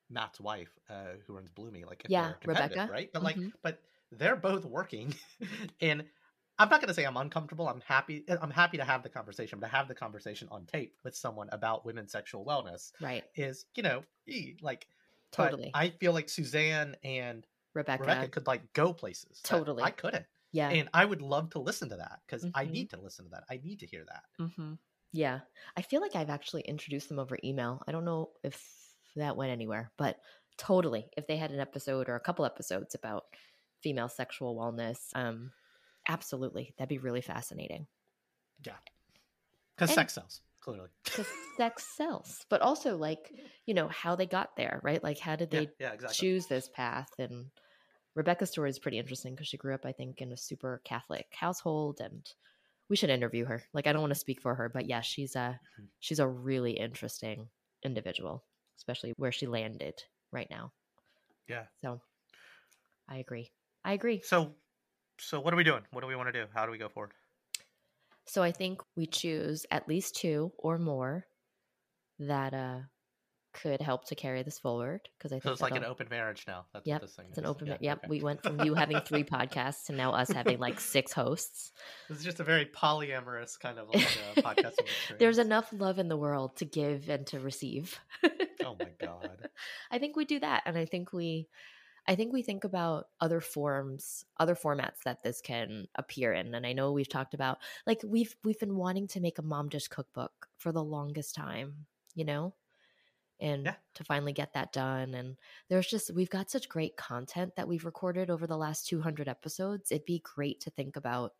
Matt's 0.09 0.39
wife, 0.39 0.69
uh, 0.89 1.17
who 1.25 1.33
runs 1.33 1.49
Bloomi, 1.51 1.85
like 1.85 2.05
yeah, 2.07 2.33
Rebecca, 2.45 2.87
right? 2.91 3.09
But 3.11 3.23
like, 3.23 3.35
mm-hmm. 3.35 3.49
but 3.61 3.81
they're 4.11 4.35
both 4.35 4.63
working, 4.65 5.13
and 5.81 6.05
I'm 6.59 6.69
not 6.69 6.81
going 6.81 6.87
to 6.87 6.93
say 6.93 7.03
I'm 7.03 7.17
uncomfortable. 7.17 7.67
I'm 7.67 7.81
happy. 7.81 8.23
Uh, 8.27 8.37
I'm 8.41 8.51
happy 8.51 8.77
to 8.77 8.83
have 8.83 9.03
the 9.03 9.09
conversation, 9.09 9.59
but 9.59 9.67
to 9.67 9.75
have 9.75 9.87
the 9.87 9.95
conversation 9.95 10.47
on 10.51 10.65
tape 10.65 10.95
with 11.03 11.15
someone 11.15 11.49
about 11.51 11.85
women's 11.85 12.11
sexual 12.11 12.45
wellness, 12.45 12.91
right, 13.01 13.23
is 13.35 13.65
you 13.75 13.83
know, 13.83 14.03
like 14.61 14.87
totally. 15.31 15.71
I 15.73 15.89
feel 15.89 16.13
like 16.13 16.29
Suzanne 16.29 16.95
and 17.03 17.45
Rebecca, 17.73 18.03
Rebecca 18.03 18.27
could 18.29 18.47
like 18.47 18.61
go 18.73 18.93
places. 18.93 19.39
Totally, 19.43 19.83
I 19.83 19.91
couldn't. 19.91 20.25
Yeah, 20.51 20.69
and 20.69 20.89
I 20.93 21.05
would 21.05 21.21
love 21.21 21.51
to 21.51 21.59
listen 21.59 21.89
to 21.89 21.97
that 21.97 22.19
because 22.25 22.43
mm-hmm. 22.43 22.57
I 22.57 22.65
need 22.65 22.89
to 22.91 22.99
listen 22.99 23.25
to 23.25 23.31
that. 23.31 23.43
I 23.49 23.59
need 23.63 23.79
to 23.81 23.85
hear 23.85 24.05
that. 24.07 24.23
Mm-hmm. 24.41 24.73
Yeah, 25.11 25.39
I 25.75 25.81
feel 25.81 26.01
like 26.01 26.15
I've 26.15 26.29
actually 26.29 26.61
introduced 26.63 27.09
them 27.09 27.19
over 27.19 27.37
email. 27.43 27.83
I 27.87 27.91
don't 27.91 28.05
know 28.05 28.29
if 28.43 28.63
that 29.15 29.37
went 29.37 29.51
anywhere, 29.51 29.91
but 29.97 30.19
totally, 30.57 31.07
if 31.15 31.27
they 31.27 31.37
had 31.37 31.51
an 31.51 31.59
episode 31.59 32.09
or 32.09 32.15
a 32.15 32.19
couple 32.19 32.45
episodes 32.45 32.95
about 32.95 33.25
female 33.81 34.09
sexual 34.09 34.55
wellness, 34.55 34.97
um, 35.13 35.51
Absolutely. 36.07 36.73
That'd 36.77 36.89
be 36.89 36.97
really 36.97 37.21
fascinating. 37.21 37.87
Yeah. 38.65 38.73
Because 39.75 39.93
sex 39.93 40.13
sells, 40.13 40.41
clearly. 40.61 40.89
Because 41.03 41.27
sex 41.57 41.85
sells. 41.95 42.45
But 42.49 42.61
also, 42.61 42.97
like, 42.97 43.31
you 43.65 43.73
know, 43.73 43.87
how 43.89 44.15
they 44.15 44.25
got 44.25 44.55
there, 44.55 44.79
right? 44.83 45.03
Like, 45.03 45.19
how 45.19 45.35
did 45.35 45.51
they 45.51 45.61
yeah, 45.61 45.67
yeah, 45.79 45.93
exactly. 45.93 46.15
choose 46.15 46.47
this 46.47 46.69
path? 46.73 47.09
And 47.19 47.47
Rebecca's 48.15 48.49
story 48.49 48.69
is 48.69 48.79
pretty 48.79 48.97
interesting 48.97 49.35
because 49.35 49.47
she 49.47 49.57
grew 49.57 49.75
up, 49.75 49.85
I 49.85 49.91
think, 49.91 50.21
in 50.21 50.31
a 50.31 50.37
super 50.37 50.81
Catholic 50.83 51.27
household. 51.31 51.99
And 52.01 52.25
we 52.89 52.95
should 52.95 53.11
interview 53.11 53.45
her. 53.45 53.63
Like, 53.73 53.85
I 53.85 53.93
don't 53.93 54.01
want 54.01 54.13
to 54.13 54.19
speak 54.19 54.41
for 54.41 54.55
her, 54.55 54.69
but 54.69 54.87
yeah, 54.87 55.01
she's 55.01 55.35
a, 55.35 55.59
mm-hmm. 55.59 55.85
she's 55.99 56.19
a 56.19 56.27
really 56.27 56.71
interesting 56.71 57.49
individual, 57.83 58.43
especially 58.77 59.13
where 59.17 59.31
she 59.31 59.45
landed 59.45 60.01
right 60.31 60.47
now. 60.49 60.71
Yeah. 61.47 61.63
So 61.81 62.01
I 63.07 63.17
agree. 63.17 63.51
I 63.85 63.93
agree. 63.93 64.21
So 64.23 64.55
so 65.19 65.39
what 65.39 65.53
are 65.53 65.57
we 65.57 65.63
doing? 65.63 65.81
What 65.91 66.01
do 66.01 66.07
we 66.07 66.15
want 66.15 66.27
to 66.29 66.33
do? 66.33 66.45
How 66.53 66.65
do 66.65 66.71
we 66.71 66.77
go 66.77 66.89
forward? 66.89 67.11
So 68.25 68.43
I 68.43 68.51
think 68.51 68.81
we 68.95 69.05
choose 69.05 69.65
at 69.71 69.87
least 69.87 70.15
two 70.15 70.51
or 70.57 70.77
more 70.77 71.25
that 72.19 72.53
uh 72.53 72.79
could 73.61 73.81
help 73.81 74.05
to 74.05 74.15
carry 74.15 74.43
this 74.43 74.59
forward 74.59 75.01
because 75.17 75.31
I 75.31 75.35
think 75.35 75.43
so 75.43 75.51
it's 75.51 75.61
like 75.61 75.75
an 75.75 75.83
open 75.83 76.07
marriage 76.09 76.45
now. 76.47 76.65
That's 76.73 76.85
yep, 76.85 77.01
this 77.01 77.15
thing 77.15 77.25
it's 77.29 77.37
is. 77.37 77.43
an 77.43 77.49
open. 77.49 77.67
Yeah, 77.67 77.77
yep, 77.81 77.97
okay. 77.99 78.07
we 78.07 78.21
went 78.21 78.43
from 78.43 78.61
you 78.65 78.75
having 78.75 78.99
three 79.01 79.23
podcasts 79.23 79.85
to 79.85 79.93
now 79.93 80.11
us 80.11 80.29
having 80.29 80.59
like 80.59 80.79
six 80.79 81.11
hosts. 81.11 81.71
This 82.07 82.19
is 82.19 82.23
just 82.23 82.39
a 82.39 82.43
very 82.43 82.65
polyamorous 82.65 83.59
kind 83.59 83.79
of 83.79 83.87
like 83.89 84.05
uh, 84.37 84.41
podcasting 84.41 84.87
There's 85.19 85.39
enough 85.39 85.69
love 85.71 85.97
in 85.97 86.07
the 86.07 86.17
world 86.17 86.57
to 86.57 86.65
give 86.65 87.09
and 87.09 87.25
to 87.27 87.39
receive. 87.39 87.99
oh 88.63 88.75
my 88.79 88.89
god! 88.99 89.49
I 89.91 89.97
think 89.97 90.15
we 90.15 90.25
do 90.25 90.39
that, 90.39 90.63
and 90.65 90.77
I 90.77 90.85
think 90.85 91.11
we 91.11 91.47
I 92.07 92.15
think 92.15 92.31
we 92.31 92.41
think 92.41 92.63
about 92.63 93.07
other 93.19 93.41
forms, 93.41 94.25
other 94.37 94.55
formats 94.55 95.03
that 95.03 95.23
this 95.23 95.41
can 95.41 95.87
appear 95.95 96.33
in. 96.33 96.55
And 96.55 96.65
I 96.65 96.73
know 96.73 96.91
we've 96.91 97.09
talked 97.09 97.33
about 97.33 97.57
like 97.85 98.01
we've 98.05 98.35
we've 98.43 98.59
been 98.59 98.77
wanting 98.77 99.07
to 99.09 99.19
make 99.19 99.39
a 99.39 99.43
mom 99.43 99.69
dish 99.69 99.87
cookbook 99.87 100.47
for 100.57 100.71
the 100.71 100.83
longest 100.83 101.35
time, 101.35 101.85
you 102.15 102.23
know? 102.23 102.53
And 103.39 103.65
yeah. 103.65 103.75
to 103.95 104.03
finally 104.03 104.33
get 104.33 104.53
that 104.53 104.71
done. 104.71 105.13
And 105.13 105.35
there's 105.69 105.85
just 105.85 106.13
we've 106.13 106.29
got 106.29 106.49
such 106.49 106.69
great 106.69 106.95
content 106.97 107.55
that 107.55 107.67
we've 107.67 107.85
recorded 107.85 108.29
over 108.29 108.47
the 108.47 108.57
last 108.57 108.87
200 108.87 109.27
episodes. 109.27 109.91
It'd 109.91 110.05
be 110.05 110.23
great 110.23 110.61
to 110.61 110.71
think 110.71 110.95
about 110.95 111.33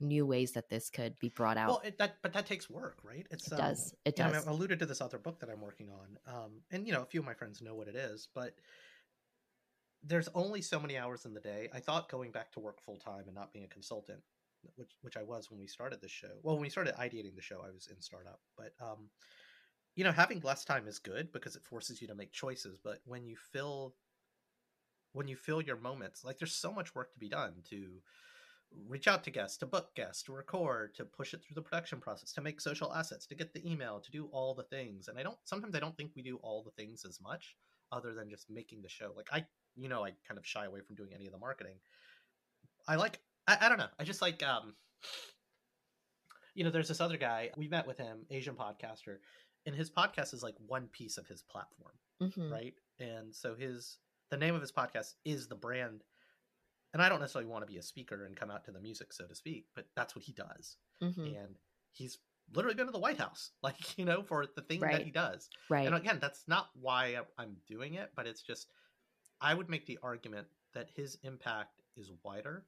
new 0.00 0.26
ways 0.26 0.52
that 0.52 0.68
this 0.68 0.90
could 0.90 1.18
be 1.18 1.28
brought 1.28 1.56
out. 1.56 1.68
Well, 1.68 1.82
it, 1.84 1.98
that 1.98 2.16
but 2.22 2.32
that 2.32 2.46
takes 2.46 2.68
work, 2.68 2.98
right? 3.04 3.26
It's, 3.30 3.46
it 3.46 3.56
does. 3.56 3.92
Um, 3.92 3.98
it 4.06 4.16
does. 4.16 4.32
Know, 4.32 4.50
I 4.50 4.54
alluded 4.54 4.78
to 4.80 4.86
this 4.86 5.00
other 5.00 5.18
book 5.18 5.38
that 5.40 5.50
I'm 5.50 5.60
working 5.60 5.88
on, 5.90 6.34
um, 6.34 6.50
and 6.70 6.86
you 6.86 6.92
know, 6.92 7.02
a 7.02 7.06
few 7.06 7.20
of 7.20 7.26
my 7.26 7.34
friends 7.34 7.62
know 7.62 7.74
what 7.74 7.88
it 7.88 7.96
is, 7.96 8.28
but 8.34 8.54
there's 10.02 10.28
only 10.34 10.62
so 10.62 10.80
many 10.80 10.96
hours 10.96 11.24
in 11.24 11.34
the 11.34 11.40
day. 11.40 11.68
I 11.72 11.80
thought 11.80 12.10
going 12.10 12.30
back 12.30 12.52
to 12.52 12.60
work 12.60 12.80
full 12.80 12.96
time 12.96 13.24
and 13.26 13.34
not 13.34 13.52
being 13.52 13.64
a 13.64 13.68
consultant, 13.68 14.20
which 14.76 14.92
which 15.02 15.16
I 15.16 15.22
was 15.22 15.50
when 15.50 15.60
we 15.60 15.66
started 15.66 16.00
the 16.00 16.08
show. 16.08 16.38
Well, 16.42 16.56
when 16.56 16.62
we 16.62 16.70
started 16.70 16.94
ideating 16.96 17.36
the 17.36 17.42
show, 17.42 17.62
I 17.66 17.70
was 17.70 17.88
in 17.88 18.00
startup, 18.00 18.40
but 18.56 18.72
um, 18.80 19.10
you 19.96 20.04
know, 20.04 20.12
having 20.12 20.40
less 20.40 20.64
time 20.64 20.86
is 20.86 20.98
good 20.98 21.32
because 21.32 21.56
it 21.56 21.64
forces 21.64 22.00
you 22.00 22.08
to 22.08 22.14
make 22.14 22.32
choices. 22.32 22.78
But 22.82 23.00
when 23.04 23.26
you 23.26 23.36
fill 23.52 23.94
when 25.12 25.28
you 25.28 25.36
fill 25.36 25.60
your 25.60 25.76
moments, 25.76 26.24
like 26.24 26.38
there's 26.38 26.54
so 26.54 26.72
much 26.72 26.94
work 26.94 27.12
to 27.12 27.18
be 27.18 27.28
done 27.28 27.54
to 27.68 28.00
reach 28.86 29.08
out 29.08 29.24
to 29.24 29.30
guests, 29.30 29.58
to 29.58 29.66
book 29.66 29.94
guests, 29.96 30.22
to 30.22 30.32
record, 30.32 30.94
to 30.94 31.04
push 31.04 31.34
it 31.34 31.42
through 31.42 31.56
the 31.56 31.62
production 31.62 31.98
process, 31.98 32.32
to 32.32 32.40
make 32.40 32.60
social 32.60 32.94
assets, 32.94 33.26
to 33.26 33.34
get 33.34 33.52
the 33.52 33.68
email, 33.68 33.98
to 33.98 34.10
do 34.12 34.28
all 34.32 34.54
the 34.54 34.62
things. 34.62 35.08
And 35.08 35.18
I 35.18 35.22
don't 35.22 35.38
sometimes 35.44 35.74
I 35.74 35.80
don't 35.80 35.96
think 35.96 36.12
we 36.14 36.22
do 36.22 36.36
all 36.42 36.62
the 36.62 36.70
things 36.70 37.04
as 37.04 37.20
much 37.20 37.56
other 37.92 38.14
than 38.14 38.30
just 38.30 38.48
making 38.48 38.82
the 38.82 38.88
show. 38.88 39.12
Like 39.16 39.28
I 39.32 39.44
you 39.76 39.88
know 39.88 40.04
I 40.04 40.12
kind 40.26 40.38
of 40.38 40.46
shy 40.46 40.64
away 40.64 40.80
from 40.80 40.96
doing 40.96 41.10
any 41.14 41.26
of 41.26 41.32
the 41.32 41.38
marketing. 41.38 41.76
I 42.88 42.96
like 42.96 43.20
I, 43.46 43.58
I 43.62 43.68
don't 43.68 43.78
know. 43.78 43.88
I 43.98 44.04
just 44.04 44.22
like 44.22 44.42
um 44.42 44.74
you 46.54 46.64
know, 46.64 46.70
there's 46.70 46.88
this 46.88 47.00
other 47.00 47.16
guy, 47.16 47.50
we 47.56 47.68
met 47.68 47.86
with 47.86 47.98
him, 47.98 48.26
Asian 48.30 48.54
podcaster, 48.54 49.18
and 49.66 49.74
his 49.74 49.90
podcast 49.90 50.34
is 50.34 50.42
like 50.42 50.56
one 50.66 50.88
piece 50.88 51.16
of 51.16 51.26
his 51.26 51.42
platform. 51.42 51.94
Mm-hmm. 52.22 52.52
Right. 52.52 52.74
And 52.98 53.34
so 53.34 53.54
his 53.54 53.98
the 54.30 54.36
name 54.36 54.54
of 54.54 54.60
his 54.60 54.72
podcast 54.72 55.14
is 55.24 55.48
the 55.48 55.54
brand. 55.54 56.02
And 56.92 57.02
I 57.02 57.08
don't 57.08 57.20
necessarily 57.20 57.50
want 57.50 57.64
to 57.64 57.72
be 57.72 57.78
a 57.78 57.82
speaker 57.82 58.24
and 58.24 58.36
come 58.36 58.50
out 58.50 58.64
to 58.64 58.72
the 58.72 58.80
music, 58.80 59.12
so 59.12 59.26
to 59.26 59.34
speak, 59.34 59.66
but 59.76 59.86
that's 59.94 60.16
what 60.16 60.24
he 60.24 60.32
does. 60.32 60.76
Mm-hmm. 61.02 61.24
And 61.24 61.56
he's 61.92 62.18
literally 62.52 62.74
been 62.74 62.86
to 62.86 62.92
the 62.92 62.98
White 62.98 63.18
House, 63.18 63.52
like, 63.62 63.96
you 63.98 64.04
know, 64.04 64.22
for 64.22 64.46
the 64.56 64.62
thing 64.62 64.80
right. 64.80 64.92
that 64.92 65.04
he 65.04 65.10
does. 65.10 65.48
Right. 65.68 65.86
And 65.86 65.94
again, 65.94 66.18
that's 66.20 66.42
not 66.48 66.70
why 66.80 67.16
I'm 67.38 67.56
doing 67.68 67.94
it, 67.94 68.10
but 68.16 68.26
it's 68.26 68.42
just 68.42 68.66
I 69.40 69.54
would 69.54 69.70
make 69.70 69.86
the 69.86 69.98
argument 70.02 70.46
that 70.74 70.88
his 70.94 71.18
impact 71.22 71.80
is 71.96 72.10
wider 72.22 72.64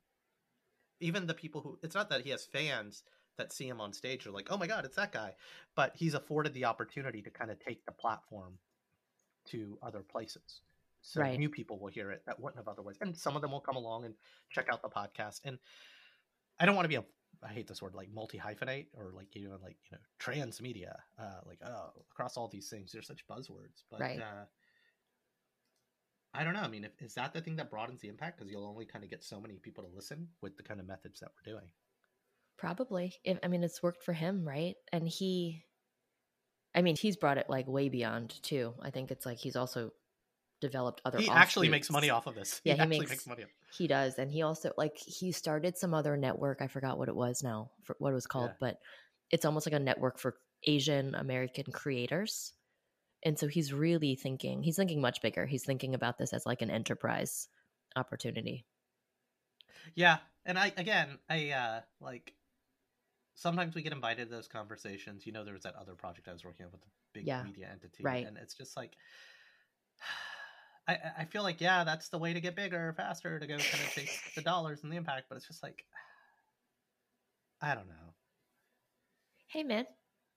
even 1.02 1.26
the 1.26 1.34
people 1.34 1.60
who 1.60 1.78
it's 1.82 1.94
not 1.94 2.08
that 2.10 2.22
he 2.22 2.30
has 2.30 2.44
fans 2.44 3.02
that 3.36 3.52
see 3.52 3.66
him 3.66 3.80
on 3.80 3.92
stage 3.92 4.26
are 4.26 4.30
like, 4.30 4.48
oh 4.50 4.56
my 4.56 4.66
god, 4.66 4.84
it's 4.84 4.96
that 4.96 5.12
guy, 5.12 5.34
but 5.74 5.92
he's 5.96 6.14
afforded 6.14 6.54
the 6.54 6.64
opportunity 6.64 7.20
to 7.22 7.30
kind 7.30 7.50
of 7.50 7.58
take 7.58 7.84
the 7.84 7.92
platform 7.92 8.58
to 9.46 9.78
other 9.82 10.00
places. 10.00 10.60
So 11.00 11.20
right. 11.20 11.38
new 11.38 11.48
people 11.48 11.78
will 11.78 11.88
hear 11.88 12.12
it 12.12 12.22
that 12.26 12.38
wouldn't 12.38 12.58
have 12.58 12.68
otherwise, 12.68 12.96
and 13.00 13.16
some 13.16 13.34
of 13.34 13.42
them 13.42 13.50
will 13.50 13.60
come 13.60 13.76
along 13.76 14.04
and 14.04 14.14
check 14.50 14.68
out 14.72 14.82
the 14.82 14.88
podcast. 14.88 15.40
And 15.44 15.58
I 16.60 16.66
don't 16.66 16.76
want 16.76 16.84
to 16.84 16.88
be 16.88 16.96
a 16.96 17.04
I 17.42 17.48
hate 17.48 17.66
this 17.66 17.82
word 17.82 17.96
like 17.96 18.08
multi 18.14 18.38
hyphenate 18.38 18.86
or 18.96 19.10
like 19.16 19.34
you 19.34 19.48
know 19.48 19.58
like 19.60 19.76
you 19.90 19.96
know 19.96 19.98
transmedia 20.20 20.94
uh 21.18 21.40
like 21.44 21.58
oh 21.66 21.90
across 22.12 22.36
all 22.36 22.46
these 22.46 22.68
things 22.68 22.92
they're 22.92 23.02
such 23.02 23.26
buzzwords 23.26 23.82
but 23.90 23.98
right. 23.98 24.20
uh 24.20 24.44
I 26.34 26.44
don't 26.44 26.54
know 26.54 26.60
I 26.60 26.68
mean 26.68 26.84
if, 26.84 26.92
is 27.00 27.14
that 27.14 27.32
the 27.32 27.40
thing 27.40 27.56
that 27.56 27.70
broadens 27.70 28.00
the 28.00 28.08
impact 28.08 28.38
because 28.38 28.50
you'll 28.50 28.66
only 28.66 28.84
kind 28.86 29.04
of 29.04 29.10
get 29.10 29.24
so 29.24 29.40
many 29.40 29.54
people 29.54 29.84
to 29.84 29.90
listen 29.94 30.28
with 30.40 30.56
the 30.56 30.62
kind 30.62 30.80
of 30.80 30.86
methods 30.86 31.20
that 31.20 31.30
we're 31.34 31.52
doing 31.52 31.66
probably 32.56 33.14
if, 33.24 33.38
I 33.42 33.48
mean 33.48 33.62
it's 33.62 33.82
worked 33.82 34.02
for 34.02 34.12
him 34.12 34.46
right 34.46 34.76
and 34.92 35.08
he 35.08 35.64
I 36.74 36.82
mean 36.82 36.96
he's 36.96 37.16
brought 37.16 37.38
it 37.38 37.50
like 37.50 37.66
way 37.66 37.88
beyond 37.88 38.42
too 38.42 38.74
I 38.82 38.90
think 38.90 39.10
it's 39.10 39.26
like 39.26 39.38
he's 39.38 39.56
also 39.56 39.92
developed 40.62 41.02
other. 41.04 41.18
He 41.18 41.28
actually 41.28 41.68
makes 41.68 41.90
money 41.90 42.08
off 42.08 42.26
of 42.26 42.34
this. 42.34 42.62
Yeah, 42.64 42.74
he, 42.74 42.80
he 42.80 42.86
makes, 42.86 43.10
makes, 43.10 43.26
money. 43.26 43.44
He 43.76 43.86
does, 43.86 44.18
and 44.18 44.30
he 44.30 44.40
also 44.42 44.72
like 44.78 44.96
he 44.96 45.32
started 45.32 45.76
some 45.76 45.92
other 45.92 46.16
network. 46.16 46.62
I 46.62 46.68
forgot 46.68 46.96
what 46.96 47.08
it 47.08 47.16
was 47.16 47.42
now, 47.42 47.70
for 47.82 47.96
what 47.98 48.12
it 48.12 48.14
was 48.14 48.26
called, 48.26 48.50
yeah. 48.50 48.56
but 48.60 48.78
it's 49.30 49.44
almost 49.44 49.66
like 49.66 49.74
a 49.74 49.80
network 49.80 50.18
for 50.18 50.36
Asian 50.66 51.14
American 51.14 51.70
creators. 51.72 52.52
And 53.24 53.38
so 53.38 53.46
he's 53.46 53.72
really 53.72 54.14
thinking. 54.14 54.62
He's 54.62 54.76
thinking 54.76 55.00
much 55.00 55.22
bigger. 55.22 55.46
He's 55.46 55.64
thinking 55.64 55.94
about 55.94 56.18
this 56.18 56.32
as 56.32 56.44
like 56.44 56.62
an 56.62 56.70
enterprise 56.70 57.48
opportunity. 57.96 58.64
Yeah, 59.94 60.18
and 60.44 60.58
I 60.58 60.72
again, 60.76 61.18
I 61.28 61.50
uh 61.50 61.80
like 62.00 62.34
sometimes 63.34 63.74
we 63.74 63.82
get 63.82 63.92
invited 63.92 64.28
to 64.28 64.34
those 64.34 64.48
conversations. 64.48 65.26
You 65.26 65.32
know, 65.32 65.44
there 65.44 65.54
was 65.54 65.62
that 65.62 65.74
other 65.74 65.94
project 65.94 66.28
I 66.28 66.32
was 66.32 66.44
working 66.44 66.66
on 66.66 66.72
with 66.72 66.82
a 66.82 66.90
big 67.12 67.26
yeah, 67.26 67.42
media 67.42 67.68
entity, 67.70 68.02
right? 68.02 68.26
And 68.26 68.36
it's 68.36 68.54
just 68.54 68.76
like 68.76 68.96
I, 70.88 70.98
I 71.18 71.24
feel 71.26 71.42
like 71.42 71.60
yeah, 71.60 71.84
that's 71.84 72.08
the 72.08 72.18
way 72.18 72.32
to 72.32 72.40
get 72.40 72.56
bigger, 72.56 72.92
faster, 72.96 73.38
to 73.38 73.46
go 73.46 73.56
kind 73.56 73.84
of 73.84 73.90
chase 73.90 74.20
the 74.34 74.42
dollars 74.42 74.80
and 74.82 74.92
the 74.92 74.96
impact. 74.96 75.26
But 75.28 75.36
it's 75.36 75.46
just 75.46 75.62
like, 75.62 75.84
I 77.60 77.74
don't 77.74 77.88
know. 77.88 78.14
Hey 79.46 79.62
man, 79.62 79.86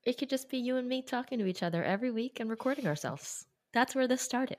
it 0.05 0.17
could 0.17 0.29
just 0.29 0.49
be 0.49 0.57
you 0.57 0.77
and 0.77 0.87
me 0.87 1.01
talking 1.01 1.39
to 1.39 1.47
each 1.47 1.63
other 1.63 1.83
every 1.83 2.11
week 2.11 2.39
and 2.39 2.49
recording 2.49 2.87
ourselves. 2.87 3.45
That's 3.73 3.95
where 3.95 4.07
this 4.07 4.21
started. 4.21 4.57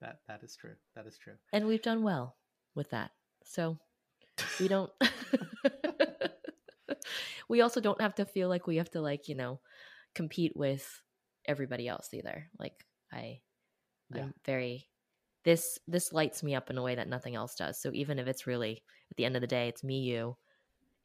That 0.00 0.18
that 0.28 0.42
is 0.42 0.56
true. 0.56 0.74
That 0.94 1.06
is 1.06 1.18
true. 1.18 1.34
And 1.52 1.66
we've 1.66 1.82
done 1.82 2.02
well 2.02 2.36
with 2.74 2.90
that. 2.90 3.10
So 3.44 3.78
we 4.60 4.68
don't. 4.68 4.90
we 7.48 7.60
also 7.60 7.80
don't 7.80 8.00
have 8.00 8.14
to 8.16 8.24
feel 8.24 8.48
like 8.48 8.66
we 8.66 8.76
have 8.76 8.90
to 8.90 9.00
like 9.00 9.28
you 9.28 9.34
know 9.34 9.60
compete 10.14 10.52
with 10.54 10.86
everybody 11.46 11.88
else 11.88 12.08
either. 12.12 12.48
Like 12.58 12.84
I 13.12 13.40
yeah. 14.14 14.22
I'm 14.22 14.34
very 14.44 14.88
this 15.44 15.78
this 15.86 16.12
lights 16.12 16.42
me 16.42 16.54
up 16.54 16.70
in 16.70 16.78
a 16.78 16.82
way 16.82 16.94
that 16.94 17.08
nothing 17.08 17.34
else 17.34 17.54
does. 17.54 17.80
So 17.80 17.90
even 17.92 18.18
if 18.18 18.26
it's 18.26 18.46
really 18.46 18.82
at 19.10 19.16
the 19.16 19.24
end 19.24 19.36
of 19.36 19.40
the 19.40 19.46
day, 19.46 19.68
it's 19.68 19.84
me, 19.84 20.00
you, 20.00 20.36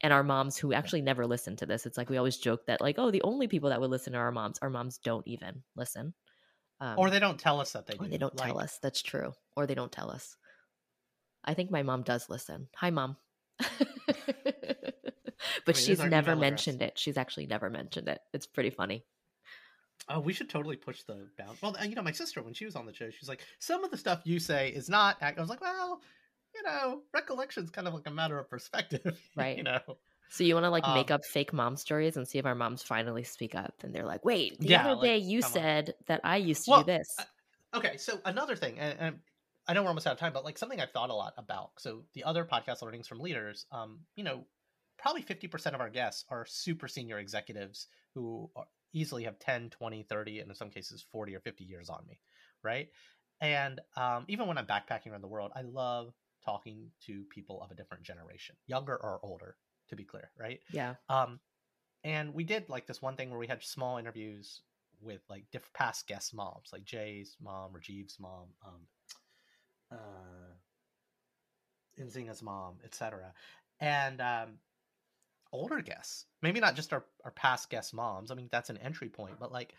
and 0.02 0.12
our 0.12 0.22
moms 0.22 0.56
who 0.56 0.72
actually 0.72 1.02
never 1.02 1.26
listen 1.26 1.56
to 1.56 1.66
this. 1.66 1.86
It's 1.86 1.98
like 1.98 2.08
we 2.08 2.16
always 2.16 2.38
joke 2.38 2.66
that 2.66 2.80
like, 2.80 2.96
oh, 2.98 3.10
the 3.10 3.22
only 3.22 3.48
people 3.48 3.70
that 3.70 3.80
would 3.80 3.90
listen 3.90 4.14
are 4.14 4.24
our 4.24 4.32
moms. 4.32 4.58
Our 4.60 4.70
moms 4.70 4.98
don't 4.98 5.26
even 5.26 5.62
listen. 5.76 6.14
Um, 6.80 6.94
or 6.96 7.10
they 7.10 7.18
don't 7.18 7.38
tell 7.38 7.60
us 7.60 7.72
that 7.72 7.86
they 7.86 7.94
do. 7.94 8.08
They 8.08 8.18
don't 8.18 8.38
like... 8.38 8.48
tell 8.48 8.58
us. 8.58 8.78
That's 8.82 9.02
true. 9.02 9.32
Or 9.56 9.66
they 9.66 9.74
don't 9.74 9.92
tell 9.92 10.10
us. 10.10 10.36
I 11.44 11.54
think 11.54 11.70
my 11.70 11.82
mom 11.82 12.02
does 12.02 12.28
listen. 12.28 12.68
Hi, 12.76 12.90
mom. 12.90 13.16
but 15.66 15.76
she's 15.76 16.02
never 16.02 16.34
mentioned 16.36 16.82
it. 16.82 16.98
She's 16.98 17.16
actually 17.16 17.46
never 17.46 17.68
mentioned 17.68 18.08
it. 18.08 18.20
It's 18.32 18.46
pretty 18.46 18.70
funny. 18.70 19.04
Oh, 20.08 20.20
we 20.20 20.32
should 20.32 20.48
totally 20.48 20.76
push 20.76 21.02
the 21.02 21.28
bound. 21.38 21.58
Well, 21.62 21.76
you 21.84 21.94
know, 21.94 22.02
my 22.02 22.12
sister 22.12 22.42
when 22.42 22.54
she 22.54 22.64
was 22.64 22.74
on 22.74 22.86
the 22.86 22.94
show, 22.94 23.10
she's 23.10 23.28
like, 23.28 23.44
some 23.58 23.84
of 23.84 23.90
the 23.90 23.98
stuff 23.98 24.22
you 24.24 24.38
say 24.40 24.70
is 24.70 24.88
not. 24.88 25.18
I 25.22 25.34
was 25.38 25.50
like, 25.50 25.60
well, 25.60 26.00
you 26.54 26.62
know, 26.62 27.02
recollection's 27.12 27.70
kind 27.70 27.86
of 27.88 27.94
like 27.94 28.06
a 28.06 28.10
matter 28.10 28.38
of 28.38 28.48
perspective, 28.48 29.20
right? 29.36 29.56
you 29.56 29.62
know. 29.62 29.80
So 30.30 30.44
you 30.44 30.54
want 30.54 30.64
to 30.64 30.70
like 30.70 30.86
um, 30.86 30.94
make 30.94 31.10
up 31.10 31.24
fake 31.24 31.52
mom 31.52 31.76
stories 31.76 32.16
and 32.16 32.26
see 32.26 32.38
if 32.38 32.46
our 32.46 32.54
moms 32.54 32.82
finally 32.82 33.24
speak 33.24 33.54
up, 33.54 33.74
and 33.82 33.94
they're 33.94 34.06
like, 34.06 34.24
"Wait, 34.24 34.58
the 34.60 34.68
yeah, 34.68 34.84
other 34.84 34.94
like, 34.94 35.02
day 35.02 35.18
you 35.18 35.42
said 35.42 35.88
on. 35.88 35.94
that 36.06 36.20
I 36.22 36.36
used 36.36 36.64
to 36.66 36.70
well, 36.70 36.80
do 36.82 36.86
this." 36.86 37.16
Uh, 37.18 37.78
okay, 37.78 37.96
so 37.96 38.20
another 38.24 38.54
thing, 38.54 38.78
and, 38.78 38.98
and, 38.98 39.18
I 39.66 39.72
know 39.72 39.82
we're 39.82 39.88
almost 39.88 40.06
out 40.06 40.14
of 40.14 40.18
time, 40.18 40.32
but 40.32 40.44
like 40.44 40.56
something 40.58 40.80
I've 40.80 40.90
thought 40.90 41.10
a 41.10 41.14
lot 41.14 41.34
about. 41.36 41.72
So 41.78 42.04
the 42.14 42.24
other 42.24 42.44
podcast 42.44 42.82
learnings 42.82 43.06
from 43.06 43.20
leaders, 43.20 43.66
um, 43.72 44.00
you 44.14 44.24
know, 44.24 44.44
probably 44.98 45.22
fifty 45.22 45.48
percent 45.48 45.74
of 45.74 45.80
our 45.80 45.90
guests 45.90 46.24
are 46.28 46.46
super 46.46 46.86
senior 46.86 47.18
executives 47.18 47.88
who 48.14 48.50
are, 48.56 48.66
easily 48.92 49.24
have 49.24 49.38
10 49.38 49.70
20 49.70 50.02
30 50.02 50.40
and 50.40 50.50
in 50.50 50.54
some 50.56 50.70
cases 50.70 51.04
40 51.12 51.36
or 51.36 51.40
50 51.40 51.64
years 51.64 51.88
on 51.88 52.04
me 52.08 52.18
right 52.62 52.88
and 53.40 53.80
um, 53.96 54.24
even 54.28 54.46
when 54.46 54.58
i'm 54.58 54.66
backpacking 54.66 55.12
around 55.12 55.22
the 55.22 55.28
world 55.28 55.52
i 55.54 55.62
love 55.62 56.12
talking 56.44 56.90
to 57.06 57.24
people 57.30 57.62
of 57.62 57.70
a 57.70 57.74
different 57.74 58.02
generation 58.02 58.56
younger 58.66 58.96
or 58.96 59.20
older 59.22 59.56
to 59.88 59.96
be 59.96 60.04
clear 60.04 60.30
right? 60.38 60.60
Yeah. 60.72 60.94
Um, 61.08 61.40
and 62.04 62.34
we 62.34 62.44
did 62.44 62.68
like 62.68 62.86
this 62.86 63.02
one 63.02 63.16
thing 63.16 63.30
where 63.30 63.38
we 63.38 63.46
had 63.46 63.62
small 63.62 63.98
interviews 63.98 64.62
with 65.02 65.20
like 65.28 65.44
diff- 65.50 65.72
past 65.72 66.06
guest 66.06 66.34
moms 66.34 66.70
like 66.72 66.84
jay's 66.84 67.36
mom 67.42 67.72
jeeves 67.80 68.18
mom 68.20 68.48
um, 68.66 68.80
uh, 69.92 70.54
Nzinga's 72.02 72.42
mom 72.42 72.74
etc 72.84 73.32
and 73.80 74.20
um, 74.20 74.58
older 75.52 75.80
guests 75.80 76.26
maybe 76.42 76.60
not 76.60 76.76
just 76.76 76.92
our, 76.92 77.04
our 77.24 77.30
past 77.32 77.70
guest 77.70 77.94
moms 77.94 78.30
i 78.30 78.34
mean 78.34 78.48
that's 78.52 78.70
an 78.70 78.78
entry 78.78 79.08
point 79.08 79.34
but 79.40 79.52
like 79.52 79.74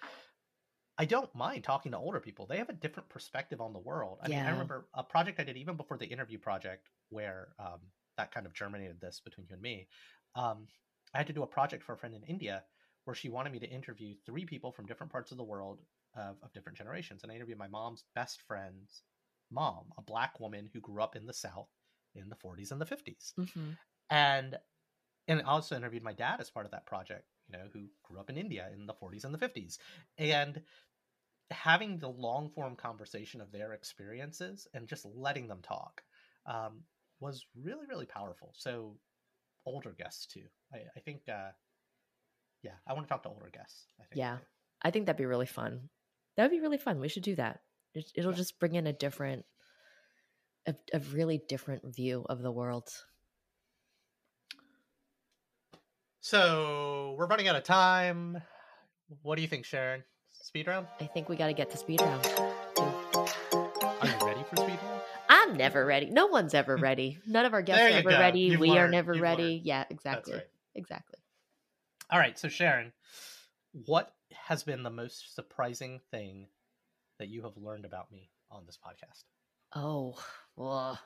i 1.01 1.05
don't 1.05 1.33
mind 1.33 1.63
talking 1.63 1.91
to 1.91 1.97
older 1.97 2.19
people 2.19 2.45
they 2.45 2.57
have 2.57 2.69
a 2.69 2.73
different 2.73 3.09
perspective 3.09 3.59
on 3.59 3.73
the 3.73 3.79
world 3.79 4.19
i 4.21 4.27
yeah. 4.27 4.37
mean 4.37 4.45
i 4.45 4.51
remember 4.51 4.87
a 4.93 5.03
project 5.03 5.39
i 5.39 5.43
did 5.43 5.57
even 5.57 5.75
before 5.75 5.97
the 5.97 6.05
interview 6.05 6.37
project 6.37 6.89
where 7.09 7.49
um, 7.59 7.79
that 8.17 8.31
kind 8.31 8.45
of 8.45 8.53
germinated 8.53 8.99
this 9.01 9.21
between 9.23 9.47
you 9.49 9.53
and 9.53 9.61
me 9.61 9.87
um, 10.35 10.67
i 11.13 11.17
had 11.17 11.27
to 11.27 11.33
do 11.33 11.43
a 11.43 11.47
project 11.47 11.83
for 11.83 11.93
a 11.93 11.97
friend 11.97 12.15
in 12.15 12.23
india 12.23 12.63
where 13.05 13.15
she 13.15 13.29
wanted 13.29 13.51
me 13.51 13.59
to 13.59 13.69
interview 13.69 14.13
three 14.25 14.45
people 14.45 14.71
from 14.71 14.85
different 14.85 15.11
parts 15.11 15.31
of 15.31 15.37
the 15.37 15.43
world 15.43 15.79
of, 16.15 16.35
of 16.43 16.53
different 16.53 16.77
generations 16.77 17.23
and 17.23 17.31
i 17.31 17.35
interviewed 17.35 17.57
my 17.57 17.67
mom's 17.67 18.03
best 18.15 18.41
friend's 18.47 19.03
mom 19.51 19.85
a 19.97 20.01
black 20.01 20.39
woman 20.39 20.69
who 20.73 20.79
grew 20.79 21.01
up 21.01 21.15
in 21.15 21.25
the 21.25 21.33
south 21.33 21.69
in 22.15 22.29
the 22.29 22.35
40s 22.35 22.71
and 22.71 22.79
the 22.79 22.85
50s 22.85 23.33
mm-hmm. 23.39 23.71
and 24.09 24.57
and 25.27 25.41
I 25.41 25.43
also 25.43 25.75
interviewed 25.75 26.03
my 26.03 26.13
dad 26.13 26.39
as 26.39 26.49
part 26.49 26.65
of 26.65 26.71
that 26.71 26.85
project, 26.85 27.25
you 27.47 27.57
know, 27.57 27.65
who 27.73 27.85
grew 28.03 28.19
up 28.19 28.29
in 28.29 28.37
India 28.37 28.67
in 28.73 28.85
the 28.85 28.93
40s 28.93 29.23
and 29.23 29.33
the 29.33 29.37
50s. 29.37 29.77
And 30.17 30.61
having 31.51 31.99
the 31.99 32.09
long 32.09 32.49
form 32.49 32.75
conversation 32.75 33.41
of 33.41 33.51
their 33.51 33.73
experiences 33.73 34.67
and 34.73 34.87
just 34.87 35.05
letting 35.15 35.47
them 35.47 35.59
talk 35.61 36.01
um, 36.45 36.81
was 37.19 37.45
really, 37.61 37.85
really 37.87 38.05
powerful. 38.05 38.53
So, 38.55 38.97
older 39.65 39.93
guests 39.97 40.25
too. 40.27 40.45
I, 40.73 40.77
I 40.95 40.99
think, 41.01 41.21
uh, 41.29 41.51
yeah, 42.63 42.71
I 42.87 42.93
want 42.93 43.07
to 43.07 43.09
talk 43.09 43.23
to 43.23 43.29
older 43.29 43.49
guests. 43.53 43.87
I 43.99 44.03
think. 44.03 44.19
Yeah, 44.19 44.37
I 44.81 44.91
think 44.91 45.05
that'd 45.05 45.17
be 45.17 45.25
really 45.25 45.45
fun. 45.45 45.89
That 46.37 46.43
would 46.43 46.51
be 46.51 46.61
really 46.61 46.77
fun. 46.77 46.99
We 46.99 47.09
should 47.09 47.23
do 47.23 47.35
that. 47.35 47.59
It'll 47.93 48.31
yeah. 48.31 48.37
just 48.37 48.59
bring 48.59 48.75
in 48.75 48.87
a 48.87 48.93
different, 48.93 49.45
a, 50.65 50.75
a 50.93 50.99
really 51.13 51.41
different 51.49 51.93
view 51.93 52.25
of 52.29 52.41
the 52.41 52.51
world. 52.51 52.89
So 56.21 57.15
we're 57.17 57.27
running 57.27 57.47
out 57.47 57.55
of 57.55 57.63
time. 57.63 58.41
What 59.23 59.35
do 59.35 59.41
you 59.41 59.47
think, 59.47 59.65
Sharon? 59.65 60.03
Speed 60.51 60.67
round? 60.67 60.87
I 60.99 61.05
think 61.05 61.29
we 61.29 61.37
got 61.37 61.47
to 61.47 61.53
get 61.53 61.69
to 61.71 61.77
speed 61.77 62.01
round. 62.01 62.25
Are 62.27 64.05
you 64.05 64.27
ready 64.27 64.43
for 64.49 64.57
speed 64.57 64.77
round? 64.83 65.01
I'm 65.29 65.55
never 65.55 65.85
ready. 65.85 66.07
No 66.07 66.27
one's 66.27 66.53
ever 66.53 66.75
ready. 66.89 67.19
None 67.25 67.45
of 67.45 67.53
our 67.53 67.61
guests 67.61 67.81
are 67.81 67.97
ever 67.99 68.09
go. 68.09 68.19
ready. 68.19 68.41
You've 68.41 68.59
we 68.59 68.67
learned. 68.67 68.79
are 68.79 68.89
never 68.89 69.13
You've 69.13 69.21
ready. 69.21 69.43
Learned. 69.43 69.61
Yeah, 69.65 69.85
exactly. 69.89 70.33
Right. 70.33 70.43
Exactly. 70.75 71.19
All 72.09 72.19
right. 72.19 72.37
So, 72.37 72.49
Sharon, 72.49 72.91
what 73.85 74.13
has 74.33 74.63
been 74.63 74.83
the 74.83 74.89
most 74.89 75.33
surprising 75.33 76.01
thing 76.11 76.47
that 77.17 77.29
you 77.29 77.43
have 77.43 77.55
learned 77.55 77.85
about 77.85 78.11
me 78.11 78.29
on 78.51 78.65
this 78.65 78.77
podcast? 78.77 79.23
Oh, 79.73 80.21
well, 80.57 80.99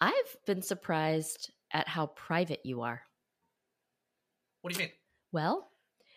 I've 0.00 0.36
been 0.46 0.62
surprised 0.62 1.52
at 1.72 1.86
how 1.86 2.06
private 2.06 2.60
you 2.64 2.80
are. 2.82 3.02
What 4.62 4.72
do 4.72 4.80
you 4.80 4.86
mean? 4.86 4.92
Well, 5.30 5.68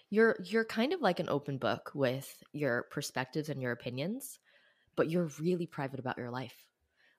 you're 0.10 0.38
you're 0.44 0.66
kind 0.66 0.94
of 0.94 1.02
like 1.02 1.20
an 1.20 1.30
open 1.30 1.58
book 1.58 1.92
with 1.94 2.44
your 2.54 2.84
perspectives 2.92 3.50
and 3.50 3.62
your 3.62 3.72
opinions, 3.72 4.40
but 4.96 5.10
you're 5.10 5.30
really 5.40 5.68
private 5.68 6.00
about 6.00 6.18
your 6.18 6.32
life. 6.32 6.56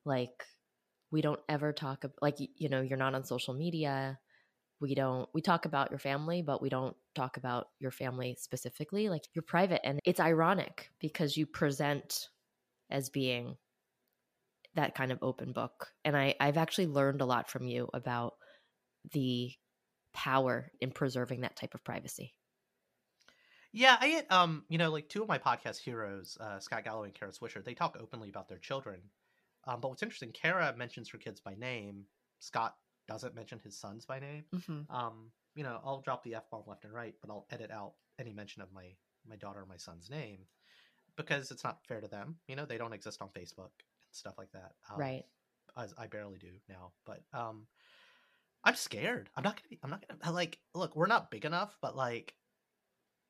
Like 0.04 0.44
we 1.10 1.22
don't 1.22 1.40
ever 1.48 1.72
talk 1.72 2.04
like 2.22 2.36
you 2.38 2.68
know, 2.68 2.80
you're 2.82 2.98
not 2.98 3.14
on 3.14 3.24
social 3.24 3.54
media. 3.54 4.18
We 4.80 4.94
don't 4.94 5.28
we 5.34 5.42
talk 5.42 5.66
about 5.66 5.90
your 5.90 5.98
family, 5.98 6.42
but 6.42 6.62
we 6.62 6.68
don't 6.68 6.96
talk 7.14 7.36
about 7.36 7.68
your 7.80 7.90
family 7.90 8.36
specifically. 8.40 9.08
Like 9.08 9.24
you're 9.34 9.42
private 9.42 9.86
and 9.86 10.00
it's 10.04 10.20
ironic 10.20 10.90
because 11.00 11.36
you 11.36 11.46
present 11.46 12.28
as 12.90 13.10
being 13.10 13.56
that 14.74 14.94
kind 14.94 15.12
of 15.12 15.18
open 15.22 15.52
book. 15.52 15.88
And 16.04 16.16
I 16.16 16.34
I've 16.40 16.56
actually 16.56 16.86
learned 16.86 17.20
a 17.20 17.26
lot 17.26 17.50
from 17.50 17.66
you 17.66 17.88
about 17.92 18.34
the 19.12 19.52
power 20.14 20.70
in 20.80 20.90
preserving 20.92 21.42
that 21.42 21.56
type 21.56 21.74
of 21.74 21.84
privacy. 21.84 22.37
Yeah, 23.72 23.96
I 24.00 24.08
get 24.08 24.32
um, 24.32 24.64
you 24.68 24.78
know, 24.78 24.90
like 24.90 25.08
two 25.08 25.22
of 25.22 25.28
my 25.28 25.38
podcast 25.38 25.78
heroes, 25.78 26.38
uh, 26.40 26.58
Scott 26.58 26.84
Galloway 26.84 27.08
and 27.08 27.14
Kara 27.14 27.32
Swisher, 27.32 27.64
they 27.64 27.74
talk 27.74 27.96
openly 28.00 28.30
about 28.30 28.48
their 28.48 28.58
children. 28.58 29.00
Um, 29.66 29.80
but 29.80 29.88
what's 29.88 30.02
interesting, 30.02 30.32
Kara 30.32 30.74
mentions 30.76 31.10
her 31.10 31.18
kids 31.18 31.40
by 31.40 31.54
name. 31.54 32.04
Scott 32.38 32.76
doesn't 33.06 33.34
mention 33.34 33.60
his 33.62 33.76
sons 33.76 34.06
by 34.06 34.18
name. 34.20 34.44
Mm-hmm. 34.54 34.94
Um, 34.94 35.30
you 35.54 35.64
know, 35.64 35.80
I'll 35.84 36.00
drop 36.00 36.22
the 36.22 36.34
f 36.34 36.50
bomb 36.50 36.62
left 36.66 36.84
and 36.84 36.92
right, 36.92 37.14
but 37.20 37.30
I'll 37.30 37.46
edit 37.50 37.70
out 37.70 37.94
any 38.18 38.32
mention 38.32 38.62
of 38.62 38.72
my 38.72 38.94
my 39.28 39.36
daughter 39.36 39.60
or 39.60 39.66
my 39.66 39.76
son's 39.76 40.08
name 40.08 40.38
because 41.16 41.50
it's 41.50 41.64
not 41.64 41.84
fair 41.86 42.00
to 42.00 42.08
them. 42.08 42.36
You 42.46 42.56
know, 42.56 42.64
they 42.64 42.78
don't 42.78 42.94
exist 42.94 43.20
on 43.20 43.28
Facebook 43.28 43.74
and 43.80 44.12
stuff 44.12 44.34
like 44.38 44.52
that. 44.52 44.72
Um, 44.90 44.98
right. 44.98 45.24
As 45.76 45.92
I 45.98 46.06
barely 46.06 46.38
do 46.38 46.48
now, 46.68 46.92
but 47.04 47.22
um, 47.32 47.66
I'm 48.64 48.74
scared. 48.74 49.28
I'm 49.36 49.44
not 49.44 49.56
gonna 49.56 49.68
be. 49.68 49.78
I'm 49.82 49.90
not 49.90 50.04
gonna 50.06 50.34
like. 50.34 50.58
Look, 50.74 50.96
we're 50.96 51.06
not 51.06 51.30
big 51.30 51.44
enough, 51.44 51.76
but 51.82 51.96
like, 51.96 52.34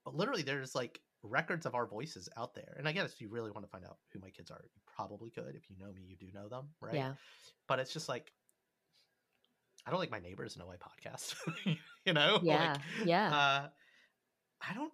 but 0.04 0.14
literally, 0.14 0.42
there's 0.42 0.74
like 0.74 1.00
records 1.22 1.66
of 1.66 1.74
our 1.74 1.86
voices 1.86 2.28
out 2.36 2.54
there. 2.54 2.76
And 2.78 2.88
I 2.88 2.92
guess 2.92 3.12
if 3.12 3.20
you 3.20 3.28
really 3.28 3.50
want 3.50 3.66
to 3.66 3.70
find 3.70 3.84
out 3.84 3.98
who 4.12 4.20
my 4.20 4.30
kids 4.30 4.50
are, 4.50 4.60
you 4.62 4.80
probably 4.96 5.30
could. 5.30 5.54
If 5.54 5.68
you 5.68 5.76
know 5.78 5.92
me, 5.92 6.02
you 6.06 6.16
do 6.16 6.32
know 6.32 6.48
them, 6.48 6.68
right? 6.80 6.94
Yeah. 6.94 7.14
But 7.66 7.78
it's 7.80 7.92
just 7.92 8.08
like 8.08 8.32
I 9.88 9.90
don't 9.90 10.00
like 10.00 10.10
my 10.10 10.18
neighbors 10.18 10.56
know 10.58 10.66
my 10.66 10.76
podcast. 10.76 11.34
you 12.04 12.12
know? 12.12 12.40
Yeah. 12.42 12.72
Like, 12.72 13.06
yeah. 13.06 13.28
Uh, 13.28 13.68
I 14.60 14.74
don't. 14.74 14.92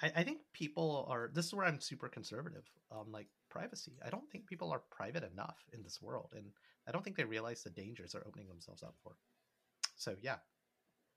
I, 0.00 0.20
I 0.20 0.22
think 0.22 0.38
people 0.54 1.06
are. 1.10 1.30
This 1.32 1.46
is 1.46 1.54
where 1.54 1.66
I'm 1.66 1.78
super 1.78 2.08
conservative 2.08 2.64
on 2.90 3.12
like 3.12 3.26
privacy. 3.50 3.98
I 4.04 4.08
don't 4.08 4.30
think 4.30 4.46
people 4.46 4.70
are 4.72 4.80
private 4.90 5.30
enough 5.30 5.58
in 5.74 5.82
this 5.82 6.00
world, 6.00 6.32
and 6.34 6.46
I 6.86 6.92
don't 6.92 7.04
think 7.04 7.16
they 7.16 7.24
realize 7.24 7.62
the 7.62 7.70
dangers 7.70 8.12
they're 8.12 8.26
opening 8.26 8.48
themselves 8.48 8.82
up 8.82 8.94
for. 9.02 9.12
So 9.96 10.14
yeah. 10.22 10.36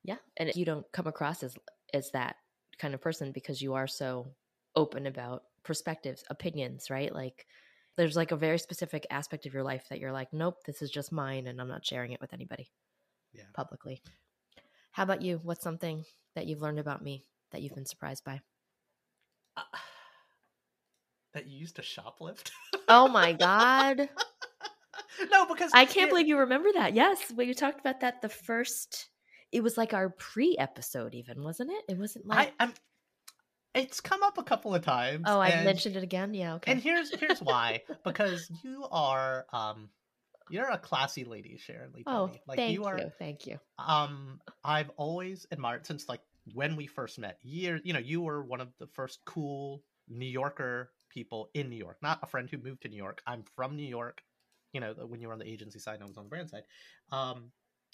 Yeah, 0.03 0.17
and 0.35 0.51
you 0.55 0.65
don't 0.65 0.91
come 0.91 1.07
across 1.07 1.43
as 1.43 1.55
as 1.93 2.11
that 2.11 2.37
kind 2.81 2.93
of 2.95 3.01
person 3.01 3.31
because 3.31 3.61
you 3.61 3.75
are 3.75 3.87
so 3.87 4.27
open 4.75 5.05
about 5.05 5.43
perspectives, 5.63 6.23
opinions, 6.29 6.89
right? 6.89 7.13
Like 7.13 7.45
there's 7.95 8.15
like 8.15 8.31
a 8.31 8.35
very 8.37 8.57
specific 8.57 9.05
aspect 9.11 9.45
of 9.45 9.53
your 9.53 9.63
life 9.63 9.85
that 9.89 9.99
you're 9.99 10.11
like, 10.11 10.33
nope, 10.33 10.55
this 10.65 10.81
is 10.81 10.89
just 10.89 11.11
mine 11.11 11.47
and 11.47 11.61
I'm 11.61 11.67
not 11.67 11.85
sharing 11.85 12.11
it 12.11 12.19
with 12.19 12.33
anybody 12.33 12.71
yeah. 13.33 13.43
publicly. 13.53 14.01
How 14.91 15.03
about 15.03 15.21
you? 15.21 15.39
What's 15.43 15.63
something 15.63 16.03
that 16.35 16.47
you've 16.47 16.61
learned 16.61 16.79
about 16.79 17.03
me 17.03 17.23
that 17.51 17.61
you've 17.61 17.75
been 17.75 17.85
surprised 17.85 18.25
by? 18.25 18.41
Uh, 19.55 19.61
that 21.33 21.47
you 21.47 21.59
used 21.59 21.75
to 21.75 21.81
shoplift. 21.83 22.49
oh 22.87 23.07
my 23.07 23.33
god. 23.47 24.09
no, 25.31 25.45
because 25.45 25.71
I 25.73 25.85
can't 25.85 26.07
it, 26.07 26.09
believe 26.09 26.27
you 26.27 26.39
remember 26.39 26.69
that. 26.73 26.95
Yes, 26.95 27.31
when 27.35 27.47
you 27.47 27.53
talked 27.53 27.79
about 27.79 27.99
that 28.01 28.21
the 28.21 28.29
first 28.29 29.10
it 29.51 29.61
was 29.61 29.77
like 29.77 29.93
our 29.93 30.09
pre-episode 30.09 31.13
even, 31.13 31.43
wasn't 31.43 31.71
it? 31.71 31.83
It 31.89 31.97
wasn't 31.97 32.27
like 32.27 32.53
I, 32.59 32.65
I'm 32.65 32.73
it's 33.73 34.01
come 34.01 34.21
up 34.23 34.37
a 34.37 34.43
couple 34.43 34.75
of 34.75 34.83
times. 34.83 35.23
Oh, 35.27 35.39
I 35.39 35.63
mentioned 35.63 35.95
it 35.95 36.03
again. 36.03 36.33
Yeah, 36.33 36.55
okay. 36.55 36.73
And 36.73 36.81
here's 36.81 37.13
here's 37.17 37.41
why. 37.41 37.81
because 38.03 38.51
you 38.63 38.85
are 38.91 39.45
um 39.53 39.89
you're 40.49 40.69
a 40.69 40.77
classy 40.77 41.23
lady, 41.23 41.57
Sharon 41.57 41.91
Lee. 41.93 42.03
Oh, 42.05 42.31
like 42.47 42.57
thank 42.57 42.73
you 42.73 42.83
are. 42.83 42.97
You, 42.97 43.11
thank 43.17 43.47
you. 43.47 43.59
Um, 43.79 44.41
I've 44.63 44.89
always 44.97 45.47
admired 45.51 45.85
since 45.85 46.09
like 46.09 46.19
when 46.53 46.75
we 46.75 46.87
first 46.87 47.19
met. 47.19 47.37
Years, 47.41 47.81
you 47.83 47.93
know, 47.93 47.99
you 47.99 48.21
were 48.21 48.43
one 48.43 48.59
of 48.59 48.67
the 48.77 48.87
first 48.87 49.19
cool 49.25 49.81
New 50.09 50.25
Yorker 50.25 50.91
people 51.09 51.49
in 51.53 51.69
New 51.69 51.77
York. 51.77 51.97
Not 52.01 52.19
a 52.21 52.27
friend 52.27 52.49
who 52.49 52.57
moved 52.57 52.81
to 52.81 52.89
New 52.89 52.97
York. 52.97 53.21
I'm 53.25 53.43
from 53.55 53.75
New 53.75 53.87
York. 53.87 54.21
You 54.73 54.81
know, 54.81 54.93
when 55.07 55.21
you 55.21 55.27
were 55.27 55.33
on 55.33 55.39
the 55.39 55.47
agency 55.47 55.79
side, 55.79 55.99
I 56.01 56.05
was 56.05 56.17
on 56.17 56.25
the 56.25 56.29
brand 56.29 56.49
side. 56.49 56.63
Um, 57.11 57.51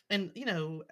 and 0.10 0.32
you 0.36 0.45
know 0.45 0.84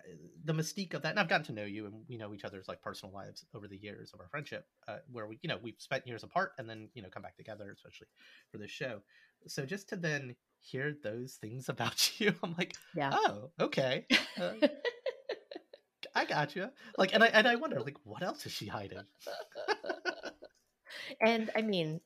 the 0.44 0.54
mystique 0.54 0.94
of 0.94 1.02
that 1.02 1.12
and 1.12 1.20
i've 1.20 1.30
gotten 1.30 1.46
to 1.46 1.54
know 1.54 1.64
you 1.64 1.86
and 1.86 2.04
we 2.08 2.18
know 2.18 2.34
each 2.34 2.44
other's 2.44 2.68
like 2.68 2.82
personal 2.82 3.14
lives 3.14 3.46
over 3.54 3.68
the 3.68 3.78
years 3.78 4.12
of 4.14 4.20
our 4.20 4.28
friendship 4.28 4.68
uh, 4.88 4.98
where 5.12 5.28
we 5.28 5.40
you 5.42 5.50
know 5.50 5.58
we've 5.62 5.80
spent 5.80 6.06
years 6.06 6.24
apart 6.24 6.52
and 6.58 6.70
then 6.70 6.90
you 6.94 7.02
know 7.02 7.10
come 7.10 7.24
back 7.24 7.36
together 7.36 7.72
especially 7.74 8.08
for 8.52 8.58
this 8.58 8.72
show. 8.72 9.02
So 9.48 9.66
just 9.66 9.90
to 9.90 9.96
then 9.96 10.36
hear 10.60 10.96
those 11.04 11.36
things 11.36 11.70
about 11.70 12.20
you 12.20 12.34
i'm 12.44 12.56
like 12.58 12.76
yeah. 12.96 13.12
Oh 13.14 13.52
okay 13.60 14.06
uh, 14.40 14.54
i 16.16 16.26
got 16.26 16.56
you 16.56 16.70
like 16.98 17.14
and 17.14 17.24
i 17.24 17.28
and 17.28 17.48
i 17.48 17.56
wonder 17.56 17.80
like 17.80 17.98
what 18.04 18.24
else 18.24 18.46
is 18.46 18.52
she 18.52 18.68
hiding? 18.68 19.00
And 21.22 21.50
i 21.56 21.62
mean 21.62 22.02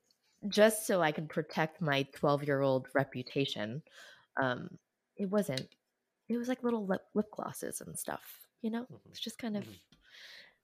just 0.48 0.86
so 0.86 1.02
i 1.02 1.12
can 1.12 1.28
protect 1.28 1.82
my 1.82 2.04
12 2.14 2.44
year 2.44 2.62
old 2.62 2.88
reputation 2.94 3.82
um 4.42 4.70
it 5.18 5.30
wasn't 5.30 5.68
it 6.30 6.38
was 6.38 6.48
like 6.48 6.64
little 6.64 6.86
lip, 6.86 7.02
lip 7.14 7.28
glosses 7.32 7.82
and 7.82 7.98
stuff 7.98 8.22
you 8.62 8.70
know? 8.70 8.84
Mm-hmm. 8.84 9.10
it's 9.10 9.20
just 9.20 9.38
kind 9.38 9.58
of 9.58 9.64
mm-hmm. 9.64 9.74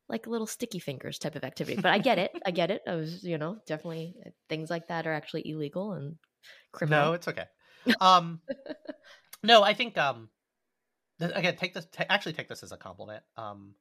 like 0.09 0.27
little 0.27 0.47
sticky 0.47 0.79
fingers 0.79 1.17
type 1.19 1.35
of 1.35 1.43
activity 1.43 1.81
but 1.81 1.91
i 1.91 1.97
get 1.97 2.19
it 2.19 2.31
i 2.45 2.51
get 2.51 2.71
it. 2.71 2.81
I 2.87 2.95
was 2.95 3.23
you 3.23 3.37
know 3.37 3.57
definitely 3.65 4.15
uh, 4.25 4.29
things 4.49 4.69
like 4.69 4.87
that 4.87 5.07
are 5.07 5.13
actually 5.13 5.49
illegal 5.49 5.93
and 5.93 6.15
criminal. 6.71 7.07
No 7.07 7.13
it's 7.13 7.27
okay. 7.27 7.45
Um 8.01 8.41
no 9.43 9.61
i 9.61 9.73
think 9.73 9.95
um 9.97 10.29
again 11.19 11.55
take 11.55 11.73
this 11.73 11.85
t- 11.85 12.03
actually 12.09 12.33
take 12.33 12.49
this 12.49 12.63
as 12.63 12.71
a 12.71 12.77
compliment. 12.77 13.23
Um 13.37 13.75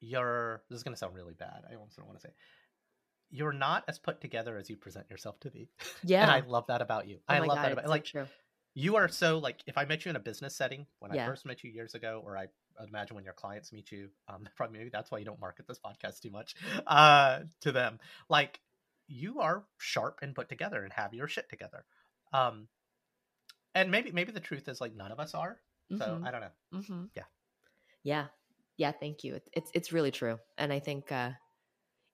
you're 0.00 0.62
this 0.68 0.78
is 0.78 0.82
going 0.82 0.94
to 0.94 0.98
sound 0.98 1.14
really 1.14 1.34
bad 1.34 1.62
i 1.70 1.74
almost 1.74 1.96
don't 1.96 2.06
want 2.06 2.18
to 2.18 2.26
say 2.26 2.32
you're 3.30 3.52
not 3.52 3.84
as 3.88 3.98
put 3.98 4.20
together 4.20 4.56
as 4.58 4.68
you 4.68 4.76
present 4.76 5.06
yourself 5.10 5.38
to 5.40 5.50
be 5.50 5.68
yeah 6.02 6.22
and 6.22 6.30
i 6.30 6.40
love 6.46 6.66
that 6.68 6.82
about 6.82 7.08
you. 7.08 7.18
Oh 7.28 7.34
i 7.34 7.38
love 7.38 7.56
God, 7.56 7.64
that 7.64 7.72
about 7.72 7.84
so 7.84 7.90
like 7.90 8.04
true 8.04 8.26
you 8.74 8.96
are 8.96 9.08
so 9.08 9.38
like 9.38 9.62
if 9.66 9.78
I 9.78 9.84
met 9.84 10.04
you 10.04 10.10
in 10.10 10.16
a 10.16 10.20
business 10.20 10.56
setting 10.56 10.86
when 10.98 11.14
yeah. 11.14 11.24
I 11.24 11.28
first 11.28 11.46
met 11.46 11.62
you 11.62 11.70
years 11.70 11.94
ago, 11.94 12.22
or 12.24 12.36
I 12.36 12.46
imagine 12.86 13.14
when 13.14 13.24
your 13.24 13.34
clients 13.34 13.72
meet 13.72 13.92
you, 13.92 14.08
um, 14.28 14.46
probably 14.56 14.78
maybe 14.78 14.90
that's 14.90 15.10
why 15.10 15.18
you 15.18 15.24
don't 15.24 15.40
market 15.40 15.66
this 15.66 15.78
podcast 15.78 16.20
too 16.20 16.30
much 16.30 16.56
uh, 16.86 17.40
to 17.60 17.72
them. 17.72 17.98
Like 18.28 18.60
you 19.06 19.40
are 19.40 19.64
sharp 19.78 20.18
and 20.22 20.34
put 20.34 20.48
together 20.48 20.82
and 20.82 20.92
have 20.92 21.14
your 21.14 21.28
shit 21.28 21.48
together. 21.48 21.84
Um, 22.32 22.68
and 23.74 23.90
maybe 23.90 24.10
maybe 24.12 24.32
the 24.32 24.40
truth 24.40 24.68
is 24.68 24.80
like 24.80 24.94
none 24.94 25.12
of 25.12 25.20
us 25.20 25.34
are. 25.34 25.58
So 25.90 25.96
mm-hmm. 25.96 26.24
I 26.24 26.30
don't 26.30 26.40
know. 26.40 26.78
Mm-hmm. 26.78 27.04
Yeah, 27.14 27.22
yeah, 28.02 28.26
yeah. 28.76 28.92
Thank 28.92 29.22
you. 29.22 29.38
It's 29.52 29.70
it's 29.74 29.92
really 29.92 30.10
true, 30.10 30.38
and 30.58 30.72
I 30.72 30.78
think 30.80 31.12
uh, 31.12 31.30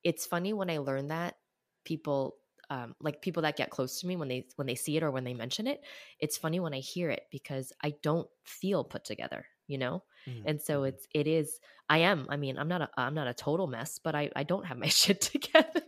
it's 0.03 0.27
funny 0.27 0.53
when 0.53 0.69
I 0.69 0.79
learn 0.79 1.09
that 1.09 1.37
people 1.85 2.37
um, 2.71 2.95
like 3.01 3.21
people 3.21 3.43
that 3.43 3.57
get 3.57 3.71
close 3.71 4.01
to 4.01 4.07
me 4.07 4.17
when 4.17 4.29
they 4.29 4.47
when 4.57 4.67
they 4.67 4.77
see 4.77 4.97
it 4.97 5.03
or 5.03 5.11
when 5.11 5.25
they 5.25 5.35
mention 5.35 5.67
it 5.67 5.83
it's 6.21 6.39
funny 6.39 6.61
when 6.61 6.73
i 6.73 6.79
hear 6.79 7.11
it 7.11 7.25
because 7.31 7.73
i 7.83 7.93
don't 8.03 8.29
feel 8.45 8.85
put 8.85 9.05
together 9.05 9.45
you 9.67 9.77
know 9.77 10.03
mm-hmm. 10.29 10.47
and 10.47 10.63
so 10.63 10.79
mm-hmm. 10.79 10.87
it's 10.87 11.07
it 11.13 11.27
is 11.27 11.59
i 11.89 11.99
am 11.99 12.27
i 12.31 12.37
mean 12.37 12.57
i'm 12.59 12.69
not 12.69 12.83
a 12.83 12.89
i'm 12.97 13.15
not 13.15 13.27
a 13.27 13.35
total 13.35 13.67
mess 13.67 13.99
but 14.03 14.15
i 14.15 14.31
i 14.37 14.45
don't 14.45 14.67
have 14.67 14.79
my 14.79 14.87
shit 14.89 15.21
together 15.21 15.83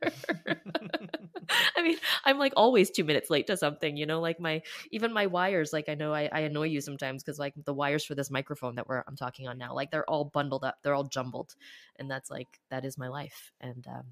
i 1.77 1.83
mean 1.83 1.97
i'm 2.25 2.39
like 2.39 2.53
always 2.57 2.91
two 2.91 3.05
minutes 3.05 3.31
late 3.31 3.47
to 3.47 3.57
something 3.57 3.97
you 3.97 4.07
know 4.07 4.21
like 4.21 4.41
my 4.41 4.61
even 4.91 5.13
my 5.13 5.27
wires 5.27 5.73
like 5.73 5.89
i 5.89 5.95
know 5.95 6.13
i, 6.13 6.29
I 6.33 6.41
annoy 6.41 6.67
you 6.67 6.81
sometimes 6.81 7.23
because 7.23 7.39
like 7.39 7.55
the 7.65 7.75
wires 7.75 8.05
for 8.05 8.15
this 8.15 8.31
microphone 8.31 8.75
that 8.77 8.89
we're 8.89 9.05
i'm 9.07 9.17
talking 9.17 9.47
on 9.47 9.59
now 9.59 9.75
like 9.75 9.91
they're 9.91 10.09
all 10.09 10.25
bundled 10.25 10.65
up 10.65 10.79
they're 10.83 10.95
all 10.95 11.05
jumbled 11.05 11.55
and 11.97 12.11
that's 12.11 12.31
like 12.31 12.61
that 12.71 12.85
is 12.85 12.99
my 12.99 13.09
life 13.09 13.53
and 13.61 13.87
um 13.89 14.05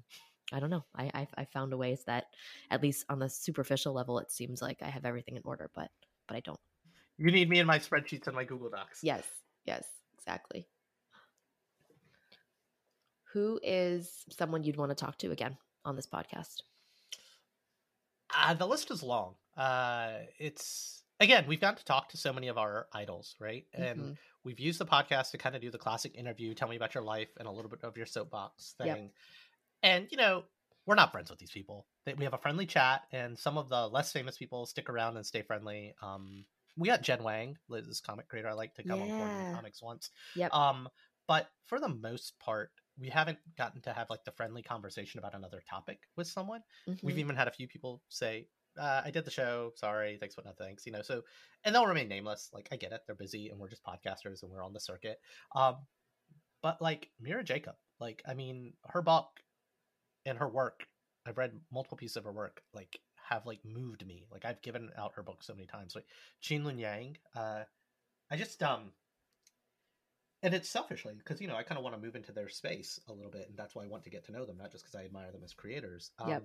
I 0.51 0.59
don't 0.59 0.69
know. 0.69 0.85
I, 0.95 1.11
I 1.13 1.27
I 1.37 1.45
found 1.45 1.73
a 1.73 1.77
ways 1.77 2.03
that 2.05 2.25
at 2.69 2.81
least 2.81 3.05
on 3.09 3.19
the 3.19 3.29
superficial 3.29 3.93
level, 3.93 4.19
it 4.19 4.31
seems 4.31 4.61
like 4.61 4.81
I 4.81 4.89
have 4.89 5.05
everything 5.05 5.35
in 5.35 5.41
order, 5.45 5.69
but 5.73 5.89
but 6.27 6.37
I 6.37 6.39
don't. 6.41 6.59
You 7.17 7.31
need 7.31 7.49
me 7.49 7.59
in 7.59 7.67
my 7.67 7.79
spreadsheets 7.79 8.27
and 8.27 8.35
my 8.35 8.43
Google 8.43 8.69
Docs. 8.69 8.99
Yes, 9.03 9.23
yes, 9.65 9.85
exactly. 10.17 10.67
Who 13.33 13.59
is 13.63 14.25
someone 14.29 14.63
you'd 14.63 14.77
want 14.77 14.91
to 14.91 14.95
talk 14.95 15.17
to 15.19 15.31
again 15.31 15.57
on 15.85 15.95
this 15.95 16.07
podcast? 16.07 16.63
Uh, 18.35 18.53
the 18.53 18.65
list 18.65 18.91
is 18.91 19.03
long. 19.03 19.35
Uh, 19.55 20.11
it's 20.37 21.03
again, 21.19 21.45
we've 21.47 21.61
got 21.61 21.77
to 21.77 21.85
talk 21.85 22.09
to 22.09 22.17
so 22.17 22.33
many 22.33 22.47
of 22.47 22.57
our 22.57 22.87
idols, 22.93 23.35
right? 23.39 23.65
And 23.73 23.99
mm-hmm. 23.99 24.11
we've 24.43 24.59
used 24.59 24.79
the 24.79 24.85
podcast 24.85 25.31
to 25.31 25.37
kind 25.37 25.55
of 25.55 25.61
do 25.61 25.69
the 25.69 25.77
classic 25.77 26.15
interview, 26.15 26.53
tell 26.53 26.67
me 26.67 26.75
about 26.75 26.93
your 26.95 27.03
life, 27.03 27.29
and 27.37 27.47
a 27.47 27.51
little 27.51 27.69
bit 27.69 27.83
of 27.83 27.95
your 27.95 28.05
soapbox 28.05 28.75
thing. 28.77 28.87
Yep. 28.87 29.11
And 29.83 30.07
you 30.11 30.17
know, 30.17 30.43
we're 30.85 30.95
not 30.95 31.11
friends 31.11 31.29
with 31.29 31.39
these 31.39 31.51
people. 31.51 31.85
We 32.17 32.23
have 32.23 32.33
a 32.33 32.39
friendly 32.39 32.65
chat, 32.65 33.03
and 33.11 33.37
some 33.37 33.57
of 33.57 33.69
the 33.69 33.87
less 33.87 34.11
famous 34.11 34.37
people 34.37 34.65
stick 34.65 34.89
around 34.89 35.17
and 35.17 35.25
stay 35.25 35.41
friendly. 35.41 35.93
Um, 36.01 36.45
we 36.77 36.87
got 36.87 37.01
Jen 37.01 37.23
Wang, 37.23 37.57
Liz's 37.69 38.01
comic 38.01 38.27
creator. 38.27 38.49
I 38.49 38.53
like 38.53 38.73
to 38.75 38.83
come 38.83 39.01
yeah. 39.01 39.13
on 39.13 39.55
comics 39.55 39.81
once. 39.81 40.09
Yep. 40.35 40.53
Um, 40.53 40.89
but 41.27 41.47
for 41.65 41.79
the 41.79 41.89
most 41.89 42.33
part, 42.39 42.71
we 42.99 43.09
haven't 43.09 43.37
gotten 43.57 43.81
to 43.81 43.93
have 43.93 44.09
like 44.09 44.23
the 44.25 44.31
friendly 44.31 44.61
conversation 44.61 45.19
about 45.19 45.35
another 45.35 45.61
topic 45.69 45.99
with 46.17 46.27
someone. 46.27 46.61
Mm-hmm. 46.87 47.05
We've 47.05 47.19
even 47.19 47.35
had 47.35 47.47
a 47.47 47.51
few 47.51 47.67
people 47.67 48.01
say, 48.09 48.47
uh, 48.79 49.01
"I 49.05 49.11
did 49.11 49.25
the 49.25 49.31
show. 49.31 49.71
Sorry, 49.75 50.17
thanks 50.19 50.35
but 50.35 50.45
no 50.45 50.51
thanks." 50.57 50.85
You 50.85 50.91
know, 50.91 51.01
so 51.01 51.21
and 51.63 51.73
they'll 51.73 51.87
remain 51.87 52.09
nameless. 52.09 52.49
Like 52.53 52.69
I 52.71 52.75
get 52.75 52.91
it, 52.91 53.01
they're 53.05 53.15
busy, 53.15 53.49
and 53.49 53.59
we're 53.59 53.69
just 53.69 53.83
podcasters, 53.85 54.43
and 54.43 54.51
we're 54.51 54.63
on 54.63 54.73
the 54.73 54.79
circuit. 54.79 55.19
Um, 55.55 55.77
but 56.61 56.81
like 56.81 57.09
Mira 57.19 57.43
Jacob, 57.43 57.75
like 57.99 58.21
I 58.27 58.33
mean, 58.33 58.73
her 58.87 59.01
book 59.01 59.27
and 60.25 60.37
her 60.37 60.47
work 60.47 60.85
i've 61.25 61.37
read 61.37 61.51
multiple 61.71 61.97
pieces 61.97 62.17
of 62.17 62.23
her 62.23 62.31
work 62.31 62.61
like 62.73 62.99
have 63.29 63.45
like 63.45 63.59
moved 63.63 64.05
me 64.05 64.25
like 64.31 64.45
i've 64.45 64.61
given 64.61 64.89
out 64.97 65.13
her 65.15 65.23
book 65.23 65.43
so 65.43 65.53
many 65.53 65.65
times 65.65 65.95
like 65.95 66.05
Luen 66.49 66.79
Yang 66.79 67.17
uh 67.35 67.63
i 68.29 68.35
just 68.35 68.61
um 68.63 68.91
and 70.43 70.53
it's 70.53 70.69
selfishly 70.69 71.13
because 71.17 71.39
you 71.39 71.47
know 71.47 71.55
I 71.55 71.63
kind 71.63 71.77
of 71.77 71.83
want 71.83 71.95
to 71.95 72.01
move 72.01 72.15
into 72.15 72.31
their 72.31 72.49
space 72.49 72.99
a 73.07 73.13
little 73.13 73.31
bit, 73.31 73.47
and 73.49 73.57
that's 73.57 73.75
why 73.75 73.83
I 73.83 73.87
want 73.87 74.03
to 74.03 74.09
get 74.09 74.25
to 74.25 74.31
know 74.31 74.45
them, 74.45 74.57
not 74.57 74.71
just 74.71 74.83
because 74.83 74.95
I 74.99 75.05
admire 75.05 75.31
them 75.31 75.43
as 75.43 75.53
creators. 75.53 76.11
Um, 76.19 76.29
Yep. 76.29 76.43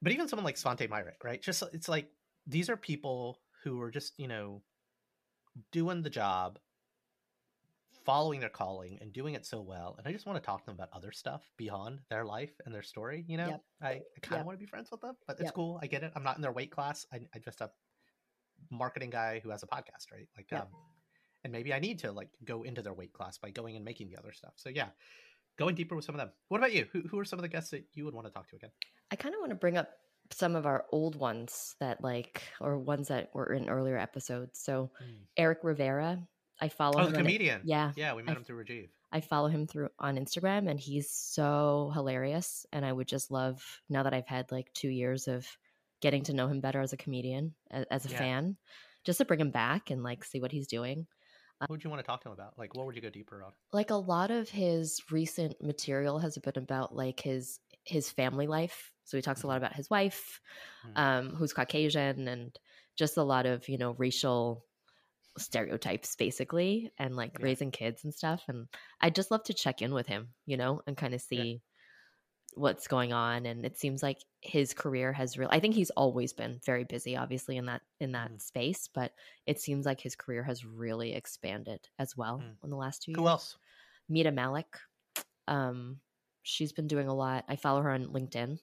But 0.00 0.12
even 0.12 0.28
someone 0.28 0.44
like 0.44 0.56
Svante 0.56 0.88
Myrick, 0.88 1.24
right? 1.24 1.42
Just 1.42 1.62
it's 1.72 1.88
like 1.88 2.10
these 2.46 2.70
are 2.70 2.76
people 2.76 3.40
who 3.64 3.80
are 3.80 3.90
just 3.90 4.18
you 4.18 4.28
know 4.28 4.62
doing 5.72 6.02
the 6.02 6.10
job, 6.10 6.58
following 8.04 8.40
their 8.40 8.48
calling, 8.48 8.98
and 9.00 9.12
doing 9.12 9.34
it 9.34 9.46
so 9.46 9.60
well. 9.60 9.96
And 9.98 10.06
I 10.06 10.12
just 10.12 10.26
want 10.26 10.42
to 10.42 10.44
talk 10.46 10.60
to 10.60 10.66
them 10.66 10.74
about 10.74 10.88
other 10.92 11.12
stuff 11.12 11.50
beyond 11.56 12.00
their 12.10 12.24
life 12.24 12.52
and 12.64 12.74
their 12.74 12.82
story. 12.82 13.24
You 13.26 13.36
know, 13.36 13.48
Yep. 13.48 13.62
I, 13.82 13.88
I 13.88 13.94
kind 14.22 14.34
of 14.34 14.38
Yep. 14.40 14.46
want 14.46 14.58
to 14.58 14.60
be 14.60 14.66
friends 14.66 14.90
with 14.90 15.00
them, 15.00 15.16
but 15.26 15.34
it's 15.34 15.44
Yep. 15.44 15.54
cool. 15.54 15.78
I 15.82 15.86
get 15.86 16.02
it. 16.02 16.12
I'm 16.14 16.22
not 16.22 16.36
in 16.36 16.42
their 16.42 16.52
weight 16.52 16.70
class. 16.70 17.06
I, 17.12 17.20
I 17.34 17.38
just 17.38 17.60
a 17.60 17.70
marketing 18.70 19.10
guy 19.10 19.40
who 19.42 19.50
has 19.50 19.62
a 19.62 19.66
podcast, 19.66 20.10
right? 20.12 20.28
Like, 20.36 20.52
um, 20.52 20.68
and 21.44 21.52
maybe 21.52 21.72
I 21.72 21.78
need 21.78 22.00
to 22.00 22.12
like 22.12 22.30
go 22.44 22.62
into 22.62 22.82
their 22.82 22.92
weight 22.92 23.12
class 23.12 23.38
by 23.38 23.50
going 23.50 23.76
and 23.76 23.84
making 23.84 24.08
the 24.08 24.16
other 24.16 24.32
stuff. 24.32 24.52
So 24.56 24.68
yeah, 24.68 24.88
going 25.58 25.74
deeper 25.74 25.94
with 25.94 26.04
some 26.04 26.14
of 26.14 26.18
them. 26.18 26.30
What 26.48 26.58
about 26.58 26.72
you? 26.72 26.86
Who, 26.92 27.02
who 27.02 27.18
are 27.18 27.24
some 27.24 27.38
of 27.38 27.42
the 27.42 27.48
guests 27.48 27.70
that 27.70 27.84
you 27.94 28.04
would 28.04 28.14
want 28.14 28.26
to 28.26 28.32
talk 28.32 28.48
to 28.48 28.56
again? 28.56 28.70
I 29.10 29.16
kind 29.16 29.34
of 29.34 29.40
want 29.40 29.50
to 29.50 29.56
bring 29.56 29.76
up 29.76 29.90
some 30.30 30.56
of 30.56 30.66
our 30.66 30.84
old 30.92 31.16
ones 31.16 31.76
that 31.80 32.02
like, 32.02 32.42
or 32.60 32.78
ones 32.78 33.08
that 33.08 33.30
were 33.32 33.52
in 33.54 33.68
earlier 33.68 33.96
episodes. 33.96 34.60
So 34.60 34.90
Eric 35.36 35.60
Rivera, 35.62 36.18
I 36.60 36.68
follow 36.68 37.00
Oh, 37.00 37.06
him. 37.06 37.12
the 37.12 37.18
on 37.18 37.24
it- 37.24 37.28
comedian. 37.28 37.60
Yeah, 37.64 37.92
Yeah, 37.96 38.14
we 38.14 38.22
met 38.22 38.36
I- 38.36 38.38
him 38.38 38.44
through 38.44 38.64
Rajiv. 38.64 38.88
I 39.10 39.20
follow 39.22 39.48
him 39.48 39.66
through 39.66 39.88
on 39.98 40.16
Instagram, 40.16 40.68
and 40.68 40.78
he's 40.78 41.10
so 41.10 41.90
hilarious. 41.94 42.66
And 42.72 42.84
I 42.84 42.92
would 42.92 43.08
just 43.08 43.30
love 43.30 43.62
now 43.88 44.02
that 44.02 44.12
I've 44.12 44.26
had 44.26 44.50
like 44.52 44.72
two 44.74 44.90
years 44.90 45.28
of 45.28 45.46
getting 46.00 46.22
to 46.24 46.32
know 46.34 46.46
him 46.46 46.60
better 46.60 46.80
as 46.80 46.92
a 46.92 46.96
comedian, 46.96 47.54
as, 47.70 47.86
as 47.90 48.06
a 48.06 48.10
Yeah. 48.10 48.18
fan, 48.18 48.56
just 49.04 49.18
to 49.18 49.24
bring 49.24 49.40
him 49.40 49.50
back 49.50 49.90
and 49.90 50.02
like 50.02 50.24
see 50.24 50.40
what 50.40 50.52
he's 50.52 50.66
doing. 50.66 51.06
What 51.58 51.70
would 51.70 51.82
you 51.84 51.90
want 51.90 52.00
to 52.00 52.06
talk 52.06 52.22
to 52.22 52.28
him 52.28 52.34
about? 52.34 52.56
Like, 52.58 52.74
what 52.76 52.86
would 52.86 52.94
you 52.94 53.02
go 53.02 53.10
deeper 53.10 53.42
on? 53.42 53.52
like 53.72 53.90
a 53.90 53.94
lot 53.96 54.30
of 54.30 54.48
his 54.48 55.00
recent 55.10 55.60
material 55.62 56.18
has 56.18 56.36
been 56.38 56.52
about 56.56 56.94
like 56.94 57.20
his 57.20 57.60
his 57.84 58.10
family 58.10 58.46
life 58.46 58.92
so 59.04 59.16
he 59.16 59.22
talks 59.22 59.42
a 59.42 59.46
lot 59.46 59.56
about 59.56 59.72
his 59.74 59.88
wife 59.88 60.40
Mhm. 60.86 60.98
um 60.98 61.30
who's 61.34 61.54
caucasian 61.54 62.28
and 62.28 62.58
just 62.96 63.16
a 63.16 63.22
lot 63.22 63.46
of 63.46 63.66
you 63.68 63.78
know 63.78 63.92
racial 63.92 64.62
stereotypes 65.38 66.14
basically 66.16 66.90
and 66.98 67.16
like 67.16 67.38
Yeah. 67.38 67.44
raising 67.46 67.70
kids 67.70 68.04
and 68.04 68.12
stuff 68.14 68.42
and 68.48 68.68
i'd 69.00 69.14
just 69.14 69.30
love 69.30 69.42
to 69.44 69.54
check 69.54 69.80
in 69.82 69.92
with 69.94 70.06
him 70.06 70.34
you 70.46 70.56
know 70.56 70.82
and 70.86 70.96
kind 70.96 71.14
of 71.14 71.22
Yeah. 71.30 71.42
see 71.42 71.62
what's 72.54 72.88
going 72.88 73.12
on 73.12 73.46
and 73.46 73.64
it 73.64 73.78
seems 73.78 74.02
like 74.02 74.18
his 74.40 74.74
career 74.74 75.12
has 75.12 75.38
really 75.38 75.52
i 75.52 75.60
think 75.60 75.74
he's 75.74 75.90
always 75.90 76.32
been 76.32 76.58
very 76.64 76.84
busy 76.84 77.16
obviously 77.16 77.56
in 77.56 77.66
that 77.66 77.82
in 78.00 78.12
that 78.12 78.30
Mhm. 78.32 78.42
space 78.42 78.88
but 78.92 79.12
it 79.46 79.60
seems 79.60 79.86
like 79.86 80.00
his 80.00 80.16
career 80.16 80.42
has 80.42 80.64
really 80.64 81.12
expanded 81.14 81.88
as 81.98 82.16
well 82.16 82.38
Mm. 82.38 82.56
in 82.64 82.70
the 82.70 82.76
last 82.76 83.02
two 83.02 83.12
years 83.12 83.18
Who 83.20 83.28
else? 83.28 83.56
Mita 84.08 84.32
Mallick. 84.32 84.78
Um, 85.46 86.00
she's 86.42 86.72
been 86.72 86.88
doing 86.88 87.08
a 87.08 87.14
lot. 87.14 87.44
I 87.48 87.56
follow 87.56 87.82
her 87.82 87.90
on 87.90 88.06
LinkedIn. 88.06 88.58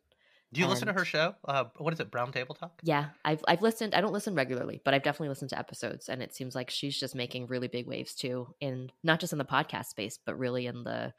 Do 0.55 0.61
you 0.61 0.67
listen 0.67 0.87
to 0.87 0.93
her 0.93 1.05
show? 1.05 1.35
Uh, 1.45 1.65
what 1.77 1.93
is 1.93 1.99
it? 1.99 2.09
Brown 2.09 2.31
Table 2.31 2.55
Talk. 2.55 2.79
Yeah, 2.83 3.09
I've 3.23 3.43
I've 3.47 3.61
listened. 3.61 3.93
I 3.93 4.01
don't 4.01 4.13
listen 4.13 4.35
regularly, 4.35 4.81
but 4.83 4.93
I've 4.93 5.03
definitely 5.03 5.29
listened 5.29 5.49
to 5.51 5.59
episodes, 5.59 6.09
and 6.09 6.21
it 6.23 6.33
seems 6.33 6.55
like 6.55 6.69
she's 6.69 6.97
just 6.99 7.15
making 7.15 7.47
really 7.47 7.67
big 7.67 7.87
waves 7.87 8.15
too, 8.15 8.53
in 8.61 8.91
not 9.03 9.19
just 9.19 9.33
in 9.33 9.39
the 9.39 9.45
podcast 9.45 9.87
space, 9.87 10.17
but 10.25 10.37
really 10.39 10.65
in 10.65 10.83
the, 10.83 11.13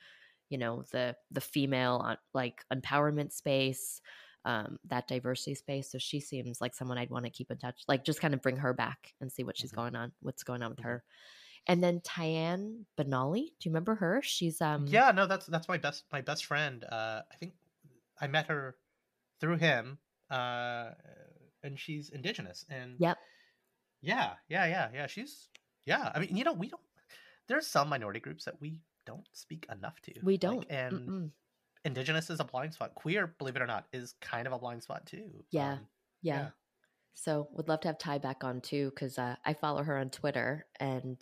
you 0.48 0.58
know, 0.58 0.84
the 0.92 1.16
the 1.30 1.40
female 1.40 1.96
on 2.02 2.16
like 2.34 2.64
empowerment 2.72 3.32
space, 3.32 4.00
um, 4.44 4.78
that 4.86 5.08
diversity 5.08 5.54
space. 5.54 5.90
So 5.90 5.98
she 5.98 6.20
seems 6.20 6.60
like 6.60 6.74
someone 6.74 6.98
I'd 6.98 7.10
want 7.10 7.26
to 7.26 7.30
keep 7.30 7.50
in 7.50 7.58
touch, 7.58 7.82
like 7.88 8.04
just 8.04 8.20
kind 8.20 8.34
of 8.34 8.42
bring 8.42 8.56
her 8.58 8.72
back 8.72 9.14
and 9.20 9.30
see 9.30 9.44
what 9.44 9.56
she's 9.58 9.72
Mhm. 9.72 9.76
going 9.76 9.96
on, 9.96 10.12
what's 10.20 10.44
going 10.44 10.62
on 10.62 10.70
with 10.70 10.80
Mhm. 10.80 10.84
her. 10.84 11.04
And 11.66 11.82
then 11.82 12.00
Tyann 12.00 12.84
Benali, 12.96 13.48
do 13.58 13.68
you 13.68 13.70
remember 13.70 13.96
her? 13.96 14.20
She's 14.22 14.60
um 14.60 14.86
yeah, 14.88 15.10
no, 15.10 15.26
that's 15.26 15.46
that's 15.46 15.68
my 15.68 15.78
best 15.78 16.04
my 16.12 16.20
best 16.20 16.44
friend. 16.46 16.84
Uh, 16.84 17.22
I 17.30 17.36
think 17.36 17.54
I 18.20 18.26
met 18.28 18.46
her 18.46 18.76
through 19.40 19.56
him, 19.58 19.98
uh, 20.30 20.92
and 21.62 21.78
she's 21.78 22.10
indigenous. 22.10 22.64
And 22.68 22.96
Yep. 23.00 23.18
yeah, 24.02 24.34
yeah, 24.48 24.66
yeah, 24.66 24.90
yeah. 24.92 25.06
She's 25.06 25.48
yeah. 25.84 26.10
I 26.14 26.20
mean, 26.20 26.36
you 26.36 26.44
know, 26.44 26.52
we 26.52 26.68
don't. 26.68 26.82
There's 27.48 27.66
some 27.66 27.88
minority 27.88 28.20
groups 28.20 28.44
that 28.44 28.60
we 28.60 28.78
don't 29.06 29.26
speak 29.32 29.66
enough 29.70 30.00
to. 30.02 30.14
We 30.22 30.36
don't. 30.36 30.66
and 30.70 31.08
Mm-mm. 31.08 31.30
indigenous 31.84 32.28
is 32.30 32.40
a 32.40 32.44
blind 32.44 32.74
spot. 32.74 32.94
Queer, 32.94 33.28
believe 33.38 33.56
it 33.56 33.62
or 33.62 33.66
not, 33.66 33.86
is 33.92 34.14
kind 34.20 34.46
of 34.46 34.52
a 34.52 34.58
blind 34.58 34.82
spot 34.82 35.06
too. 35.06 35.44
Yeah. 35.50 35.74
Um, 35.74 35.88
Yeah. 36.22 36.36
Yeah. 36.36 36.50
So 37.14 37.48
would 37.52 37.68
love 37.68 37.80
to 37.80 37.88
have 37.88 37.98
Ty 37.98 38.18
back 38.18 38.44
on 38.44 38.60
too, 38.60 38.90
because 38.90 39.18
uh, 39.18 39.36
I 39.44 39.54
follow 39.54 39.82
her 39.82 39.96
on 39.98 40.10
Twitter 40.10 40.66
and 40.80 41.18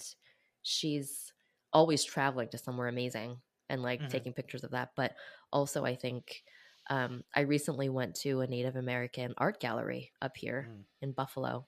she's 0.63 1.33
always 1.73 2.05
traveling 2.05 2.49
to 2.51 2.59
somewhere 2.59 2.89
amazing 2.89 3.41
and 3.69 3.83
like 3.83 4.01
Mhm. 4.01 4.09
taking 4.11 4.33
pictures 4.33 4.65
of 4.65 4.73
that. 4.73 4.91
But 4.97 5.15
also, 5.53 5.85
I 5.85 5.95
think 5.95 6.43
um, 6.91 7.23
I 7.35 7.41
recently 7.41 7.89
went 7.89 8.15
to 8.17 8.41
a 8.41 8.47
Native 8.47 8.77
American 8.77 9.35
art 9.39 9.61
gallery 9.61 10.13
up 10.21 10.37
here 10.37 10.69
Mm. 10.71 10.85
in 11.03 11.13
Buffalo, 11.13 11.67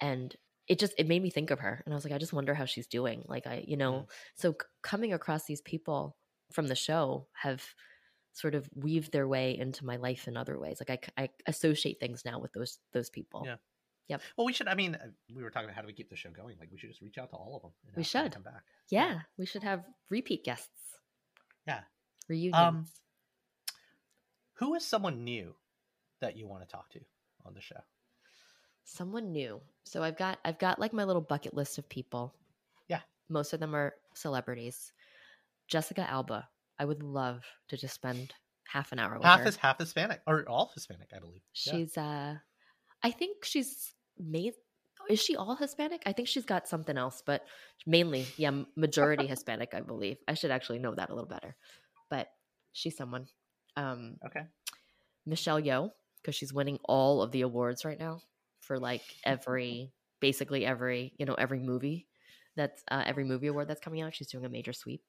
and 0.00 0.34
it 0.66 0.78
just 0.78 0.94
it 0.98 1.06
made 1.06 1.22
me 1.22 1.30
think 1.30 1.50
of 1.50 1.60
her, 1.60 1.82
and 1.84 1.92
I 1.92 1.96
was 1.96 2.04
like, 2.04 2.12
I 2.14 2.18
just 2.18 2.32
wonder 2.32 2.54
how 2.54 2.64
she's 2.64 2.86
doing. 2.86 3.24
Like 3.28 3.46
I, 3.46 3.64
you 3.66 3.76
know, 3.76 3.92
Mm. 3.92 4.06
so 4.34 4.52
c- 4.52 4.66
coming 4.82 5.12
across 5.12 5.44
these 5.44 5.60
people 5.62 6.16
from 6.52 6.66
the 6.68 6.74
show 6.74 7.28
have 7.42 7.62
sort 8.32 8.54
of 8.54 8.68
weaved 8.74 9.12
their 9.12 9.28
way 9.28 9.56
into 9.56 9.84
my 9.84 9.96
life 9.96 10.26
in 10.26 10.36
other 10.36 10.58
ways. 10.58 10.80
Like 10.80 11.10
I, 11.16 11.22
I 11.24 11.28
associate 11.46 12.00
things 12.00 12.24
now 12.24 12.40
with 12.40 12.52
those 12.52 12.78
those 12.92 13.10
people. 13.10 13.42
Yeah. 13.46 13.56
Yep. 14.08 14.20
Well, 14.36 14.44
we 14.46 14.52
should. 14.52 14.68
I 14.68 14.74
mean, 14.74 14.96
uh, 14.96 15.06
we 15.34 15.42
were 15.42 15.50
talking 15.50 15.64
about 15.66 15.76
how 15.76 15.80
do 15.82 15.86
we 15.86 15.94
keep 15.94 16.10
the 16.10 16.16
show 16.16 16.30
going. 16.30 16.58
Like, 16.58 16.70
we 16.70 16.76
should 16.76 16.90
just 16.90 17.00
reach 17.00 17.16
out 17.16 17.30
to 17.30 17.36
all 17.36 17.56
of 17.56 17.62
them. 17.62 17.72
and 17.86 17.96
We 17.96 18.02
should. 18.02 18.32
come 18.32 18.42
back. 18.42 18.62
Yeah, 18.90 19.20
we 19.38 19.46
should 19.46 19.62
have 19.62 19.82
repeat 20.10 20.44
guests. 20.44 20.68
Yeah. 21.66 21.80
Reunions. 22.28 22.54
Um, 22.54 22.86
who 24.54 24.74
is 24.74 24.84
someone 24.84 25.24
new 25.24 25.54
that 26.20 26.36
you 26.36 26.46
want 26.46 26.62
to 26.62 26.68
talk 26.68 26.90
to 26.90 27.00
on 27.44 27.54
the 27.54 27.60
show? 27.60 27.80
Someone 28.84 29.32
new. 29.32 29.60
So 29.84 30.02
I've 30.02 30.16
got 30.16 30.38
I've 30.44 30.58
got 30.58 30.78
like 30.78 30.92
my 30.92 31.04
little 31.04 31.22
bucket 31.22 31.54
list 31.54 31.78
of 31.78 31.88
people. 31.88 32.34
Yeah. 32.88 33.00
Most 33.28 33.52
of 33.52 33.60
them 33.60 33.74
are 33.74 33.94
celebrities. 34.14 34.92
Jessica 35.68 36.08
Alba. 36.08 36.48
I 36.78 36.84
would 36.84 37.02
love 37.02 37.44
to 37.68 37.76
just 37.76 37.94
spend 37.94 38.34
half 38.66 38.92
an 38.92 38.98
hour 38.98 39.14
with 39.14 39.22
half 39.22 39.40
her. 39.40 39.46
is 39.46 39.56
half 39.56 39.78
Hispanic 39.78 40.20
or 40.26 40.44
all 40.48 40.70
Hispanic, 40.74 41.08
I 41.14 41.20
believe. 41.20 41.42
Yeah. 41.66 41.72
She's 41.72 41.96
uh 41.96 42.34
I 43.02 43.10
think 43.10 43.44
she's 43.44 43.94
made 44.18 44.54
is 45.08 45.20
she 45.20 45.36
all 45.36 45.56
Hispanic? 45.56 46.02
I 46.06 46.12
think 46.12 46.28
she's 46.28 46.44
got 46.44 46.66
something 46.66 46.96
else, 46.96 47.22
but 47.24 47.44
mainly, 47.86 48.26
yeah, 48.36 48.62
majority 48.76 49.26
Hispanic, 49.28 49.74
I 49.74 49.80
believe. 49.80 50.16
I 50.26 50.34
should 50.34 50.50
actually 50.50 50.78
know 50.78 50.94
that 50.94 51.10
a 51.10 51.14
little 51.14 51.28
better. 51.28 51.56
But 52.10 52.28
she's 52.72 52.96
someone. 52.96 53.26
Um 53.76 54.16
okay. 54.26 54.42
Michelle 55.26 55.60
Yeoh, 55.60 55.90
because 56.20 56.34
she's 56.34 56.52
winning 56.52 56.78
all 56.84 57.22
of 57.22 57.32
the 57.32 57.40
awards 57.42 57.84
right 57.84 57.98
now 57.98 58.20
for 58.60 58.78
like 58.78 59.02
every 59.24 59.92
basically 60.20 60.64
every, 60.66 61.12
you 61.18 61.26
know, 61.26 61.34
every 61.34 61.58
movie 61.58 62.06
that's 62.56 62.82
uh, 62.90 63.02
every 63.06 63.24
movie 63.24 63.46
award 63.48 63.68
that's 63.68 63.80
coming 63.80 64.00
out. 64.02 64.14
She's 64.14 64.28
doing 64.28 64.44
a 64.44 64.48
major 64.48 64.72
sweep. 64.72 65.02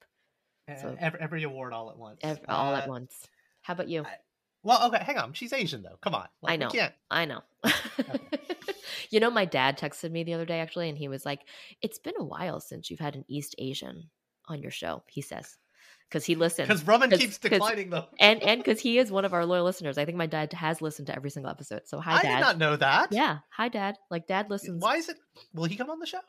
So- 0.80 0.88
Uh, 0.88 0.96
every, 0.98 1.20
every 1.20 1.42
award 1.44 1.72
all 1.72 1.90
at 1.90 1.96
once. 1.96 2.18
Ev- 2.22 2.40
all 2.48 2.74
Uh, 2.74 2.78
at 2.78 2.88
once. 2.88 3.14
How 3.62 3.74
about 3.74 3.88
you? 3.88 4.02
I- 4.04 4.18
Well, 4.62 4.88
okay, 4.88 5.02
hang 5.04 5.16
on. 5.18 5.32
She's 5.32 5.52
Asian 5.52 5.82
though. 5.82 5.98
Come 6.00 6.14
on. 6.14 6.28
Like, 6.42 6.52
I 6.54 6.56
know. 6.56 6.70
I 7.10 7.24
know. 7.24 7.42
you 9.10 9.20
know, 9.20 9.30
my 9.30 9.44
dad 9.44 9.78
texted 9.78 10.10
me 10.10 10.24
the 10.24 10.34
other 10.34 10.44
day 10.46 10.60
actually, 10.60 10.88
and 10.88 10.98
he 10.98 11.08
was 11.08 11.24
like, 11.24 11.42
"It's 11.82 11.98
been 11.98 12.14
a 12.18 12.24
while 12.24 12.60
since 12.60 12.90
you've 12.90 13.00
had 13.00 13.14
an 13.16 13.24
East 13.28 13.54
Asian 13.58 14.10
on 14.48 14.60
your 14.62 14.70
show." 14.72 15.04
He 15.08 15.22
says, 15.22 15.56
because 16.08 16.24
he 16.24 16.34
listens, 16.36 16.68
Because 16.68 16.84
Raman 16.86 17.10
'Cause- 17.10 17.18
keeps 17.18 17.38
declining 17.38 17.90
them. 17.90 18.04
and 18.20 18.42
and 18.42 18.60
because 18.64 18.80
he 18.80 18.98
is 18.98 19.10
one 19.10 19.24
of 19.24 19.32
our 19.34 19.44
loyal 19.44 19.64
listeners. 19.64 19.98
I 19.98 20.04
think 20.04 20.16
my 20.16 20.26
dad 20.26 20.52
has 20.52 20.80
listened 20.80 21.06
to 21.08 21.14
every 21.16 21.30
single 21.30 21.50
episode. 21.50 21.82
So 21.86 22.00
hi, 22.00 22.18
I 22.18 22.22
dad. 22.22 22.30
I 22.32 22.34
did 22.36 22.40
not 22.40 22.58
know 22.58 22.76
that. 22.76 23.12
Yeah, 23.12 23.38
hi, 23.50 23.68
dad. 23.68 23.96
Like 24.10 24.26
dad 24.26 24.48
listens. 24.50 24.82
Why 24.82 24.96
is 24.96 25.08
it? 25.08 25.16
Will 25.52 25.64
he 25.64 25.76
come 25.76 25.90
on 25.90 25.98
the 25.98 26.06
show? 26.06 26.20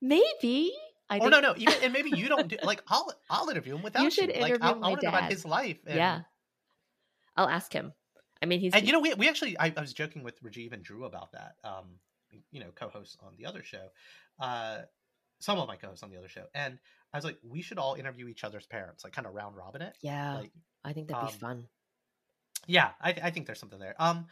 Maybe. 0.00 0.72
I 1.10 1.16
or 1.18 1.20
think, 1.20 1.30
no, 1.32 1.40
no. 1.40 1.54
Even 1.56 1.74
and 1.82 1.92
maybe 1.92 2.10
you 2.14 2.28
don't 2.28 2.48
do 2.48 2.56
like. 2.62 2.82
I'll 2.88 3.12
I'll 3.30 3.48
interview 3.50 3.76
him 3.76 3.82
without 3.88 4.02
you. 4.04 4.10
should 4.10 4.28
like, 4.28 4.36
interview 4.52 4.58
I, 4.66 4.70
I 4.70 4.74
my 4.74 4.88
want 4.90 5.00
to 5.00 5.06
know 5.06 5.16
about 5.16 5.30
his 5.30 5.44
life. 5.44 5.78
And, 5.86 5.96
Yeah. 5.96 6.20
I'll 7.36 7.48
ask 7.48 7.72
him. 7.72 7.92
I 8.42 8.46
mean, 8.46 8.60
he's 8.60 8.72
And 8.74 8.86
you 8.86 8.92
know, 8.92 9.00
we 9.00 9.12
we 9.14 9.28
actually 9.28 9.58
I, 9.58 9.72
I 9.76 9.80
was 9.80 9.92
joking 9.92 10.22
with 10.22 10.42
Rajiv 10.42 10.72
and 10.72 10.82
Drew 10.82 11.04
about 11.04 11.32
that. 11.32 11.56
Um, 11.62 11.98
you 12.50 12.60
know, 12.60 12.70
co-hosts 12.74 13.16
on 13.22 13.34
the 13.36 13.46
other 13.46 13.62
show. 13.62 13.88
Uh, 14.40 14.78
some 15.40 15.58
of 15.58 15.68
my 15.68 15.76
co-hosts 15.76 16.02
on 16.02 16.10
the 16.10 16.16
other 16.16 16.28
show, 16.28 16.44
and 16.54 16.78
I 17.14 17.18
was 17.18 17.24
like, 17.24 17.38
we 17.48 17.62
should 17.62 17.78
all 17.78 17.94
interview 17.94 18.26
each 18.26 18.42
other's 18.42 18.66
parents, 18.66 19.04
like 19.04 19.12
kind 19.12 19.26
of 19.26 19.34
round 19.34 19.56
robin 19.56 19.82
it. 19.82 19.96
yeah. 20.02 20.38
Like, 20.38 20.52
I 20.84 20.92
think 20.92 21.08
that'd 21.08 21.28
be 21.28 21.32
um, 21.32 21.38
fun. 21.38 21.68
yeah, 22.66 22.90
I 23.00 23.14
I 23.22 23.30
think 23.30 23.46
there's 23.46 23.60
something 23.60 23.78
there. 23.78 23.94
Um, 23.98 24.26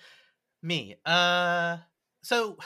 me. 0.62 0.96
Uh, 1.06 1.78
so 2.22 2.58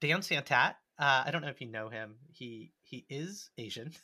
Dan 0.00 0.20
Santat. 0.20 0.74
Uh, 0.98 1.22
I 1.24 1.30
don't 1.30 1.40
know 1.42 1.48
if 1.48 1.60
you 1.60 1.68
know 1.68 1.88
him. 1.88 2.16
He 2.32 2.72
he 2.82 3.06
is 3.08 3.50
Asian. 3.56 3.92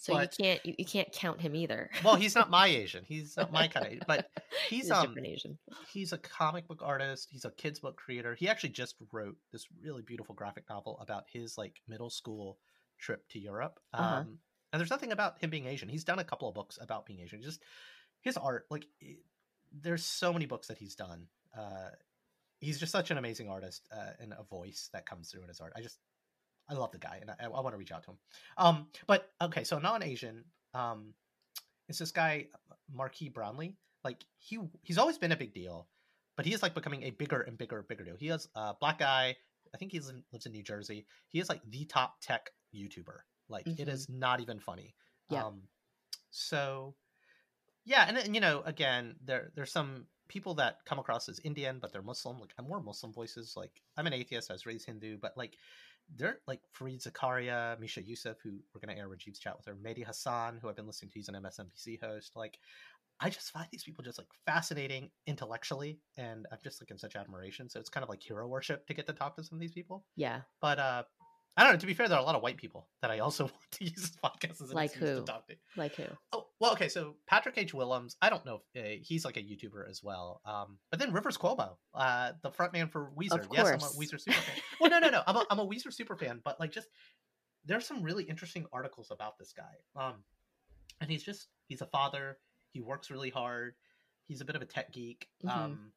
So 0.00 0.14
but- 0.14 0.34
you 0.38 0.44
can't 0.44 0.78
you, 0.78 0.84
can't 0.86 1.12
count 1.12 1.42
him 1.42 1.54
either. 1.54 1.90
well, 2.02 2.16
he's 2.16 2.34
not 2.34 2.48
my 2.48 2.66
Asian. 2.82 3.04
He's 3.06 3.36
not 3.36 3.52
my 3.52 3.68
kind 3.68 4.00
of. 4.00 4.06
But 4.06 4.30
he's, 4.70 4.88
a 4.88 4.96
um, 4.96 5.08
different 5.08 5.28
Asian. 5.28 5.58
he's 5.92 6.14
a 6.14 6.18
comic 6.18 6.66
book 6.66 6.80
artist 6.82 7.28
he's 7.30 7.44
a 7.44 7.50
kids 7.50 7.80
book 7.80 7.98
creator 7.98 8.34
he 8.34 8.48
actually 8.48 8.70
just 8.70 8.94
wrote 9.12 9.36
this 9.52 9.66
really 9.82 10.00
beautiful 10.00 10.34
graphic 10.34 10.64
novel 10.70 10.98
about 11.02 11.24
his 11.30 11.58
like 11.58 11.82
middle 11.86 12.08
school 12.08 12.56
trip 13.00 13.28
to 13.30 13.38
Europe. 13.38 13.80
Uh-huh. 13.92 14.20
Um, 14.20 14.38
and 14.72 14.78
there's 14.78 14.90
nothing 14.90 15.12
about 15.12 15.38
him 15.40 15.50
being 15.50 15.66
Asian. 15.66 15.88
He's 15.88 16.04
done 16.04 16.20
a 16.20 16.24
couple 16.24 16.48
of 16.48 16.54
books 16.54 16.78
about 16.80 17.06
being 17.06 17.20
Asian. 17.20 17.42
Just 17.42 17.60
his 18.22 18.36
art, 18.36 18.66
like 18.70 18.86
there's 19.72 20.04
so 20.04 20.32
many 20.32 20.46
books 20.46 20.68
that 20.68 20.78
he's 20.78 20.94
done. 20.94 21.26
Uh, 21.56 21.90
he's 22.60 22.78
just 22.78 22.92
such 22.92 23.10
an 23.10 23.18
amazing 23.18 23.48
artist 23.48 23.88
uh, 23.92 24.12
and 24.20 24.32
a 24.32 24.44
voice 24.44 24.90
that 24.92 25.06
comes 25.06 25.30
through 25.30 25.42
in 25.42 25.48
his 25.48 25.60
art. 25.60 25.72
I 25.76 25.80
just 25.80 25.98
I 26.68 26.74
love 26.74 26.92
the 26.92 26.98
guy 26.98 27.18
and 27.20 27.30
I, 27.30 27.46
I 27.46 27.48
want 27.48 27.72
to 27.72 27.78
reach 27.78 27.90
out 27.90 28.04
to 28.04 28.10
him. 28.10 28.18
Um, 28.56 28.86
but 29.06 29.30
okay, 29.42 29.64
so 29.64 29.78
non-Asian, 29.78 30.44
um, 30.72 31.14
it's 31.88 31.98
this 31.98 32.12
guy 32.12 32.46
Marques 32.92 33.28
Brownlee. 33.32 33.76
Like 34.04 34.24
he 34.38 34.58
he's 34.82 34.98
always 34.98 35.18
been 35.18 35.32
a 35.32 35.36
big 35.36 35.52
deal, 35.52 35.88
but 36.36 36.46
he 36.46 36.54
is 36.54 36.62
like 36.62 36.74
becoming 36.74 37.02
a 37.02 37.10
bigger 37.10 37.40
and 37.40 37.58
bigger 37.58 37.84
bigger 37.88 38.04
deal. 38.04 38.16
He 38.16 38.28
has 38.28 38.48
a 38.54 38.74
black 38.80 38.98
guy. 38.98 39.36
I 39.74 39.78
think 39.78 39.92
he 39.92 40.00
lives 40.00 40.46
in 40.46 40.52
New 40.52 40.62
Jersey. 40.62 41.06
He 41.28 41.38
is 41.38 41.48
like 41.48 41.60
the 41.68 41.84
top 41.84 42.20
tech 42.20 42.50
YouTuber. 42.74 43.18
Like 43.48 43.66
mm-hmm. 43.66 43.82
it 43.82 43.88
is 43.88 44.08
not 44.08 44.40
even 44.40 44.58
funny. 44.60 44.94
Yeah. 45.30 45.44
Um, 45.44 45.62
so 46.30 46.94
yeah, 47.84 48.04
and, 48.06 48.16
and 48.18 48.34
you 48.34 48.40
know, 48.40 48.62
again, 48.64 49.16
there 49.24 49.50
there's 49.54 49.72
some 49.72 50.06
people 50.28 50.54
that 50.54 50.76
come 50.86 50.98
across 50.98 51.28
as 51.28 51.40
Indian, 51.40 51.78
but 51.80 51.92
they're 51.92 52.02
Muslim. 52.02 52.38
Like 52.38 52.54
I'm 52.58 52.68
more 52.68 52.80
Muslim 52.80 53.12
voices. 53.12 53.54
Like 53.56 53.82
I'm 53.96 54.06
an 54.06 54.12
atheist. 54.12 54.50
I 54.50 54.54
was 54.54 54.66
raised 54.66 54.86
Hindu, 54.86 55.18
but 55.20 55.36
like 55.36 55.56
they're 56.16 56.38
like 56.46 56.60
Fareed 56.78 57.06
Zakaria, 57.06 57.78
Misha 57.80 58.02
Euceph, 58.02 58.36
who 58.42 58.58
we're 58.74 58.80
gonna 58.80 58.98
air 58.98 59.08
Rajiv's 59.08 59.38
chat 59.38 59.56
with 59.56 59.66
her, 59.66 59.74
Mehdi 59.74 60.06
Hasan, 60.06 60.58
who 60.60 60.68
I've 60.68 60.76
been 60.76 60.86
listening 60.86 61.10
to. 61.10 61.18
He's 61.18 61.28
an 61.28 61.34
MSNBC 61.34 62.00
host. 62.00 62.32
Like 62.36 62.58
I 63.20 63.28
just 63.28 63.50
find 63.50 63.66
these 63.70 63.84
people 63.84 64.02
just 64.02 64.18
like 64.18 64.28
fascinating 64.46 65.10
intellectually, 65.26 65.98
and 66.16 66.46
I'm 66.50 66.58
just 66.64 66.80
like 66.80 66.90
in 66.90 66.98
such 66.98 67.16
admiration. 67.16 67.68
So 67.68 67.78
it's 67.78 67.90
kind 67.90 68.02
of 68.02 68.08
like 68.08 68.22
hero 68.22 68.46
worship 68.48 68.86
to 68.86 68.94
get 68.94 69.06
to 69.08 69.12
talk 69.12 69.36
to 69.36 69.44
some 69.44 69.56
of 69.56 69.60
these 69.60 69.72
people. 69.72 70.04
Yeah. 70.16 70.40
But 70.60 70.78
uh, 70.78 71.02
I 71.56 71.64
don't 71.64 71.72
know. 71.72 71.78
To 71.78 71.86
be 71.86 71.94
fair, 71.94 72.08
there 72.08 72.16
are 72.16 72.22
a 72.22 72.24
lot 72.24 72.34
of 72.34 72.42
white 72.42 72.56
people 72.56 72.88
that 73.02 73.10
I 73.10 73.18
also 73.18 73.44
want 73.44 73.70
to 73.72 73.84
use 73.84 73.94
this 73.94 74.16
podcast 74.22 74.62
as 74.62 74.70
an 74.70 74.76
like 74.76 74.92
who? 74.92 75.06
to 75.06 75.22
talk 75.22 75.46
to. 75.48 75.56
Like 75.76 75.94
who? 75.94 76.04
Oh 76.32 76.46
well, 76.60 76.72
okay. 76.72 76.88
So 76.88 77.16
Patrick 77.26 77.58
H. 77.58 77.74
Willems, 77.74 78.16
I 78.22 78.30
don't 78.30 78.44
know 78.46 78.62
if 78.74 78.84
uh, 78.84 79.02
he's 79.02 79.24
like 79.24 79.36
a 79.36 79.40
YouTuber 79.40 79.88
as 79.88 80.02
well. 80.02 80.40
Um, 80.44 80.78
but 80.90 81.00
then 81.00 81.12
Rivers 81.12 81.36
Cuomo, 81.36 81.76
uh, 81.94 82.32
the 82.42 82.50
frontman 82.50 82.90
for 82.90 83.10
Weezer. 83.18 83.46
Yes, 83.52 83.68
I'm 83.68 83.74
a 83.74 83.92
Weezer 84.02 84.20
super 84.20 84.32
fan. 84.32 84.62
well, 84.80 84.90
no, 84.90 84.98
no, 84.98 85.10
no. 85.10 85.22
I'm 85.26 85.36
a, 85.36 85.44
I'm 85.50 85.58
a 85.58 85.66
Weezer 85.66 85.92
super 85.92 86.16
fan, 86.16 86.40
but 86.44 86.58
like 86.60 86.72
just 86.72 86.88
there's 87.64 87.86
some 87.86 88.02
really 88.02 88.24
interesting 88.24 88.66
articles 88.72 89.10
about 89.10 89.38
this 89.38 89.52
guy. 89.52 90.02
Um, 90.02 90.14
and 91.00 91.10
he's 91.10 91.22
just 91.22 91.48
he's 91.68 91.82
a 91.82 91.86
father 91.86 92.38
he 92.72 92.80
works 92.80 93.10
really 93.10 93.30
hard. 93.30 93.74
He's 94.26 94.40
a 94.40 94.44
bit 94.44 94.56
of 94.56 94.62
a 94.62 94.66
tech 94.66 94.92
geek. 94.92 95.28
Mm-hmm. 95.44 95.58
Um, 95.58 95.92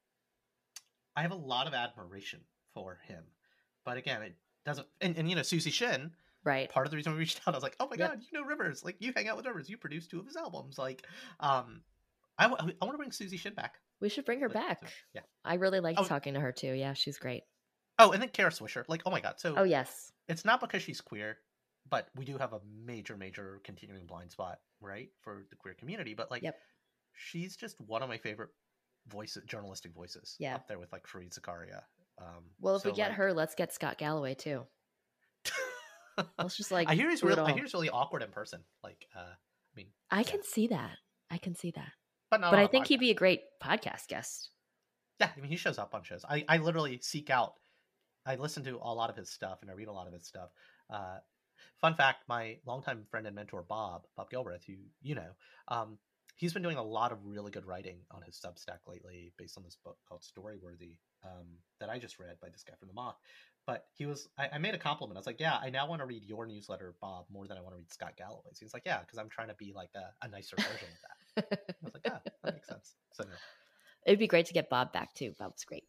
I 1.16 1.22
have 1.22 1.32
a 1.32 1.36
lot 1.36 1.68
of 1.68 1.74
admiration 1.74 2.42
for 2.74 3.00
him, 3.08 3.24
but 3.86 3.98
again, 3.98 4.24
it 4.24 4.36
doesn't. 4.66 4.88
And, 5.02 5.18
and 5.18 5.30
you 5.30 5.36
know, 5.36 5.42
Suzy 5.42 5.72
Shinn, 5.72 6.12
right? 6.44 6.70
Part 6.70 6.88
of 6.88 6.92
the 6.92 6.98
reason 6.98 7.14
we 7.14 7.20
reached 7.20 7.42
out, 7.48 7.54
I 7.54 7.58
was 7.58 7.64
like, 7.64 7.76
oh 7.80 7.88
my 7.90 7.96
yep. 7.98 8.12
god, 8.12 8.22
you 8.22 8.40
know 8.40 8.46
Rivers, 8.46 8.84
like 8.84 8.98
you 9.00 9.14
hang 9.16 9.28
out 9.28 9.38
with 9.38 9.46
Rivers, 9.46 9.70
you 9.70 9.78
produced 9.78 10.10
two 10.10 10.20
of 10.20 10.26
his 10.26 10.36
albums, 10.36 10.78
like, 10.78 11.06
um, 11.40 11.82
I, 12.38 12.48
w- 12.48 12.74
I 12.82 12.86
want 12.86 12.94
to 12.94 12.98
bring 12.98 13.12
Suzy 13.12 13.38
Shinn 13.38 13.54
back. 13.54 13.76
We 14.02 14.10
should 14.10 14.26
bring 14.26 14.40
her 14.42 14.50
like, 14.50 14.56
back. 14.56 14.80
So, 14.82 14.94
yeah, 15.16 15.22
I 15.46 15.56
really 15.56 15.80
like 15.80 15.96
oh, 16.00 16.04
talking 16.04 16.34
to 16.34 16.40
her 16.40 16.52
too. 16.52 16.74
Yeah, 16.74 16.94
she's 16.94 17.18
great. 17.18 17.44
Oh, 18.00 18.12
and 18.12 18.22
then 18.22 18.30
Kara 18.30 18.50
Swisher, 18.50 18.84
like, 18.88 19.04
oh 19.06 19.12
my 19.12 19.22
god. 19.22 19.36
So, 19.38 19.54
oh 19.58 19.64
yes, 19.64 20.12
it's 20.28 20.46
not 20.46 20.60
because 20.60 20.82
she's 20.82 21.02
queer, 21.02 21.38
but 21.90 22.10
we 22.16 22.26
do 22.26 22.38
have 22.38 22.54
a 22.54 22.60
major, 22.86 23.16
major 23.16 23.62
continuing 23.64 24.06
blind 24.06 24.32
spot, 24.32 24.60
right, 24.82 25.10
for 25.22 25.46
the 25.50 25.56
queer 25.56 25.76
community. 25.76 26.14
But 26.14 26.32
like, 26.32 26.44
yep 26.44 26.56
she's 27.16 27.56
just 27.56 27.80
one 27.80 28.02
of 28.02 28.10
my 28.10 28.18
favorite 28.18 28.50
voices, 29.08 29.44
journalistic 29.46 29.94
voices. 29.94 30.36
Yeah, 30.40 30.56
up 30.56 30.68
there 30.68 30.80
with 30.80 30.92
like 30.92 31.06
Fareed 31.08 31.38
Zakaria. 31.38 31.82
Um, 32.20 32.44
well, 32.60 32.76
if 32.76 32.84
so, 32.84 32.90
we 32.90 32.96
get 32.96 33.10
like... 33.10 33.18
her, 33.18 33.34
let's 33.34 33.56
get 33.56 33.74
Scott 33.74 33.98
Galloway 33.98 34.36
too. 34.36 34.64
let's 36.38 36.56
just 36.56 36.72
like 36.72 36.88
I 36.90 36.96
hear 36.96 37.10
he's 37.10 37.24
really, 37.24 37.42
I 37.42 37.52
hear 37.52 37.64
he's 37.64 37.74
really 37.74 37.90
awkward 37.90 38.24
in 38.24 38.30
person. 38.30 38.62
Like, 38.84 39.08
uh, 39.16 39.20
I 39.20 39.74
mean, 39.76 39.88
I 40.12 40.20
yeah. 40.20 40.24
can 40.24 40.44
see 40.44 40.68
that. 40.68 40.98
I 41.32 41.38
can 41.38 41.56
see 41.56 41.72
that. 41.72 41.92
But, 42.30 42.42
but 42.42 42.56
I 42.56 42.68
think 42.68 42.86
podcast. 42.86 42.90
he'd 42.90 43.00
be 43.00 43.12
a 43.12 43.16
great 43.16 43.42
podcast 43.62 44.08
guest. 44.08 44.50
Yeah, 45.20 45.30
I 45.36 45.40
mean, 45.40 45.50
he 45.50 45.58
shows 45.58 45.78
up 45.78 45.94
on 45.94 46.04
shows. 46.04 46.26
I, 46.28 46.44
I 46.48 46.58
literally 46.58 47.00
seek 47.02 47.30
out. 47.30 47.54
I 48.26 48.36
listen 48.36 48.64
to 48.64 48.80
a 48.82 48.94
lot 48.94 49.10
of 49.10 49.16
his 49.16 49.30
stuff 49.30 49.60
and 49.62 49.70
I 49.70 49.74
read 49.74 49.88
a 49.88 49.94
lot 49.94 50.08
of 50.08 50.14
his 50.14 50.26
stuff. 50.26 50.50
Uh, 50.90 51.18
fun 51.82 51.96
fact: 51.96 52.24
my 52.28 52.58
longtime 52.66 53.06
friend 53.10 53.28
and 53.28 53.36
mentor 53.36 53.64
Bob 53.68 54.04
Bob 54.16 54.30
Gilbreath, 54.32 54.66
who 54.66 54.74
you 55.02 55.16
know, 55.16 55.30
um, 55.68 55.98
he's 56.36 56.54
been 56.54 56.64
doing 56.64 56.78
a 56.78 56.84
lot 56.84 57.12
of 57.12 57.20
really 57.26 57.52
good 57.52 57.66
writing 57.66 58.00
on 58.12 58.22
his 58.22 58.36
Substack 58.36 58.80
lately, 58.88 59.34
based 59.38 59.58
on 59.58 59.64
this 59.64 59.78
book 59.84 59.98
called 60.08 60.22
Storyworthy 60.22 60.98
um, 61.24 61.48
that 61.80 61.90
I 61.90 62.00
just 62.00 62.20
read 62.20 62.38
by 62.42 62.50
this 62.50 62.64
guy 62.64 62.74
from 62.80 62.88
the 62.88 62.94
Moth. 62.94 63.18
But 63.66 63.86
he 63.94 64.06
was, 64.06 64.28
I, 64.38 64.50
I, 64.54 64.58
made 64.58 64.74
a 64.74 64.78
compliment. 64.78 65.18
I 65.18 65.22
was 65.22 65.26
like, 65.26 65.40
"Yeah, 65.40 65.58
I 65.62 65.70
now 65.70 65.88
want 65.88 66.02
to 66.02 66.06
read 66.06 66.24
your 66.26 66.46
newsletter, 66.46 66.96
Bob, 67.00 67.26
more 67.32 67.48
than 67.48 67.58
I 67.58 67.62
want 67.62 67.74
to 67.74 67.78
read 67.78 67.92
Scott 67.92 68.14
Galloway's." 68.18 68.58
He's 68.60 68.74
like, 68.74 68.84
"Yeah, 68.86 69.00
because 69.00 69.18
I'm 69.18 69.30
trying 69.30 69.48
to 69.48 69.56
be 69.56 69.72
like 69.74 69.92
a, 69.96 70.26
a 70.26 70.30
nicer 70.30 70.58
version 70.58 70.90
of 71.38 71.46
that." 71.46 71.60
I 71.70 71.86
was 71.86 71.94
like, 71.94 72.04
"Yeah, 72.06 72.18
that 72.44 72.54
makes 72.56 72.68
sense." 72.68 72.96
So 73.14 73.24
it'd 74.06 74.20
be 74.20 74.28
great 74.28 74.48
to 74.48 74.54
get 74.54 74.70
Bob 74.70 74.92
back 74.92 75.14
too. 75.14 75.34
Bob's 75.40 75.64
great. 75.64 75.86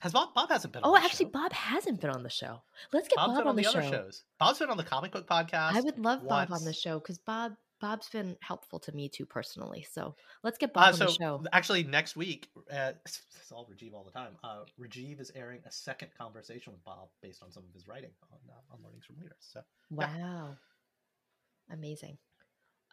Has 0.00 0.12
Bob? 0.12 0.34
Bob 0.34 0.50
hasn't 0.50 0.72
been. 0.72 0.82
On 0.84 0.90
Oh, 0.90 0.96
actually, 0.96 1.26
show. 1.26 1.30
Bob 1.30 1.52
hasn't 1.52 2.00
been 2.00 2.10
on 2.10 2.22
the 2.22 2.30
show. 2.30 2.62
Let's 2.92 3.08
get 3.08 3.16
Bob's 3.16 3.32
Bob 3.32 3.40
on, 3.40 3.48
on, 3.48 3.56
the, 3.56 3.62
the 3.62 3.70
show. 3.70 3.90
shows. 3.90 4.24
Bob's 4.38 4.58
been 4.58 4.70
on 4.70 4.76
the 4.76 4.84
comic 4.84 5.12
book 5.12 5.26
podcast. 5.26 5.72
I 5.72 5.80
would 5.80 5.98
love 5.98 6.22
once. 6.22 6.50
Bob 6.50 6.60
on 6.60 6.64
the 6.64 6.72
show 6.72 6.98
because 7.00 7.18
Bob 7.18 7.54
Bob's 7.84 8.08
been 8.08 8.34
helpful 8.40 8.78
to 8.78 8.92
me 8.92 9.10
too 9.10 9.26
personally. 9.26 9.86
So 9.92 10.14
let's 10.42 10.56
get 10.56 10.72
Bob 10.72 10.94
uh, 10.94 10.96
so 10.96 11.04
on 11.04 11.06
the 11.06 11.12
show. 11.12 11.44
Actually, 11.52 11.84
next 11.84 12.16
week, 12.16 12.48
uh, 12.72 12.92
it's 13.04 13.52
all 13.52 13.68
Rajiv 13.70 13.92
all 13.92 14.04
the 14.04 14.10
time. 14.10 14.38
Uh, 14.42 14.60
Rajiv 14.80 15.20
is 15.20 15.30
airing 15.34 15.60
a 15.66 15.70
second 15.70 16.08
conversation 16.16 16.72
with 16.72 16.82
Bob 16.82 17.10
based 17.20 17.42
on 17.42 17.52
some 17.52 17.62
of 17.62 17.74
his 17.74 17.86
writing 17.86 18.08
on 18.32 18.38
uh, 18.48 18.72
on 18.72 18.82
learnings 18.82 19.04
from 19.04 19.16
leaders. 19.16 19.36
So 19.40 19.60
wow, 19.90 20.08
yeah. 20.16 21.74
amazing. 21.74 22.16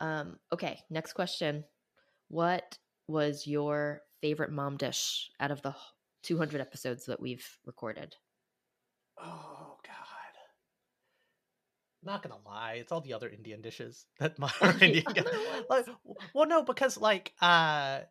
Um, 0.02 0.40
okay, 0.52 0.82
next 0.90 1.14
question. 1.14 1.64
What 2.28 2.78
was 3.08 3.48
your 3.48 4.02
favorite 4.20 4.52
mom 4.52 4.76
dish 4.76 5.30
out 5.40 5.52
of 5.52 5.62
the 5.62 5.74
200 6.24 6.60
episodes 6.60 7.06
that 7.06 7.22
we've 7.22 7.48
recorded? 7.66 8.18
Oh 9.18 9.61
not 12.04 12.24
gonna 12.24 12.40
lie, 12.46 12.74
it's 12.74 12.92
all 12.92 13.02
the 13.02 13.14
other 13.14 13.30
Indian 13.30 13.62
dishes 13.62 14.06
that 14.20 14.38
my 14.40 14.52
Indian. 14.82 15.06
like, 15.70 15.88
well, 16.34 16.48
no, 16.48 16.64
because 16.64 16.98
like 16.98 17.34
uh, 17.42 18.02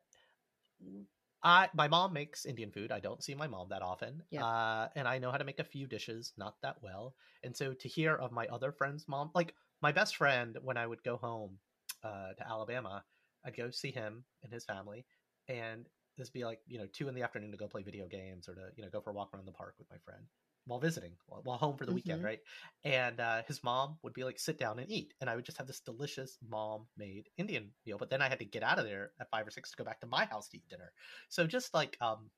I 1.42 1.68
my 1.74 1.88
mom 1.88 2.12
makes 2.12 2.46
Indian 2.46 2.70
food. 2.70 2.92
I 2.92 3.00
don't 3.00 3.22
see 3.22 3.34
my 3.34 3.46
mom 3.46 3.68
that 3.70 3.82
often, 3.82 4.22
yeah. 4.30 4.44
uh, 4.44 4.88
and 4.94 5.08
I 5.08 5.18
know 5.18 5.30
how 5.30 5.38
to 5.38 5.44
make 5.44 5.58
a 5.58 5.64
few 5.64 5.86
dishes, 5.86 6.32
not 6.36 6.56
that 6.62 6.76
well. 6.82 7.14
And 7.42 7.56
so 7.56 7.72
to 7.72 7.88
hear 7.88 8.14
of 8.14 8.32
my 8.32 8.46
other 8.46 8.72
friend's 8.72 9.08
mom, 9.08 9.30
like 9.34 9.54
my 9.82 9.92
best 9.92 10.16
friend, 10.16 10.56
when 10.62 10.76
I 10.76 10.86
would 10.86 11.02
go 11.02 11.16
home 11.16 11.58
uh, 12.04 12.32
to 12.34 12.48
Alabama, 12.48 13.04
I'd 13.44 13.56
go 13.56 13.70
see 13.70 13.90
him 13.90 14.24
and 14.42 14.52
his 14.52 14.64
family, 14.64 15.06
and 15.48 15.86
this 16.18 16.30
be 16.30 16.44
like 16.44 16.60
you 16.66 16.78
know 16.78 16.86
two 16.92 17.08
in 17.08 17.14
the 17.14 17.22
afternoon 17.22 17.50
to 17.50 17.56
go 17.56 17.66
play 17.66 17.82
video 17.82 18.06
games 18.06 18.48
or 18.48 18.54
to 18.54 18.68
you 18.76 18.84
know 18.84 18.90
go 18.90 19.00
for 19.00 19.10
a 19.10 19.14
walk 19.14 19.30
around 19.34 19.46
the 19.46 19.52
park 19.52 19.74
with 19.78 19.88
my 19.90 19.96
friend 20.04 20.22
while 20.70 20.80
visiting, 20.80 21.12
while 21.26 21.58
home 21.58 21.76
for 21.76 21.84
the 21.84 21.90
mm-hmm. 21.90 21.96
weekend, 21.96 22.22
right? 22.22 22.38
And 22.84 23.18
uh, 23.18 23.42
his 23.48 23.62
mom 23.64 23.98
would 24.02 24.14
be 24.14 24.22
like, 24.22 24.38
sit 24.38 24.58
down 24.58 24.78
and 24.78 24.88
eat. 24.88 25.12
And 25.20 25.28
I 25.28 25.34
would 25.34 25.44
just 25.44 25.58
have 25.58 25.66
this 25.66 25.80
delicious 25.80 26.38
mom 26.48 26.86
made 26.96 27.28
Indian 27.36 27.70
meal. 27.84 27.98
But 27.98 28.08
then 28.08 28.22
I 28.22 28.28
had 28.28 28.38
to 28.38 28.44
get 28.44 28.62
out 28.62 28.78
of 28.78 28.84
there 28.84 29.10
at 29.20 29.28
five 29.30 29.46
or 29.46 29.50
six 29.50 29.70
to 29.72 29.76
go 29.76 29.84
back 29.84 30.00
to 30.00 30.06
my 30.06 30.24
house 30.26 30.48
to 30.50 30.56
eat 30.56 30.68
dinner. 30.70 30.92
So 31.28 31.46
just 31.46 31.74
like, 31.74 31.96
um, 32.00 32.30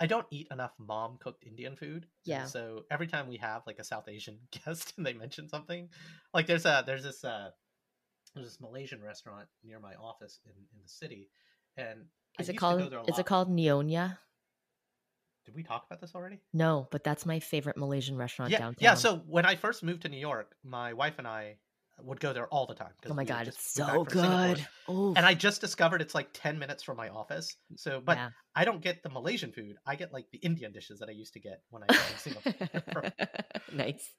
I 0.00 0.06
don't 0.06 0.26
eat 0.30 0.48
enough 0.50 0.72
mom 0.78 1.18
cooked 1.20 1.44
Indian 1.44 1.76
food. 1.76 2.06
Yeah. 2.24 2.46
So 2.46 2.84
every 2.90 3.06
time 3.06 3.28
we 3.28 3.36
have 3.36 3.62
like 3.66 3.78
a 3.78 3.84
South 3.84 4.08
Asian 4.08 4.38
guest 4.64 4.94
and 4.96 5.04
they 5.04 5.12
mention 5.12 5.48
something, 5.48 5.90
like 6.32 6.46
there's 6.46 6.64
a, 6.64 6.82
there's 6.86 7.04
this, 7.04 7.22
uh, 7.24 7.50
there's 8.34 8.46
this 8.46 8.60
Malaysian 8.60 9.02
restaurant 9.02 9.46
near 9.62 9.78
my 9.78 9.94
office 9.94 10.40
in, 10.46 10.52
in 10.52 10.82
the 10.82 10.88
city. 10.88 11.28
And 11.76 12.06
is 12.40 12.48
I 12.48 12.52
it 12.54 12.56
called, 12.56 12.92
is 13.06 13.18
it 13.18 13.26
called 13.26 13.54
Nyonya? 13.54 14.16
Did 15.44 15.54
we 15.54 15.62
talk 15.62 15.84
about 15.86 16.00
this 16.00 16.14
already? 16.14 16.40
No, 16.52 16.88
but 16.90 17.04
that's 17.04 17.26
my 17.26 17.38
favorite 17.38 17.76
Malaysian 17.76 18.16
restaurant 18.16 18.50
yeah, 18.50 18.58
downtown. 18.58 18.78
Yeah, 18.80 18.94
so 18.94 19.22
when 19.26 19.44
I 19.44 19.56
first 19.56 19.82
moved 19.82 20.02
to 20.02 20.08
New 20.08 20.18
York, 20.18 20.54
my 20.64 20.94
wife 20.94 21.14
and 21.18 21.26
I 21.26 21.58
would 22.02 22.18
go 22.18 22.32
there 22.32 22.46
all 22.48 22.66
the 22.66 22.74
time. 22.74 22.90
Oh 23.08 23.14
my 23.14 23.24
god, 23.24 23.46
it's 23.46 23.72
so 23.72 24.04
good! 24.04 24.66
And 24.88 25.18
I 25.18 25.34
just 25.34 25.60
discovered 25.60 26.00
it's 26.00 26.14
like 26.14 26.28
ten 26.32 26.58
minutes 26.58 26.82
from 26.82 26.96
my 26.96 27.08
office. 27.08 27.56
So, 27.76 28.00
but 28.04 28.16
yeah. 28.16 28.30
I 28.54 28.64
don't 28.64 28.80
get 28.80 29.02
the 29.02 29.10
Malaysian 29.10 29.52
food. 29.52 29.76
I 29.86 29.96
get 29.96 30.12
like 30.12 30.26
the 30.32 30.38
Indian 30.38 30.72
dishes 30.72 30.98
that 31.00 31.08
I 31.08 31.12
used 31.12 31.34
to 31.34 31.40
get 31.40 31.62
when 31.70 31.82
I 31.82 31.86
was 31.88 32.26
in 32.26 32.32
Singapore. 32.32 33.12
nice, 33.72 34.10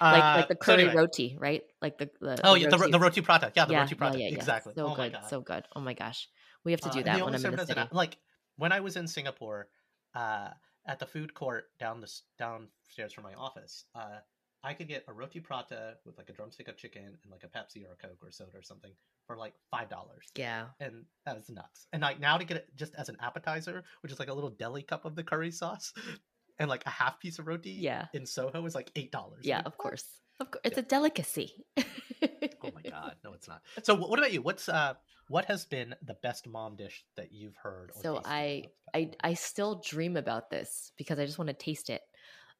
uh, 0.00 0.12
like 0.12 0.36
like 0.36 0.48
the 0.48 0.54
curry 0.56 0.82
so 0.82 0.88
anyway. 0.88 0.94
roti, 0.94 1.36
right? 1.40 1.62
Like 1.80 1.98
the, 1.98 2.10
the 2.20 2.40
oh 2.44 2.54
the 2.54 2.60
yeah, 2.60 2.66
roti. 2.66 2.78
The, 2.78 2.88
the 2.90 3.00
roti 3.00 3.20
prata. 3.20 3.52
Yeah, 3.54 3.64
the 3.64 3.72
yeah, 3.72 3.80
roti 3.80 3.94
prata. 3.94 4.18
Yeah, 4.18 4.28
yeah, 4.28 4.34
exactly. 4.34 4.74
So 4.76 4.88
oh 4.88 4.94
good, 4.94 5.16
so 5.28 5.40
good. 5.40 5.64
Oh 5.74 5.80
my 5.80 5.94
gosh, 5.94 6.28
we 6.64 6.72
have 6.72 6.80
to 6.82 6.90
do 6.90 7.00
uh, 7.00 7.02
that 7.04 7.24
when 7.24 7.34
I'm 7.34 7.44
in 7.44 7.56
the 7.56 7.66
city. 7.66 7.80
An, 7.80 7.88
like 7.92 8.18
when 8.56 8.72
I 8.72 8.80
was 8.80 8.96
in 8.96 9.08
Singapore, 9.08 9.68
uh, 10.14 10.48
at 10.86 10.98
the 10.98 11.06
food 11.06 11.34
court 11.34 11.66
down 11.78 12.00
the 12.00 12.12
downstairs 12.38 13.12
from 13.12 13.24
my 13.24 13.34
office, 13.34 13.84
uh, 13.94 14.18
I 14.62 14.72
could 14.72 14.88
get 14.88 15.04
a 15.08 15.12
roti 15.12 15.40
prata 15.40 15.96
with 16.06 16.16
like 16.16 16.30
a 16.30 16.32
drumstick 16.32 16.68
of 16.68 16.76
chicken 16.76 17.04
and 17.04 17.30
like 17.30 17.44
a 17.44 17.48
Pepsi 17.48 17.86
or 17.86 17.92
a 17.92 17.96
Coke 17.96 18.18
or 18.22 18.30
soda 18.30 18.56
or 18.56 18.62
something 18.62 18.92
for 19.26 19.36
like 19.36 19.52
five 19.70 19.90
dollars. 19.90 20.26
Yeah, 20.34 20.66
and 20.80 21.04
that 21.26 21.36
was 21.36 21.50
nuts. 21.50 21.86
And 21.92 22.02
like 22.02 22.18
now 22.18 22.38
to 22.38 22.44
get 22.44 22.56
it 22.56 22.68
just 22.74 22.94
as 22.94 23.10
an 23.10 23.16
appetizer, 23.20 23.84
which 24.02 24.10
is 24.10 24.18
like 24.18 24.28
a 24.28 24.34
little 24.34 24.50
deli 24.50 24.82
cup 24.82 25.04
of 25.04 25.16
the 25.16 25.22
curry 25.22 25.50
sauce, 25.50 25.92
and 26.58 26.70
like 26.70 26.82
a 26.86 26.90
half 26.90 27.20
piece 27.20 27.38
of 27.38 27.46
roti. 27.46 27.72
Yeah, 27.72 28.06
in 28.14 28.24
Soho 28.24 28.64
is 28.64 28.74
like 28.74 28.90
eight 28.96 29.12
dollars. 29.12 29.44
Yeah, 29.44 29.62
of 29.64 29.76
course. 29.76 30.04
Of 30.40 30.50
course, 30.50 30.62
it's 30.64 30.76
yeah. 30.76 30.82
a 30.82 30.86
delicacy. 30.86 31.64
oh 31.78 32.70
my 32.74 32.82
god, 32.90 33.16
no, 33.22 33.34
it's 33.34 33.46
not. 33.46 33.62
So, 33.82 33.94
what 33.94 34.18
about 34.18 34.32
you? 34.32 34.42
What's 34.42 34.68
uh, 34.68 34.94
what 35.34 35.46
has 35.46 35.64
been 35.64 35.96
the 36.00 36.14
best 36.14 36.46
mom 36.46 36.76
dish 36.76 37.04
that 37.16 37.32
you've 37.32 37.56
heard? 37.56 37.90
so 38.00 38.20
I, 38.24 38.66
I, 38.94 39.10
I 39.20 39.34
still 39.34 39.82
dream 39.84 40.16
about 40.16 40.48
this 40.48 40.92
because 40.96 41.18
I 41.18 41.26
just 41.26 41.38
want 41.38 41.48
to 41.48 41.54
taste 41.54 41.90
it. 41.90 42.02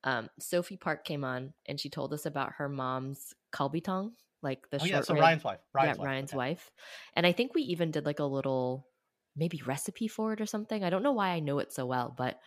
Um, 0.02 0.28
Sophie 0.40 0.76
Park 0.76 1.04
came 1.04 1.22
on 1.22 1.52
and 1.66 1.78
she 1.78 1.88
told 1.88 2.12
us 2.12 2.26
about 2.26 2.54
her 2.58 2.68
mom's 2.68 3.32
kalbi 3.52 3.82
tong, 3.82 4.14
like 4.42 4.68
the 4.70 4.78
oh, 4.78 4.80
short. 4.80 4.90
Yeah, 4.90 5.00
so 5.02 5.14
Ryan's 5.14 5.44
wife. 5.44 5.60
Ryan's 5.72 5.98
yeah, 5.98 6.00
wife. 6.00 6.06
Ryan's 6.08 6.30
okay. 6.32 6.36
wife. 6.36 6.70
And 7.14 7.24
I 7.24 7.30
think 7.30 7.54
we 7.54 7.62
even 7.62 7.92
did 7.92 8.04
like 8.04 8.18
a 8.18 8.24
little 8.24 8.88
maybe 9.36 9.62
recipe 9.64 10.08
for 10.08 10.32
it 10.32 10.40
or 10.40 10.46
something. 10.46 10.82
I 10.82 10.90
don't 10.90 11.04
know 11.04 11.12
why 11.12 11.28
I 11.28 11.38
know 11.38 11.60
it 11.60 11.72
so 11.72 11.86
well, 11.86 12.12
but 12.18 12.40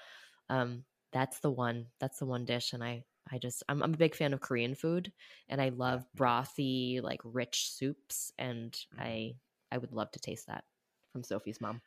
um, 0.49 0.83
that's 1.13 1.39
the 1.39 1.51
one. 1.51 1.85
That's 2.01 2.19
the 2.19 2.25
one 2.25 2.43
dish, 2.43 2.73
and 2.73 2.83
I 2.83 3.05
I 3.31 3.37
just 3.37 3.63
I'm, 3.69 3.81
I'm 3.81 3.93
a 3.93 3.97
big 3.97 4.13
fan 4.13 4.33
of 4.33 4.41
Korean 4.41 4.75
food, 4.75 5.13
and 5.47 5.61
I 5.61 5.69
love 5.69 6.05
brothy 6.17 7.01
like 7.01 7.21
rich 7.23 7.69
soups, 7.71 8.33
and 8.37 8.73
mm-hmm. 8.73 9.01
I 9.01 9.35
I 9.71 9.77
would 9.77 9.91
love 9.91 10.11
to 10.11 10.19
taste 10.19 10.47
that 10.47 10.63
from 11.11 11.23
Sophie's 11.23 11.61
mom. 11.61 11.81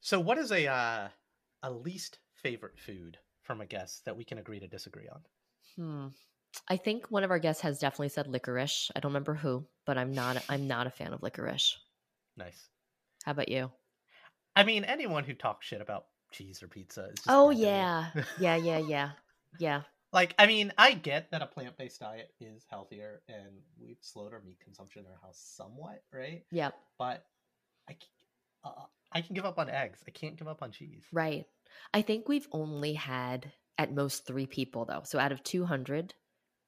So, 0.00 0.20
what 0.20 0.38
is 0.38 0.52
a 0.52 0.66
uh, 0.66 1.08
a 1.62 1.70
least 1.70 2.18
favorite 2.34 2.78
food 2.78 3.18
from 3.42 3.60
a 3.60 3.66
guest 3.66 4.04
that 4.04 4.16
we 4.16 4.24
can 4.24 4.38
agree 4.38 4.60
to 4.60 4.66
disagree 4.66 5.08
on? 5.08 5.20
Hmm. 5.76 6.08
I 6.68 6.76
think 6.76 7.10
one 7.10 7.24
of 7.24 7.30
our 7.30 7.38
guests 7.38 7.62
has 7.62 7.78
definitely 7.78 8.10
said 8.10 8.28
licorice. 8.28 8.90
I 8.94 9.00
don't 9.00 9.10
remember 9.10 9.34
who, 9.34 9.66
but 9.86 9.98
I'm 9.98 10.12
not 10.12 10.42
I'm 10.48 10.68
not 10.68 10.86
a 10.86 10.90
fan 10.90 11.12
of 11.12 11.22
licorice. 11.22 11.76
Nice. 12.36 12.68
How 13.24 13.32
about 13.32 13.48
you? 13.48 13.70
I 14.56 14.64
mean, 14.64 14.84
anyone 14.84 15.24
who 15.24 15.34
talks 15.34 15.66
shit 15.66 15.80
about 15.80 16.06
cheese 16.30 16.62
or 16.62 16.68
pizza 16.68 17.06
is. 17.06 17.24
oh 17.28 17.50
yeah, 17.50 18.10
yeah, 18.38 18.56
yeah, 18.56 18.78
yeah, 18.78 19.10
yeah. 19.58 19.82
Like, 20.14 20.32
I 20.38 20.46
mean, 20.46 20.72
I 20.78 20.92
get 20.92 21.32
that 21.32 21.42
a 21.42 21.46
plant 21.46 21.76
based 21.76 21.98
diet 21.98 22.30
is 22.40 22.64
healthier, 22.70 23.22
and 23.28 23.58
we've 23.76 23.98
slowed 24.00 24.32
our 24.32 24.40
meat 24.46 24.58
consumption 24.62 25.04
in 25.04 25.10
our 25.10 25.18
house 25.20 25.42
somewhat, 25.56 26.04
right? 26.12 26.44
Yeah. 26.52 26.70
But 27.00 27.26
I, 27.90 27.96
uh, 28.64 28.70
I 29.12 29.22
can 29.22 29.34
give 29.34 29.44
up 29.44 29.58
on 29.58 29.68
eggs. 29.68 29.98
I 30.06 30.12
can't 30.12 30.36
give 30.36 30.46
up 30.46 30.62
on 30.62 30.70
cheese. 30.70 31.04
Right. 31.12 31.46
I 31.92 32.02
think 32.02 32.28
we've 32.28 32.46
only 32.52 32.94
had 32.94 33.50
at 33.76 33.92
most 33.92 34.24
three 34.24 34.46
people 34.46 34.84
though. 34.84 35.02
So 35.04 35.18
out 35.18 35.32
of 35.32 35.42
two 35.42 35.64
hundred, 35.64 36.14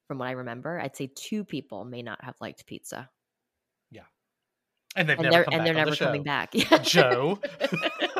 from 0.08 0.18
what 0.18 0.26
I 0.26 0.32
remember, 0.32 0.80
I'd 0.80 0.96
say 0.96 1.08
two 1.14 1.44
people 1.44 1.84
may 1.84 2.02
not 2.02 2.24
have 2.24 2.34
liked 2.40 2.66
pizza. 2.66 3.08
Yeah. 3.92 4.02
And 4.96 5.08
they've 5.08 5.18
and 5.18 5.30
never 5.30 5.44
they're, 5.48 5.54
and 5.56 5.64
they're 5.66 5.74
never 5.74 5.90
the 5.92 5.96
coming 5.96 6.24
back. 6.24 6.52
Joe. 6.82 7.38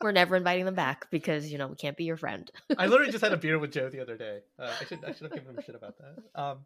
We're 0.00 0.12
never 0.12 0.36
inviting 0.36 0.64
them 0.64 0.74
back 0.74 1.10
because 1.10 1.50
you 1.50 1.58
know 1.58 1.68
we 1.68 1.76
can't 1.76 1.96
be 1.96 2.04
your 2.04 2.16
friend. 2.16 2.50
I 2.78 2.86
literally 2.86 3.12
just 3.12 3.22
had 3.22 3.32
a 3.32 3.36
beer 3.36 3.58
with 3.58 3.72
Joe 3.72 3.88
the 3.88 4.00
other 4.00 4.16
day. 4.16 4.40
Uh, 4.58 4.72
I 4.80 4.84
should 4.84 5.04
I 5.04 5.12
should 5.12 5.22
have 5.22 5.32
given 5.32 5.54
him 5.54 5.62
shit 5.64 5.74
about 5.74 5.96
that. 5.98 6.40
Um, 6.40 6.58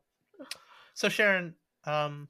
so 0.95 1.09
Sharon, 1.09 1.55
um, 1.85 2.29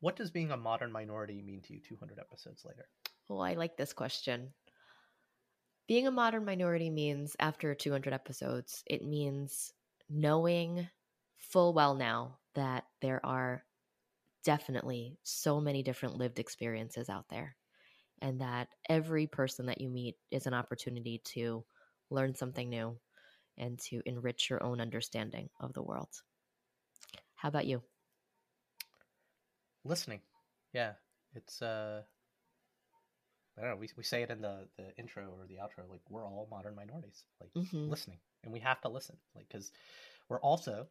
what 0.00 0.16
does 0.16 0.30
being 0.30 0.50
a 0.50 0.56
modern 0.56 0.92
minority 0.92 1.42
mean 1.42 1.60
to 1.62 1.74
you 1.74 1.80
200 1.80 2.18
episodes 2.18 2.64
later? 2.64 2.88
Oh, 3.28 3.38
I 3.38 3.54
like 3.54 3.76
this 3.76 3.92
question. 3.92 4.52
Being 5.86 6.06
a 6.06 6.12
modern 6.12 6.44
minority 6.44 6.90
means 6.90 7.36
after 7.38 7.74
200 7.74 8.12
episodes, 8.12 8.82
it 8.86 9.04
means 9.04 9.72
knowing 10.08 10.88
full 11.36 11.72
well 11.72 11.94
now 11.94 12.38
that 12.54 12.84
there 13.00 13.24
are 13.24 13.64
definitely 14.44 15.18
so 15.22 15.60
many 15.60 15.82
different 15.82 16.16
lived 16.16 16.38
experiences 16.38 17.08
out 17.08 17.28
there 17.28 17.56
and 18.20 18.40
that 18.40 18.68
every 18.88 19.26
person 19.26 19.66
that 19.66 19.80
you 19.80 19.88
meet 19.88 20.16
is 20.30 20.46
an 20.46 20.54
opportunity 20.54 21.20
to 21.24 21.64
learn 22.10 22.34
something 22.34 22.68
new 22.68 22.98
and 23.56 23.78
to 23.78 24.02
enrich 24.06 24.50
your 24.50 24.62
own 24.62 24.80
understanding 24.80 25.48
of 25.60 25.72
the 25.72 25.82
world. 25.82 26.08
How 27.34 27.48
about 27.48 27.66
you? 27.66 27.82
Listening. 29.84 30.20
Yeah. 30.72 30.92
It's 31.34 31.62
uh 31.62 32.02
I 33.56 33.62
don't 33.62 33.70
know, 33.70 33.76
we 33.76 33.88
we 33.96 34.04
say 34.04 34.22
it 34.22 34.30
in 34.30 34.40
the 34.40 34.68
the 34.76 34.94
intro 34.98 35.24
or 35.24 35.46
the 35.46 35.56
outro 35.56 35.88
like 35.88 36.02
we're 36.08 36.26
all 36.26 36.48
modern 36.50 36.74
minorities. 36.74 37.24
Like 37.40 37.50
mm-hmm. 37.56 37.88
listening. 37.88 38.18
And 38.42 38.52
we 38.52 38.60
have 38.60 38.80
to 38.82 38.88
listen 38.88 39.16
like 39.34 39.48
cuz 39.48 39.72
we're 40.28 40.40
also 40.40 40.88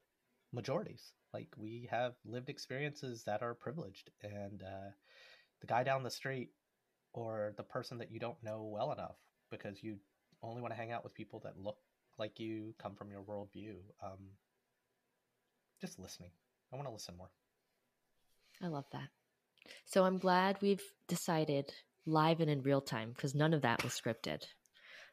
majorities. 0.52 1.14
Like 1.34 1.50
we 1.58 1.88
have 1.92 2.16
lived 2.26 2.50
experiences 2.50 3.24
that 3.26 3.44
are 3.44 3.54
privileged 3.54 4.10
and 4.22 4.64
uh 4.64 4.92
the 5.62 5.68
guy 5.68 5.84
down 5.84 6.04
the 6.04 6.10
street 6.10 6.52
or 7.14 7.54
the 7.58 7.64
person 7.64 7.98
that 8.00 8.12
you 8.12 8.20
don't 8.20 8.42
know 8.44 8.64
well 8.64 8.92
enough 8.92 9.16
because 9.50 9.84
you 9.84 9.98
only 10.44 10.62
want 10.62 10.74
to 10.74 10.80
hang 10.80 10.92
out 10.92 11.04
with 11.04 11.14
people 11.14 11.42
that 11.44 11.58
look 11.58 11.78
like 12.18 12.40
you, 12.40 12.74
come 12.82 12.96
from 12.96 13.12
your 13.12 13.22
worldview. 13.22 13.76
Um, 14.04 14.20
just 15.82 16.00
listening. 16.00 16.32
I 16.72 16.76
want 16.76 16.88
to 16.88 16.94
listen 16.94 17.16
more. 17.18 17.32
I 18.62 18.68
love 18.68 18.86
that. 18.92 19.08
So 19.86 20.04
I'm 20.04 20.18
glad 20.18 20.58
we've 20.62 20.84
decided 21.08 21.72
live 22.06 22.42
and 22.42 22.50
in 22.50 22.62
real 22.62 22.82
time 22.82 23.12
because 23.16 23.36
none 23.36 23.54
of 23.54 23.62
that 23.62 23.84
was 23.84 23.94
scripted. 23.94 24.44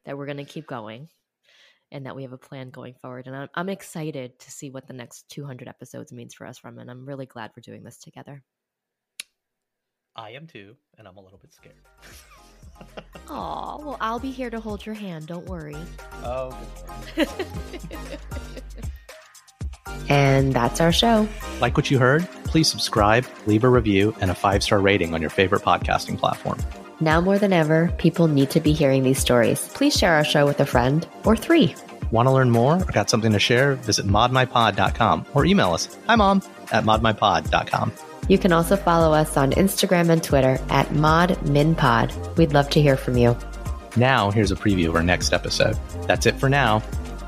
That 0.05 0.17
we're 0.17 0.27
going 0.27 0.37
to 0.39 0.45
keep 0.45 0.67
going 0.67 1.09
and 1.91 2.07
that 2.07 2.17
we 2.17 2.23
have 2.23 2.33
a 2.33 2.39
plan 2.39 2.71
going 2.71 2.95
forward. 2.95 3.27
And 3.27 3.37
I'm, 3.37 3.49
I'm 3.55 3.69
excited 3.69 4.39
to 4.41 4.51
see 4.51 4.71
what 4.71 4.87
the 4.87 4.93
next 4.93 5.29
200 5.31 5.69
episodes 5.69 6.13
means 6.13 6.35
for 6.35 6.47
us 6.47 6.59
from. 6.59 6.79
And 6.79 6.91
I'm 6.91 7.07
really 7.07 7.27
glad 7.27 7.51
we're 7.57 7.61
doing 7.63 7.85
this 7.85 7.99
together. 7.99 8.43
I 10.17 10.31
am 10.31 10.47
too, 10.47 10.77
and 10.99 11.07
I'm 11.07 11.17
a 11.17 11.21
little 11.21 11.39
bit 11.39 11.53
scared. 11.53 11.77
Aw, 13.29 13.79
well, 13.79 13.97
I'll 14.01 14.19
be 14.19 14.31
here 14.31 14.51
to 14.51 14.61
hold 14.61 14.85
your 14.85 14.95
hand. 14.95 15.27
Don't 15.27 15.47
worry. 15.47 15.77
Oh, 16.25 16.57
and 20.09 20.53
that's 20.53 20.81
our 20.81 20.93
show. 20.93 21.29
Like 21.61 21.77
what 21.77 21.91
you 21.91 21.99
heard? 21.99 22.27
Please 22.45 22.69
subscribe, 22.69 23.27
leave 23.47 23.65
a 23.65 23.69
review, 23.69 24.15
and 24.21 24.31
a 24.31 24.35
five 24.35 24.63
star 24.63 24.81
rating 24.81 25.15
on 25.15 25.21
your 25.21 25.31
favorite 25.31 25.63
podcasting 25.63 26.19
platform. 26.19 26.59
Now 27.01 27.21
more 27.21 27.39
than 27.39 27.53
ever, 27.53 27.93
people 27.99 28.27
need 28.27 28.51
to 28.51 28.61
be 28.61 28.73
hearing 28.73 29.03
these 29.03 29.19
stories. 29.19 29.69
Please 29.75 29.95
share 29.97 30.15
our 30.15 30.25
show 30.25 30.47
with 30.47 30.61
a 30.61 30.67
friend 30.67 31.07
or 31.25 31.37
three. 31.37 31.75
Want 32.11 32.27
to 32.27 32.33
learn 32.33 32.51
more 32.51 32.77
or 32.77 32.93
got 32.93 33.11
something 33.11 33.33
to 33.33 33.39
share? 33.39 33.75
Visit 33.75 34.07
modmypod.com 34.07 35.27
or 35.35 35.45
email 35.45 35.73
us. 35.73 35.95
Hi, 36.07 36.15
mom, 36.15 36.43
at 36.73 36.85
modmypod.com. 36.85 37.93
You 38.29 38.39
can 38.39 38.53
also 38.53 38.77
follow 38.77 39.13
us 39.13 39.37
on 39.37 39.53
Instagram 39.53 40.11
and 40.11 40.23
Twitter 40.23 40.59
at 40.69 40.89
ModMinPod. 40.89 42.37
We'd 42.37 42.53
love 42.53 42.69
to 42.71 42.83
hear 42.83 42.97
from 42.97 43.17
you. 43.17 43.37
Now, 43.97 44.31
here's 44.31 44.53
a 44.53 44.57
preview 44.57 44.89
of 44.89 44.97
our 44.97 45.03
next 45.03 45.33
episode. 45.33 45.79
That's 46.07 46.27
it 46.27 46.39
for 46.39 46.49
now. 46.49 46.83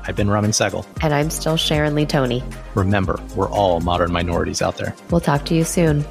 I've 0.07 0.15
been 0.15 0.29
Raman 0.29 0.51
Sehgal. 0.51 0.85
And 1.01 1.13
I'm 1.13 1.29
still 1.29 1.57
Sharon 1.57 1.95
Lee 1.95 2.05
Thony. 2.05 2.43
Remember, 2.75 3.19
we're 3.35 3.49
all 3.49 3.79
modern 3.79 4.11
minorities 4.11 4.61
out 4.61 4.77
there. 4.77 4.95
We'll 5.09 5.21
talk 5.21 5.45
to 5.45 5.55
you 5.55 5.63
soon. 5.63 6.05